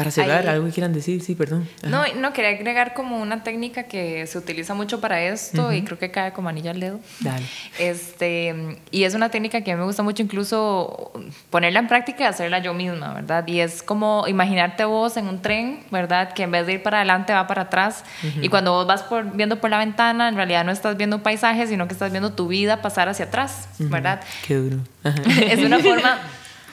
Para 0.01 0.11
cerrar, 0.11 0.47
algo 0.47 0.65
que 0.65 0.71
quieran 0.71 0.93
decir, 0.93 1.21
sí, 1.21 1.35
perdón. 1.35 1.67
No, 1.83 2.03
no, 2.15 2.33
quería 2.33 2.51
agregar 2.51 2.93
como 2.93 3.21
una 3.21 3.43
técnica 3.43 3.83
que 3.83 4.25
se 4.27 4.37
utiliza 4.37 4.73
mucho 4.73 4.99
para 4.99 5.21
esto 5.21 5.71
y 5.71 5.83
creo 5.83 5.97
que 5.99 6.11
cae 6.11 6.33
como 6.33 6.49
anilla 6.49 6.71
al 6.71 6.79
dedo. 6.79 6.99
Dale. 7.19 7.45
Este, 7.79 8.77
y 8.91 9.03
es 9.03 9.13
una 9.13 9.29
técnica 9.29 9.61
que 9.61 9.71
a 9.71 9.75
mí 9.75 9.79
me 9.79 9.85
gusta 9.85 10.03
mucho 10.03 10.23
incluso 10.23 11.11
ponerla 11.49 11.79
en 11.79 11.87
práctica 11.87 12.23
y 12.23 12.27
hacerla 12.27 12.59
yo 12.59 12.73
misma, 12.73 13.13
¿verdad? 13.13 13.47
Y 13.47 13.59
es 13.59 13.83
como 13.83 14.25
imaginarte 14.27 14.85
vos 14.85 15.17
en 15.17 15.27
un 15.27 15.41
tren, 15.41 15.81
¿verdad? 15.91 16.33
Que 16.33 16.43
en 16.43 16.51
vez 16.51 16.65
de 16.65 16.73
ir 16.73 16.83
para 16.83 16.97
adelante 16.97 17.33
va 17.33 17.47
para 17.47 17.63
atrás. 17.63 18.03
Y 18.41 18.49
cuando 18.49 18.71
vos 18.73 18.87
vas 18.87 19.03
por, 19.03 19.35
viendo 19.35 19.59
por 19.59 19.69
la 19.69 19.77
ventana, 19.77 20.29
en 20.29 20.35
realidad 20.35 20.65
no 20.65 20.71
estás 20.71 20.97
viendo 20.97 21.17
un 21.17 21.23
paisaje, 21.23 21.67
sino 21.67 21.87
que 21.87 21.93
estás 21.93 22.11
viendo 22.11 22.33
tu 22.33 22.47
vida 22.47 22.81
pasar 22.81 23.09
hacia 23.09 23.25
atrás, 23.25 23.67
¿verdad? 23.79 24.21
Qué 24.47 24.55
duro. 24.55 24.77
es 25.49 25.59
una 25.59 25.79
forma 25.79 26.19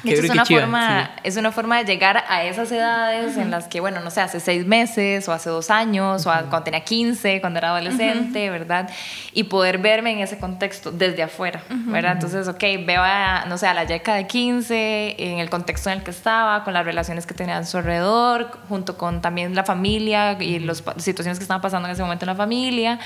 es 0.05 0.30
una, 0.30 0.44
forma, 0.44 1.11
es 1.24 1.36
una 1.36 1.53
forma 1.53 1.78
de 1.78 1.84
llegar 1.84 2.24
a 2.28 2.44
esas 2.44 2.70
edades 2.70 3.36
en 3.36 3.51
las 3.51 3.66
que, 3.66 3.80
bueno, 3.80 4.01
no 4.01 4.11
sé, 4.11 4.20
hace 4.20 4.40
seis 4.40 4.66
meses 4.66 5.28
o 5.28 5.32
hace 5.32 5.51
dos 5.51 5.70
años 5.70 6.26
o 6.26 6.30
cuando 6.30 6.62
tenía 6.62 6.84
15, 6.84 7.40
cuando 7.40 7.59
era 7.59 7.70
adolescente, 7.70 8.51
¿verdad? 8.51 8.88
Y 9.32 9.44
poder 9.44 9.78
verme 9.78 10.12
en 10.12 10.20
ese 10.20 10.38
contexto 10.38 10.90
desde 10.90 11.22
afuera, 11.22 11.62
¿verdad? 11.68 12.12
Entonces, 12.12 12.46
ok, 12.49 12.62
veo 12.86 13.03
a, 13.03 13.44
no 13.46 13.59
sé, 13.59 13.66
a 13.66 13.74
la 13.74 13.84
Yeca 13.84 14.14
de 14.14 14.26
15 14.26 15.16
en 15.18 15.38
el 15.38 15.51
contexto 15.51 15.90
en 15.90 15.99
el 15.99 16.05
que 16.05 16.11
estaba, 16.11 16.64
con 16.64 16.74
las 16.74 16.84
relaciones 16.84 17.26
que 17.26 17.34
tenía 17.34 17.59
a 17.59 17.64
su 17.64 17.78
alrededor, 17.78 18.59
junto 18.68 18.96
con 18.96 19.20
también 19.20 19.55
la 19.55 19.64
familia 19.64 20.36
y 20.40 20.59
las 20.61 20.82
situaciones 20.99 21.38
que 21.38 21.44
estaban 21.44 21.61
pasando 21.61 21.88
en 21.88 21.92
ese 21.92 22.03
momento 22.03 22.24
en 22.24 22.28
la 22.28 22.36
familia 22.36 22.99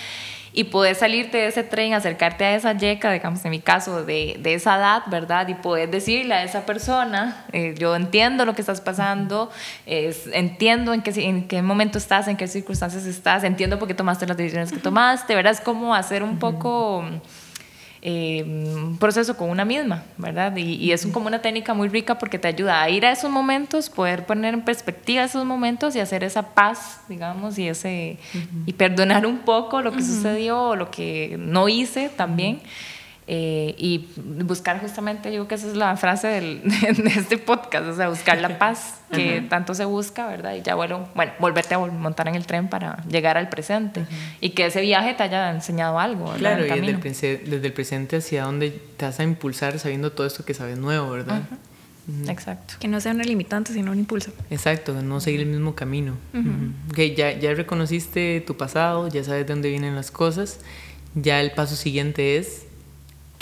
y 0.53 0.65
poder 0.65 0.95
salirte 0.95 1.39
de 1.39 1.47
ese 1.47 1.63
tren, 1.63 1.95
acercarte 1.95 2.45
a 2.45 2.55
esa 2.55 2.73
yeca, 2.77 3.11
digamos 3.11 3.45
en 3.45 3.51
mi 3.51 3.61
caso, 3.61 4.05
de, 4.05 4.37
de 4.39 4.55
esa 4.55 4.77
edad, 4.77 5.03
¿verdad? 5.07 5.49
Y 5.49 5.55
poder 5.55 5.91
decirle 5.91 6.35
a 6.35 6.45
esa 6.45 6.67
persona, 6.67 7.47
eh, 7.53 7.75
yo 7.79 7.97
entiendo 7.97 8.45
lo 8.45 8.55
que 8.55 8.61
estás 8.61 8.81
pasando, 8.81 9.51
entiendo 9.87 10.93
en 10.93 11.03
qué, 11.03 11.13
en 11.25 11.49
qué 11.49 11.63
momento 11.63 11.99
estás, 11.99 12.29
en 12.29 12.37
qué 12.37 12.47
circunstancias 12.49 13.07
estás, 13.07 13.45
entiendo 13.45 13.79
por 13.79 13.89
qué 13.89 13.95
tomaste 13.95 14.27
las 14.27 14.37
decisiones 14.37 14.73
que 14.73 14.79
tomaste, 14.79 15.35
¿verdad? 15.35 15.53
Es 15.53 15.61
como 15.61 15.95
hacer 15.95 16.23
un 16.23 16.39
poco 16.39 17.05
eh, 18.05 18.43
un 18.43 18.99
proceso 18.99 19.37
con 19.37 19.49
una 19.49 19.65
misma, 19.65 20.03
¿verdad? 20.19 20.57
Y, 20.57 20.91
es 20.91 21.07
como 21.07 21.29
una 21.29 21.41
técnica 21.41 21.73
muy 21.73 21.89
rica 21.89 22.19
porque 22.19 22.37
te 22.37 22.49
ayuda 22.49 22.83
a 22.83 22.91
ir 22.91 23.07
a 23.07 23.13
esos 23.13 23.31
momentos, 23.31 23.89
poder 23.89 24.27
poner 24.27 24.55
en 24.55 24.63
perspectiva 24.63 25.23
esos 25.23 25.45
momentos 25.45 25.95
y 25.95 26.01
hacer 26.01 26.25
esa 26.25 26.53
paz, 26.53 27.01
digamos, 27.09 27.59
y, 27.59 27.69
ese, 27.69 28.19
y 28.67 28.73
perdonar 28.73 29.25
un 29.25 29.39
poco 29.39 29.83
lo 29.83 29.93
que 29.93 30.03
sucedió 30.03 30.61
o 30.71 30.77
lo 30.77 30.91
que 30.91 31.37
no 31.39 31.69
hice 31.69 32.09
también. 32.09 32.61
Eh, 33.35 33.75
y 33.79 34.11
buscar 34.45 34.79
justamente, 34.79 35.31
yo 35.31 35.37
creo 35.37 35.49
que 35.49 35.55
esa 35.55 35.67
es 35.67 35.75
la 35.75 35.97
frase 35.97 36.29
del, 36.29 36.61
de 36.69 37.11
este 37.17 37.39
podcast, 37.39 37.87
o 37.87 37.97
sea, 37.97 38.11
buscar 38.11 38.39
la 38.43 38.59
paz 38.59 39.01
que 39.11 39.41
tanto 39.49 39.73
se 39.73 39.87
busca, 39.87 40.27
¿verdad? 40.27 40.55
Y 40.55 40.61
ya 40.61 40.75
bueno, 40.75 41.09
bueno, 41.15 41.33
volverte 41.39 41.75
a 41.75 41.79
montar 41.79 42.29
en 42.29 42.35
el 42.35 42.45
tren 42.45 42.69
para 42.69 43.03
llegar 43.05 43.39
al 43.39 43.49
presente 43.49 44.05
y 44.43 44.51
que 44.51 44.67
ese 44.67 44.83
viaje 44.83 45.15
te 45.15 45.23
haya 45.23 45.51
enseñado 45.51 45.99
algo, 45.99 46.25
¿verdad? 46.25 46.39
Claro, 46.39 46.67
y 46.67 46.81
desde 46.81 47.33
el, 47.33 47.51
desde 47.51 47.67
el, 47.69 47.73
presente 47.73 48.17
hacia 48.17 48.45
dónde 48.45 48.79
te 48.99 49.07
vas 49.07 49.19
a 49.19 49.23
impulsar 49.23 49.79
sabiendo 49.79 50.13
todo 50.13 50.27
esto 50.27 50.45
que 50.45 50.53
sabes 50.53 50.77
nuevo, 50.77 51.09
¿verdad? 51.09 51.41
Exacto. 52.29 52.75
Que 52.81 52.89
no 52.89 53.01
sea 53.01 53.13
una 53.13 53.25
limitante, 53.25 53.73
sino 53.73 53.93
un 53.93 53.99
impulso. 53.99 54.31
Exacto, 54.51 54.93
no 55.01 55.21
seguir 55.21 55.41
el 55.41 55.47
mismo 55.47 55.75
camino. 55.75 56.17
Que 56.95 57.15
ya, 57.15 57.33
ya 57.33 57.55
reconociste 57.55 58.43
tu 58.47 58.59
pasado, 58.59 59.09
ya 59.09 59.25
sabes 59.25 59.47
de 59.47 59.55
dónde 59.55 59.71
vienen 59.71 59.95
las 59.95 60.11
cosas, 60.11 60.61
ya 61.15 61.41
el 61.41 61.53
paso 61.53 61.77
siguiente 61.77 62.37
es 62.37 62.67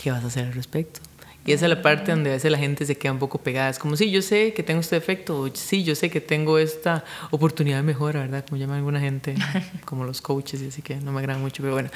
¿qué 0.01 0.11
vas 0.11 0.25
a 0.25 0.29
hacer 0.29 0.47
al 0.47 0.55
respecto? 0.55 1.01
Y 1.45 1.53
esa 1.53 1.67
es 1.67 1.71
la 1.71 1.83
parte 1.83 2.11
donde 2.11 2.31
a 2.31 2.35
veces 2.35 2.51
la 2.51 2.59
gente 2.59 2.85
se 2.85 2.97
queda 2.97 3.13
un 3.13 3.19
poco 3.19 3.39
pegada. 3.39 3.71
Es 3.71 3.79
como, 3.79 3.97
sí, 3.97 4.11
yo 4.11 4.21
sé 4.21 4.53
que 4.53 4.63
tengo 4.63 4.81
este 4.81 4.97
defecto, 4.97 5.51
sí, 5.55 5.85
yo 5.85 5.95
sé 5.95 6.11
que 6.11 6.21
tengo 6.21 6.59
esta 6.59 7.05
oportunidad 7.31 7.79
de 7.79 7.83
mejora, 7.83 8.21
¿verdad? 8.21 8.45
Como 8.47 8.61
llama 8.61 8.77
alguna 8.77 9.01
gente, 9.01 9.35
como 9.85 10.05
los 10.05 10.21
coaches, 10.21 10.63
y 10.63 10.69
así 10.69 10.83
que 10.83 10.97
no 10.97 11.13
me 11.13 11.21
agrada 11.21 11.39
mucho, 11.39 11.63
pero 11.63 11.75
bueno. 11.75 11.91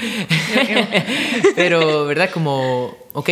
pero, 1.57 2.07
¿verdad? 2.07 2.31
Como, 2.31 2.97
ok, 3.13 3.31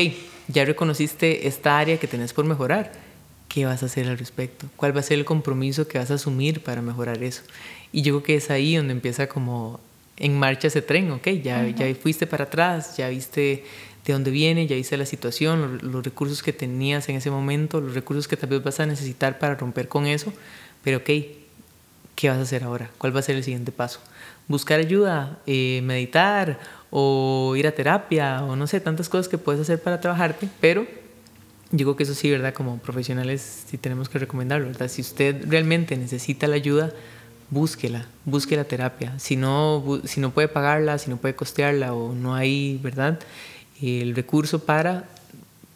ya 0.48 0.64
reconociste 0.64 1.48
esta 1.48 1.78
área 1.78 1.98
que 1.98 2.06
tenés 2.06 2.32
por 2.32 2.44
mejorar. 2.44 2.92
¿Qué 3.48 3.66
vas 3.66 3.82
a 3.82 3.86
hacer 3.86 4.08
al 4.08 4.18
respecto? 4.18 4.66
¿Cuál 4.76 4.96
va 4.96 5.00
a 5.00 5.02
ser 5.02 5.18
el 5.18 5.26
compromiso 5.26 5.86
que 5.86 5.98
vas 5.98 6.10
a 6.10 6.14
asumir 6.14 6.62
para 6.62 6.80
mejorar 6.80 7.22
eso? 7.22 7.42
Y 7.90 8.02
yo 8.02 8.14
creo 8.14 8.22
que 8.22 8.34
es 8.36 8.50
ahí 8.50 8.76
donde 8.76 8.92
empieza 8.92 9.26
como 9.28 9.80
en 10.16 10.38
marcha 10.38 10.68
ese 10.68 10.82
tren, 10.82 11.10
ok, 11.10 11.26
ya, 11.42 11.66
ya 11.68 11.94
fuiste 11.94 12.26
para 12.26 12.44
atrás, 12.44 12.96
ya 12.96 13.08
viste 13.08 13.64
de 14.04 14.12
dónde 14.12 14.30
viene, 14.30 14.66
ya 14.66 14.76
viste 14.76 14.96
la 14.96 15.06
situación, 15.06 15.78
los, 15.82 16.04
recursos 16.04 16.42
que 16.42 16.52
tenías 16.52 17.08
en 17.08 17.16
ese 17.16 17.30
momento, 17.30 17.80
los 17.80 17.94
recursos 17.94 18.26
que 18.26 18.36
tal 18.36 18.50
vez 18.50 18.62
vas 18.62 18.80
a 18.80 18.86
necesitar 18.86 19.38
para 19.38 19.54
romper 19.54 19.88
con 19.88 20.06
eso, 20.06 20.32
pero 20.82 20.98
ok, 20.98 21.10
¿qué 22.16 22.28
vas 22.28 22.38
a 22.38 22.42
hacer 22.42 22.64
ahora? 22.64 22.90
¿Cuál 22.98 23.14
va 23.14 23.20
a 23.20 23.22
ser 23.22 23.36
el 23.36 23.44
siguiente 23.44 23.70
paso? 23.70 24.00
Buscar 24.48 24.80
ayuda, 24.80 25.38
eh, 25.46 25.80
meditar 25.84 26.58
o 26.90 27.54
ir 27.56 27.66
a 27.66 27.72
terapia 27.72 28.42
o 28.44 28.56
no 28.56 28.66
sé, 28.66 28.80
tantas 28.80 29.08
cosas 29.08 29.28
que 29.28 29.38
puedes 29.38 29.60
hacer 29.60 29.80
para 29.80 30.00
trabajarte, 30.00 30.48
pero 30.60 30.86
digo 31.70 31.96
que 31.96 32.02
eso 32.02 32.14
sí, 32.14 32.30
¿verdad? 32.30 32.52
Como 32.54 32.78
profesionales 32.78 33.64
sí 33.66 33.78
tenemos 33.78 34.08
que 34.08 34.18
recomendarlo, 34.18 34.66
¿verdad? 34.66 34.88
Si 34.88 35.00
usted 35.00 35.44
realmente 35.48 35.96
necesita 35.96 36.48
la 36.48 36.56
ayuda, 36.56 36.92
búsquela, 37.50 38.06
busque 38.24 38.56
la 38.56 38.64
terapia. 38.64 39.18
Si 39.18 39.36
no, 39.36 40.00
si 40.04 40.20
no 40.20 40.30
puede 40.30 40.48
pagarla, 40.48 40.98
si 40.98 41.10
no 41.10 41.18
puede 41.18 41.34
costearla 41.34 41.94
o 41.94 42.14
no 42.14 42.34
hay, 42.34 42.78
¿verdad? 42.82 43.20
El 43.82 44.14
recurso 44.14 44.64
para, 44.64 45.08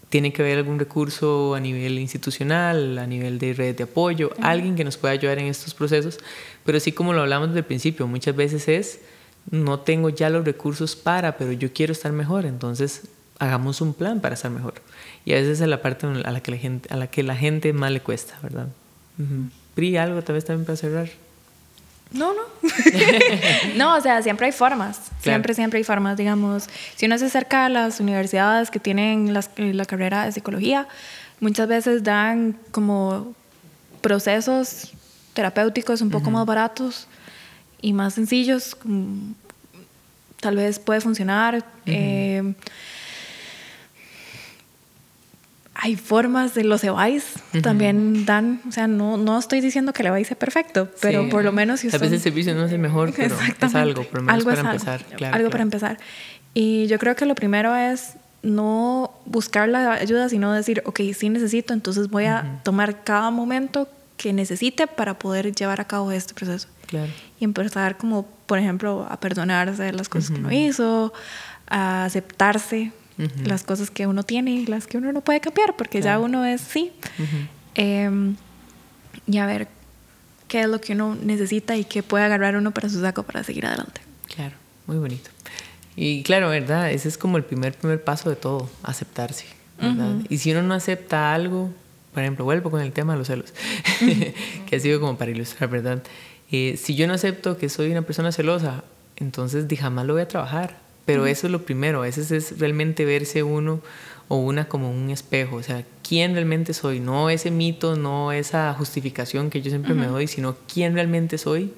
tiene 0.08 0.32
que 0.32 0.42
haber 0.42 0.58
algún 0.58 0.78
recurso 0.78 1.54
a 1.54 1.60
nivel 1.60 1.98
institucional, 1.98 2.98
a 2.98 3.06
nivel 3.06 3.38
de 3.38 3.52
red 3.52 3.76
de 3.76 3.84
apoyo, 3.84 4.30
alguien 4.40 4.76
que 4.76 4.84
nos 4.84 4.96
pueda 4.96 5.12
ayudar 5.12 5.38
en 5.38 5.46
estos 5.46 5.74
procesos, 5.74 6.18
pero 6.64 6.78
así 6.78 6.92
como 6.92 7.12
lo 7.12 7.22
hablamos 7.22 7.48
desde 7.48 7.60
el 7.60 7.64
principio, 7.64 8.06
muchas 8.06 8.36
veces 8.36 8.68
es, 8.68 9.00
no 9.50 9.80
tengo 9.80 10.08
ya 10.08 10.30
los 10.30 10.44
recursos 10.44 10.96
para, 10.96 11.36
pero 11.36 11.52
yo 11.52 11.72
quiero 11.72 11.92
estar 11.92 12.12
mejor, 12.12 12.46
entonces 12.46 13.02
hagamos 13.38 13.80
un 13.80 13.94
plan 13.94 14.20
para 14.20 14.34
estar 14.34 14.50
mejor. 14.50 14.74
Y 15.24 15.32
a 15.32 15.36
veces 15.36 15.60
es 15.60 15.68
la 15.68 15.82
parte 15.82 16.06
a 16.06 16.30
la 16.30 16.40
que 16.40 16.50
la 16.50 16.56
gente, 16.56 16.88
a 16.92 16.96
la, 16.96 17.08
que 17.08 17.22
la 17.22 17.36
gente 17.36 17.72
más 17.72 17.90
le 17.90 18.00
cuesta, 18.00 18.38
¿verdad? 18.42 18.68
Pri, 19.74 19.96
algo 19.96 20.22
tal 20.22 20.34
vez 20.34 20.44
también 20.44 20.64
para 20.64 20.76
cerrar. 20.76 21.08
No, 22.12 22.32
no. 22.32 22.42
no, 23.76 23.96
o 23.96 24.00
sea, 24.00 24.22
siempre 24.22 24.46
hay 24.46 24.52
formas. 24.52 25.10
Siempre, 25.30 25.54
siempre 25.54 25.78
hay 25.78 25.84
formas, 25.84 26.16
digamos. 26.16 26.68
Si 26.94 27.06
uno 27.06 27.18
se 27.18 27.26
acerca 27.26 27.66
a 27.66 27.68
las 27.68 28.00
universidades 28.00 28.70
que 28.70 28.80
tienen 28.80 29.34
la 29.34 29.84
carrera 29.84 30.24
de 30.24 30.32
psicología, 30.32 30.88
muchas 31.40 31.68
veces 31.68 32.02
dan 32.02 32.56
como 32.70 33.34
procesos 34.00 34.92
terapéuticos 35.34 36.00
un 36.00 36.10
poco 36.10 36.30
más 36.30 36.46
baratos 36.46 37.08
y 37.82 37.92
más 37.92 38.14
sencillos. 38.14 38.76
Tal 40.40 40.56
vez 40.56 40.78
puede 40.78 41.00
funcionar 41.00 41.64
hay 45.78 45.96
formas 45.96 46.54
de 46.54 46.64
los 46.64 46.82
EVAIS 46.82 47.34
también 47.62 48.24
dan, 48.24 48.60
o 48.66 48.72
sea, 48.72 48.86
no, 48.86 49.18
no 49.18 49.38
estoy 49.38 49.60
diciendo 49.60 49.92
que 49.92 50.02
el 50.02 50.08
EVAIS 50.08 50.28
sea 50.28 50.38
perfecto, 50.38 50.90
pero 51.02 51.28
por 51.28 51.44
lo 51.44 51.52
menos 51.52 51.80
si. 51.80 51.88
A 51.88 51.92
veces 51.92 52.12
el 52.12 52.20
servicio 52.20 52.54
no 52.54 52.64
es 52.64 52.72
el 52.72 52.78
mejor, 52.78 53.12
pero 53.14 53.36
es 53.60 53.74
algo, 53.74 54.04
por 54.04 54.20
lo 54.20 54.26
menos 54.26 54.46
algo 54.46 54.50
para 54.50 54.72
empezar. 54.72 55.04
Algo, 55.32 55.50
para 55.50 55.62
empezar. 55.62 55.98
Y 56.54 56.86
yo 56.86 56.98
creo 56.98 57.14
que 57.14 57.26
lo 57.26 57.34
primero 57.34 57.76
es 57.76 58.14
no 58.42 59.12
buscar 59.26 59.68
la 59.68 59.92
ayuda, 59.92 60.28
sino 60.30 60.52
decir, 60.52 60.82
ok, 60.86 61.00
sí 61.14 61.28
necesito, 61.28 61.74
entonces 61.74 62.08
voy 62.08 62.24
a 62.24 62.60
tomar 62.62 63.04
cada 63.04 63.30
momento 63.30 63.88
que 64.16 64.32
necesite 64.32 64.86
para 64.86 65.18
poder 65.18 65.52
llevar 65.52 65.80
a 65.80 65.84
cabo 65.84 66.10
este 66.10 66.32
proceso. 66.32 66.68
Claro. 66.86 67.12
Y 67.38 67.44
empezar 67.44 67.98
como, 67.98 68.26
por 68.46 68.58
ejemplo, 68.58 69.06
a 69.10 69.20
perdonarse 69.20 69.92
las 69.92 70.08
cosas 70.08 70.30
que 70.30 70.38
no 70.38 70.50
hizo, 70.50 71.12
a 71.66 72.06
aceptarse 72.06 72.92
las 73.44 73.62
cosas 73.62 73.90
que 73.90 74.06
uno 74.06 74.22
tiene 74.22 74.52
y 74.52 74.66
las 74.66 74.86
que 74.86 74.98
uno 74.98 75.12
no 75.12 75.22
puede 75.22 75.40
cambiar, 75.40 75.76
porque 75.76 76.02
ya 76.02 76.18
uno 76.18 76.44
es 76.44 76.60
sí. 76.60 76.92
Em, 77.74 78.36
y 79.26 79.38
a 79.38 79.46
ver 79.46 79.68
qué 80.48 80.62
es 80.62 80.68
lo 80.68 80.80
que 80.80 80.92
uno 80.92 81.16
necesita 81.20 81.76
y 81.76 81.84
qué 81.84 82.02
puede 82.02 82.24
agarrar 82.24 82.56
uno 82.56 82.72
para 82.72 82.88
su 82.88 83.00
saco 83.00 83.22
para 83.22 83.42
seguir 83.42 83.66
adelante. 83.66 84.00
Claro, 84.34 84.54
muy 84.86 84.98
bonito. 84.98 85.30
Y 85.96 86.22
claro, 86.22 86.50
¿verdad? 86.50 86.90
Ese 86.90 87.08
es 87.08 87.16
como 87.16 87.38
el 87.38 87.44
primer, 87.44 87.74
primer 87.74 88.02
paso 88.02 88.28
de 88.28 88.36
todo, 88.36 88.68
aceptarse. 88.82 89.46
¿verdad? 89.80 90.16
Y 90.28 90.38
si 90.38 90.52
uno 90.52 90.62
no 90.62 90.74
acepta 90.74 91.34
algo, 91.34 91.70
por 92.12 92.22
ejemplo, 92.22 92.44
vuelvo 92.44 92.70
con 92.70 92.80
el 92.80 92.92
tema 92.92 93.14
de 93.14 93.18
los 93.18 93.28
celos, 93.28 93.52
que 94.66 94.76
ha 94.76 94.80
sido 94.80 95.00
como 95.00 95.16
para 95.16 95.30
ilustrar, 95.30 95.68
¿verdad? 95.68 96.02
Eh, 96.50 96.78
si 96.78 96.94
yo 96.94 97.06
no 97.06 97.14
acepto 97.14 97.58
que 97.58 97.68
soy 97.68 97.90
una 97.90 98.02
persona 98.02 98.32
celosa, 98.32 98.84
entonces 99.16 99.66
jamás 99.78 100.06
lo 100.06 100.14
voy 100.14 100.22
a 100.22 100.28
trabajar 100.28 100.85
Pero 101.06 101.26
eso 101.26 101.46
es 101.46 101.52
lo 101.52 101.62
primero, 101.62 102.00
a 102.00 102.02
veces 102.02 102.30
es 102.32 102.58
realmente 102.58 103.04
verse 103.04 103.42
uno 103.42 103.80
o 104.28 104.36
una 104.36 104.68
como 104.68 104.90
un 104.90 105.10
espejo, 105.10 105.56
o 105.56 105.62
sea, 105.62 105.84
quién 106.06 106.34
realmente 106.34 106.74
soy, 106.74 106.98
no 106.98 107.30
ese 107.30 107.50
mito, 107.50 107.96
no 107.96 108.32
esa 108.32 108.74
justificación 108.74 109.50
que 109.50 109.62
yo 109.62 109.70
siempre 109.70 109.94
me 109.94 110.06
doy, 110.06 110.26
sino 110.26 110.56
quién 110.72 110.94
realmente 110.94 111.38
soy 111.38 111.72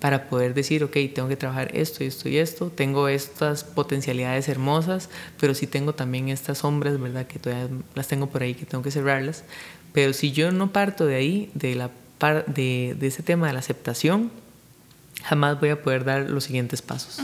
para 0.00 0.28
poder 0.28 0.54
decir, 0.54 0.84
ok, 0.84 0.96
tengo 1.12 1.28
que 1.28 1.36
trabajar 1.36 1.76
esto 1.76 2.04
y 2.04 2.06
esto 2.06 2.28
y 2.28 2.36
esto, 2.36 2.70
tengo 2.72 3.08
estas 3.08 3.64
potencialidades 3.64 4.48
hermosas, 4.48 5.10
pero 5.40 5.54
sí 5.54 5.66
tengo 5.66 5.92
también 5.92 6.28
estas 6.28 6.58
sombras, 6.58 7.00
¿verdad? 7.00 7.26
Que 7.26 7.40
todavía 7.40 7.68
las 7.96 8.06
tengo 8.06 8.28
por 8.28 8.42
ahí, 8.42 8.54
que 8.54 8.64
tengo 8.64 8.84
que 8.84 8.92
cerrarlas. 8.92 9.42
Pero 9.92 10.12
si 10.12 10.30
yo 10.30 10.52
no 10.52 10.72
parto 10.72 11.04
de 11.04 11.16
ahí, 11.16 11.50
de, 11.54 11.74
la 11.74 11.90
de, 12.46 12.96
de 12.98 13.06
ese 13.08 13.24
tema 13.24 13.48
de 13.48 13.54
la 13.54 13.58
aceptación, 13.58 14.30
jamás 15.24 15.58
voy 15.58 15.70
a 15.70 15.82
poder 15.82 16.04
dar 16.04 16.30
los 16.30 16.44
siguientes 16.44 16.80
pasos. 16.80 17.20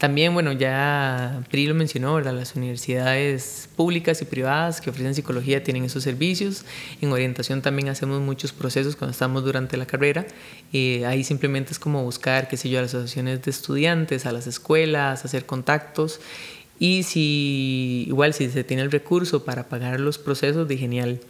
También, 0.00 0.32
bueno, 0.32 0.52
ya 0.52 1.44
Pri 1.50 1.66
lo 1.66 1.74
mencionó, 1.74 2.14
¿verdad? 2.14 2.32
Las 2.32 2.56
universidades 2.56 3.68
públicas 3.76 4.22
y 4.22 4.24
privadas 4.24 4.80
que 4.80 4.88
ofrecen 4.88 5.14
psicología 5.14 5.62
tienen 5.62 5.84
esos 5.84 6.02
servicios. 6.02 6.64
En 7.02 7.12
orientación 7.12 7.60
también 7.60 7.90
hacemos 7.90 8.18
muchos 8.22 8.52
procesos 8.52 8.96
cuando 8.96 9.12
estamos 9.12 9.44
durante 9.44 9.76
la 9.76 9.84
carrera. 9.84 10.26
Eh, 10.72 11.04
ahí 11.04 11.22
simplemente 11.22 11.72
es 11.72 11.78
como 11.78 12.02
buscar, 12.02 12.48
qué 12.48 12.56
sé 12.56 12.70
yo, 12.70 12.78
a 12.78 12.82
las 12.82 12.94
asociaciones 12.94 13.42
de 13.42 13.50
estudiantes, 13.50 14.24
a 14.24 14.32
las 14.32 14.46
escuelas, 14.46 15.26
hacer 15.26 15.44
contactos. 15.44 16.18
Y 16.78 17.02
si, 17.02 18.06
igual, 18.08 18.32
si 18.32 18.48
se 18.48 18.64
tiene 18.64 18.82
el 18.82 18.90
recurso 18.90 19.44
para 19.44 19.68
pagar 19.68 20.00
los 20.00 20.16
procesos, 20.16 20.66
de 20.66 20.78
genial. 20.78 21.20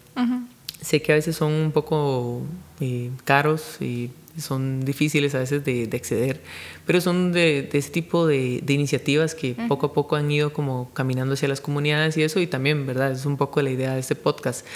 Sé 0.80 1.02
que 1.02 1.10
a 1.10 1.16
veces 1.16 1.34
son 1.34 1.52
un 1.52 1.72
poco 1.72 2.42
eh, 2.78 3.10
caros 3.24 3.78
y 3.80 4.10
son 4.38 4.84
difíciles 4.84 5.34
a 5.34 5.38
veces 5.38 5.64
de, 5.64 5.88
acceder, 5.92 6.40
pero 6.86 7.00
son 7.00 7.32
de, 7.32 7.68
ese 7.72 7.90
tipo 7.90 8.26
de, 8.26 8.62
iniciativas 8.68 9.34
que 9.34 9.56
poco 9.68 9.86
a 9.86 9.92
poco 9.92 10.16
han 10.16 10.30
ido 10.30 10.52
como 10.52 10.90
caminando 10.92 11.34
hacia 11.34 11.48
las 11.48 11.60
comunidades 11.60 12.16
y 12.16 12.22
eso, 12.22 12.40
y 12.40 12.46
también, 12.46 12.86
¿verdad? 12.86 13.12
Es 13.12 13.26
un 13.26 13.36
poco 13.36 13.62
la 13.62 13.70
idea 13.70 13.94
de 13.94 14.00
este 14.00 14.14
podcast. 14.14 14.66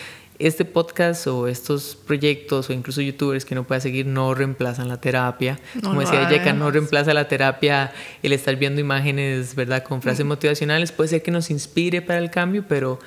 Este 0.40 0.64
podcast 0.64 1.28
o 1.28 1.46
estos 1.46 1.94
proyectos 1.94 2.68
o 2.68 2.72
incluso 2.72 3.00
youtubers 3.00 3.44
que 3.44 3.54
no 3.54 3.62
pueda 3.62 3.80
seguir 3.80 4.04
no 4.04 4.34
reemplazan 4.34 4.88
la 4.88 5.00
terapia. 5.00 5.60
Como 5.80 6.00
decía 6.00 6.28
Yeka, 6.28 6.52
no 6.52 6.72
reemplaza 6.72 7.14
la 7.14 7.28
terapia 7.28 7.92
el 8.20 8.32
estar 8.32 8.56
viendo 8.56 8.80
imágenes, 8.80 9.54
¿verdad? 9.54 9.84
Con 9.84 10.02
frases 10.02 10.26
motivacionales. 10.26 10.90
Puede 10.90 11.10
ser 11.10 11.22
que 11.22 11.30
nos 11.30 11.52
inspire 11.52 12.02
para 12.02 12.18
el 12.18 12.32
cambio, 12.32 12.64
pero 12.66 12.98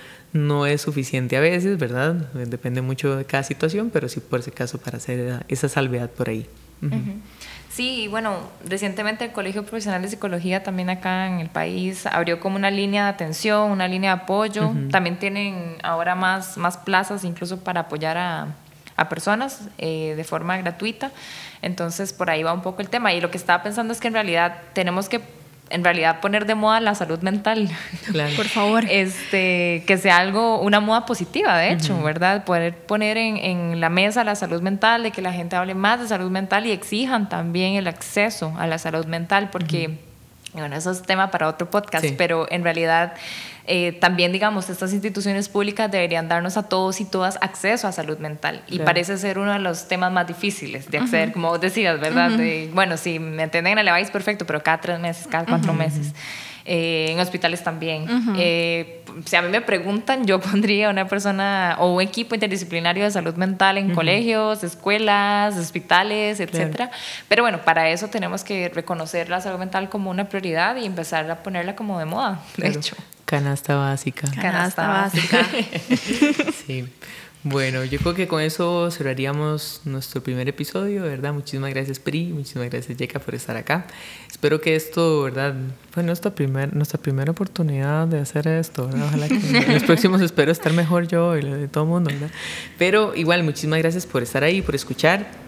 no 0.46 0.66
es 0.66 0.82
suficiente 0.82 1.38
a 1.38 1.40
veces, 1.40 1.78
¿verdad? 1.78 2.14
Depende 2.34 2.82
mucho 2.82 3.16
de 3.16 3.26
cada 3.26 3.44
situación, 3.44 3.90
pero 3.92 4.10
sí 4.10 4.20
por 4.20 4.40
ese 4.40 4.52
caso 4.52 4.78
para 4.78 4.98
hacer 4.98 5.46
esa 5.48 5.70
salvedad 5.70 6.10
por 6.10 6.30
ahí. 6.30 6.48
Sí, 7.70 8.08
bueno, 8.08 8.38
recientemente 8.68 9.26
el 9.26 9.32
Colegio 9.32 9.64
Profesional 9.64 10.02
de 10.02 10.08
Psicología 10.08 10.64
también 10.64 10.90
acá 10.90 11.28
en 11.28 11.40
el 11.40 11.50
país 11.50 12.08
abrió 12.08 12.40
como 12.40 12.56
una 12.56 12.72
línea 12.72 13.04
de 13.04 13.10
atención, 13.10 13.72
una 13.72 13.88
línea 13.88 14.16
de 14.16 14.22
apoyo. 14.24 14.72
También 14.90 15.20
tienen 15.20 15.78
ahora 15.84 16.16
más, 16.16 16.58
más 16.58 16.78
plazas 16.78 17.24
incluso 17.24 17.60
para 17.60 17.82
apoyar 17.82 18.18
a, 18.18 18.48
a 18.96 19.10
personas 19.10 19.70
eh, 19.78 20.16
de 20.18 20.24
forma 20.24 20.58
gratuita. 20.58 21.12
Entonces 21.62 22.14
por 22.14 22.30
ahí 22.30 22.42
va 22.42 22.52
un 22.52 22.62
poco 22.62 22.82
el 22.82 22.90
tema. 22.90 23.14
Y 23.14 23.22
lo 23.22 23.30
que 23.30 23.38
estaba 23.38 23.62
pensando 23.62 23.94
es 23.94 24.00
que 24.00 24.08
en 24.08 24.16
realidad 24.16 24.58
tenemos 24.74 25.08
que 25.08 25.22
en 25.70 25.84
realidad 25.84 26.20
poner 26.20 26.46
de 26.46 26.56
moda 26.56 26.80
la 26.80 26.96
salud 26.96 27.20
mental. 27.20 27.70
Por 28.36 28.46
favor. 28.46 28.86
Este, 28.90 29.84
que 29.86 29.98
sea 29.98 30.18
algo, 30.18 30.60
una 30.62 30.80
moda 30.80 31.06
positiva, 31.06 31.58
de 31.58 31.72
hecho, 31.72 32.02
¿verdad? 32.02 32.44
Poder 32.46 32.76
poner 32.76 33.18
en, 33.18 33.38
en, 33.38 33.80
la 33.80 33.90
mesa 33.90 34.24
la 34.24 34.36
salud 34.36 34.62
mental, 34.62 35.04
de 35.04 35.12
que 35.12 35.22
la 35.22 35.34
gente 35.34 35.56
hable 35.56 35.74
más 35.76 36.00
de 36.00 36.08
salud 36.08 36.32
mental 36.32 36.66
y 36.66 36.72
exijan 36.72 37.30
también 37.30 37.76
el 37.76 37.88
acceso 37.88 38.54
a 38.58 38.68
la 38.68 38.78
salud 38.78 39.06
mental, 39.06 39.50
porque, 39.52 39.98
bueno, 40.54 40.76
eso 40.76 40.92
es 40.92 41.02
tema 41.04 41.32
para 41.32 41.48
otro 41.48 41.70
podcast, 41.70 42.06
pero 42.18 42.48
en 42.50 42.64
realidad 42.64 43.14
eh, 43.68 43.92
también, 43.92 44.32
digamos, 44.32 44.70
estas 44.70 44.94
instituciones 44.94 45.50
públicas 45.50 45.92
deberían 45.92 46.30
darnos 46.30 46.56
a 46.56 46.64
todos 46.64 47.02
y 47.02 47.06
todas 47.06 47.38
acceso 47.42 47.88
a 47.88 47.92
salud 47.92 48.18
mental. 48.18 48.64
Y 48.68 48.80
parece 48.80 49.18
ser 49.18 49.38
uno 49.38 49.52
de 49.52 49.60
los 49.60 49.90
temas 49.90 50.12
más 50.12 50.26
difíciles 50.26 50.90
de 50.90 51.00
acceder, 51.00 51.34
como 51.34 51.50
vos 51.50 51.60
decías, 51.60 52.00
¿verdad? 52.00 52.32
bueno, 52.74 52.96
si 52.96 53.20
me 53.20 53.44
entienden 53.44 53.78
en 53.78 53.88
el 53.88 54.08
perfecto, 54.08 54.46
pero 54.46 54.64
cada 54.64 54.80
tres 54.80 55.00
meses, 55.00 55.28
cada 55.28 55.46
cuatro 55.46 55.74
meses. 55.74 56.14
Eh, 56.70 57.12
en 57.12 57.20
hospitales 57.22 57.64
también. 57.64 58.06
Eh, 58.38 59.02
si 59.24 59.38
a 59.38 59.42
mí 59.42 59.48
me 59.48 59.62
preguntan, 59.62 60.26
yo 60.26 60.42
pondría 60.42 60.90
una 60.90 61.08
persona 61.08 61.78
o 61.80 61.94
un 61.94 62.02
equipo 62.02 62.36
interdisciplinario 62.36 63.06
de 63.06 63.12
salud 63.12 63.36
mental 63.36 63.78
en 63.78 63.96
colegios, 63.96 64.66
escuelas, 64.66 65.56
hospitales, 65.56 66.42
etcétera. 66.42 66.92
Pero 67.30 67.44
bueno, 67.44 67.62
para 67.64 67.90
eso 67.90 68.10
tenemos 68.10 68.44
que 68.44 68.68
reconocer 68.68 69.30
la 69.30 69.40
salud 69.40 69.60
mental 69.60 69.88
como 69.88 70.10
una 70.10 70.28
prioridad 70.28 70.76
y 70.76 70.86
empezar 70.86 71.32
a 71.32 71.42
ponerla 71.42 71.76
como 71.78 72.00
de 72.00 72.06
moda, 72.06 72.42
de 72.58 72.68
hecho. 72.68 72.98
Canasta 73.28 73.76
básica. 73.76 74.26
Canasta 74.42 74.88
básica. 74.88 75.46
sí. 76.66 76.86
Bueno, 77.44 77.84
yo 77.84 78.00
creo 78.00 78.14
que 78.14 78.26
con 78.26 78.42
eso 78.42 78.90
cerraríamos 78.90 79.82
nuestro 79.84 80.24
primer 80.24 80.48
episodio, 80.48 81.04
¿verdad? 81.04 81.34
Muchísimas 81.34 81.70
gracias 81.72 82.00
Pri, 82.00 82.28
muchísimas 82.28 82.70
gracias 82.70 82.98
Yeka 82.98 83.20
por 83.20 83.36
estar 83.36 83.58
acá. 83.58 83.86
Espero 84.32 84.62
que 84.62 84.78
esto, 84.78 85.24
¿verdad? 85.24 85.56
Fue 85.92 86.04
nuestra, 86.04 86.34
primer, 86.34 86.74
nuestra 86.74 87.02
primera 87.02 87.32
oportunidad 87.32 88.08
de 88.08 88.20
hacer 88.20 88.48
esto, 88.48 88.88
¿verdad? 88.88 89.08
Ojalá 89.08 89.28
que 89.28 89.36
en 89.36 89.74
los 89.74 89.84
próximos 89.84 90.22
espero 90.22 90.50
estar 90.50 90.72
mejor 90.72 91.10
yo 91.10 91.38
y 91.38 91.42
de 91.42 91.68
todo 91.68 91.84
el 91.84 91.90
mundo, 91.90 92.10
¿verdad? 92.10 92.32
Pero 92.78 93.14
igual, 93.14 93.44
muchísimas 93.44 93.80
gracias 93.80 94.06
por 94.06 94.24
estar 94.24 94.46
ahí, 94.46 94.62
por 94.62 94.74
escuchar. 94.74 95.47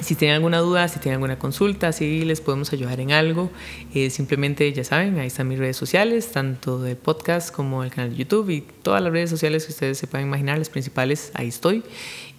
Si 0.00 0.16
tienen 0.16 0.36
alguna 0.36 0.58
duda, 0.58 0.88
si 0.88 0.98
tienen 0.98 1.16
alguna 1.16 1.38
consulta, 1.38 1.92
si 1.92 2.24
les 2.24 2.40
podemos 2.40 2.72
ayudar 2.72 3.00
en 3.00 3.12
algo, 3.12 3.50
eh, 3.94 4.10
simplemente 4.10 4.70
ya 4.72 4.84
saben, 4.84 5.18
ahí 5.18 5.28
están 5.28 5.48
mis 5.48 5.58
redes 5.58 5.76
sociales, 5.76 6.32
tanto 6.32 6.80
de 6.80 6.96
podcast 6.96 7.54
como 7.54 7.84
el 7.84 7.90
canal 7.90 8.10
de 8.10 8.16
YouTube 8.16 8.50
y 8.50 8.60
todas 8.60 9.02
las 9.02 9.12
redes 9.12 9.30
sociales 9.30 9.64
que 9.64 9.72
ustedes 9.72 9.96
se 9.96 10.06
puedan 10.06 10.26
imaginar, 10.26 10.58
las 10.58 10.68
principales, 10.68 11.30
ahí 11.34 11.48
estoy. 11.48 11.84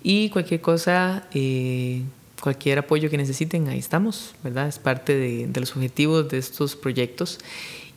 Y 0.03 0.29
cualquier 0.29 0.61
cosa, 0.61 1.27
eh, 1.33 2.03
cualquier 2.41 2.79
apoyo 2.79 3.09
que 3.09 3.17
necesiten, 3.17 3.67
ahí 3.69 3.79
estamos, 3.79 4.35
¿verdad? 4.43 4.67
Es 4.67 4.77
parte 4.77 5.15
de, 5.15 5.47
de 5.47 5.59
los 5.59 5.75
objetivos 5.75 6.29
de 6.29 6.37
estos 6.37 6.75
proyectos. 6.75 7.39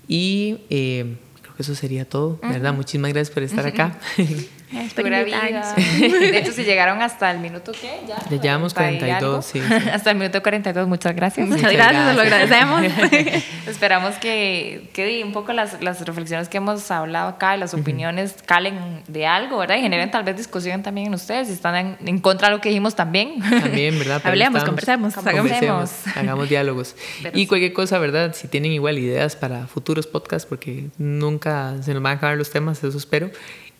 Y 0.06 0.61
eh, 0.70 1.16
creo 1.42 1.54
que 1.54 1.62
eso 1.62 1.74
sería 1.74 2.09
todo, 2.09 2.38
¿verdad? 2.42 2.72
Muchísimas 2.72 3.12
gracias 3.12 3.34
por 3.34 3.42
estar 3.42 3.66
acá. 3.66 3.98
De 4.71 6.39
hecho, 6.39 6.53
si 6.53 6.64
llegaron 6.64 7.01
hasta 7.01 7.31
el 7.31 7.39
minuto, 7.39 7.73
¿qué? 7.73 8.01
Ya, 8.07 8.16
ya 8.29 8.41
llevamos 8.41 8.75
42, 8.75 9.45
sí, 9.45 9.61
Hasta 9.93 10.11
el 10.11 10.19
minuto 10.19 10.43
42, 10.43 10.87
muchas 10.87 11.16
gracias. 11.16 11.49
Muchas, 11.49 11.73
gracias, 11.73 12.14
lo 12.14 12.21
agradecemos. 12.21 12.83
Esperamos 13.66 14.16
que, 14.16 14.91
que 14.93 15.23
un 15.25 15.33
poco 15.33 15.53
las, 15.53 15.83
las, 15.83 16.01
reflexiones 16.05 16.49
que 16.49 16.59
hemos 16.59 16.91
hablado 16.91 17.29
acá 17.29 17.57
y 17.57 17.61
las 17.61 17.73
opiniones 17.73 18.37
calen 18.45 19.03
de 19.09 19.27
algo, 19.27 19.59
¿verdad? 19.59 19.77
Y 19.77 19.81
generen 19.81 20.11
tal 20.11 20.23
vez 20.23 20.37
discusión 20.37 20.83
también 20.83 21.09
en 21.09 21.14
ustedes, 21.14 21.49
si 21.49 21.55
están 21.55 21.97
en, 22.05 22.19
contra 22.19 22.49
de 22.49 22.57
lo 22.57 22.61
que 22.61 22.69
dijimos 22.69 22.95
también. 22.95 23.41
También, 23.41 23.99
¿verdad? 23.99 24.21
Hablemos, 24.23 24.64
conversemos, 24.64 25.14
conversemos, 25.14 25.91
hagamos 26.14 26.49
diálogos. 26.49 26.95
y 27.33 27.47
cualquier 27.47 27.73
cosa, 27.73 27.99
¿verdad? 27.99 28.35
Si 28.35 28.49
tienen 28.49 28.73
igual 28.73 28.99
ideas 28.99 29.35
para 29.35 29.66
futuros 29.66 30.07
podcasts, 30.07 30.47
porque 30.47 30.89
nunca 30.99 31.75
se 31.81 31.95
nos 31.95 32.03
van 32.03 32.14
a 32.14 32.16
acabar 32.16 32.37
los 32.37 32.51
temas, 32.51 32.85
eso 32.85 32.99
espero. 32.99 33.31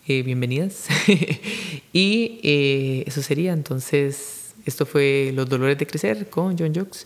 Eh, 0.09 0.22
bienvenidas. 0.22 0.88
y 1.92 2.40
eh, 2.42 3.04
eso 3.06 3.20
sería, 3.20 3.52
entonces, 3.52 4.54
esto 4.64 4.86
fue 4.86 5.32
Los 5.34 5.50
Dolores 5.50 5.76
de 5.76 5.86
Crecer 5.86 6.30
con 6.30 6.56
John 6.59 6.74
Jokes 6.74 7.00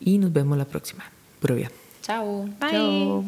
y 0.00 0.18
nos 0.18 0.32
vemos 0.32 0.58
la 0.58 0.64
próxima. 0.64 1.04
Provia. 1.38 1.70
Chao. 2.02 2.46
Bye. 2.58 2.70
Chao. 2.72 3.24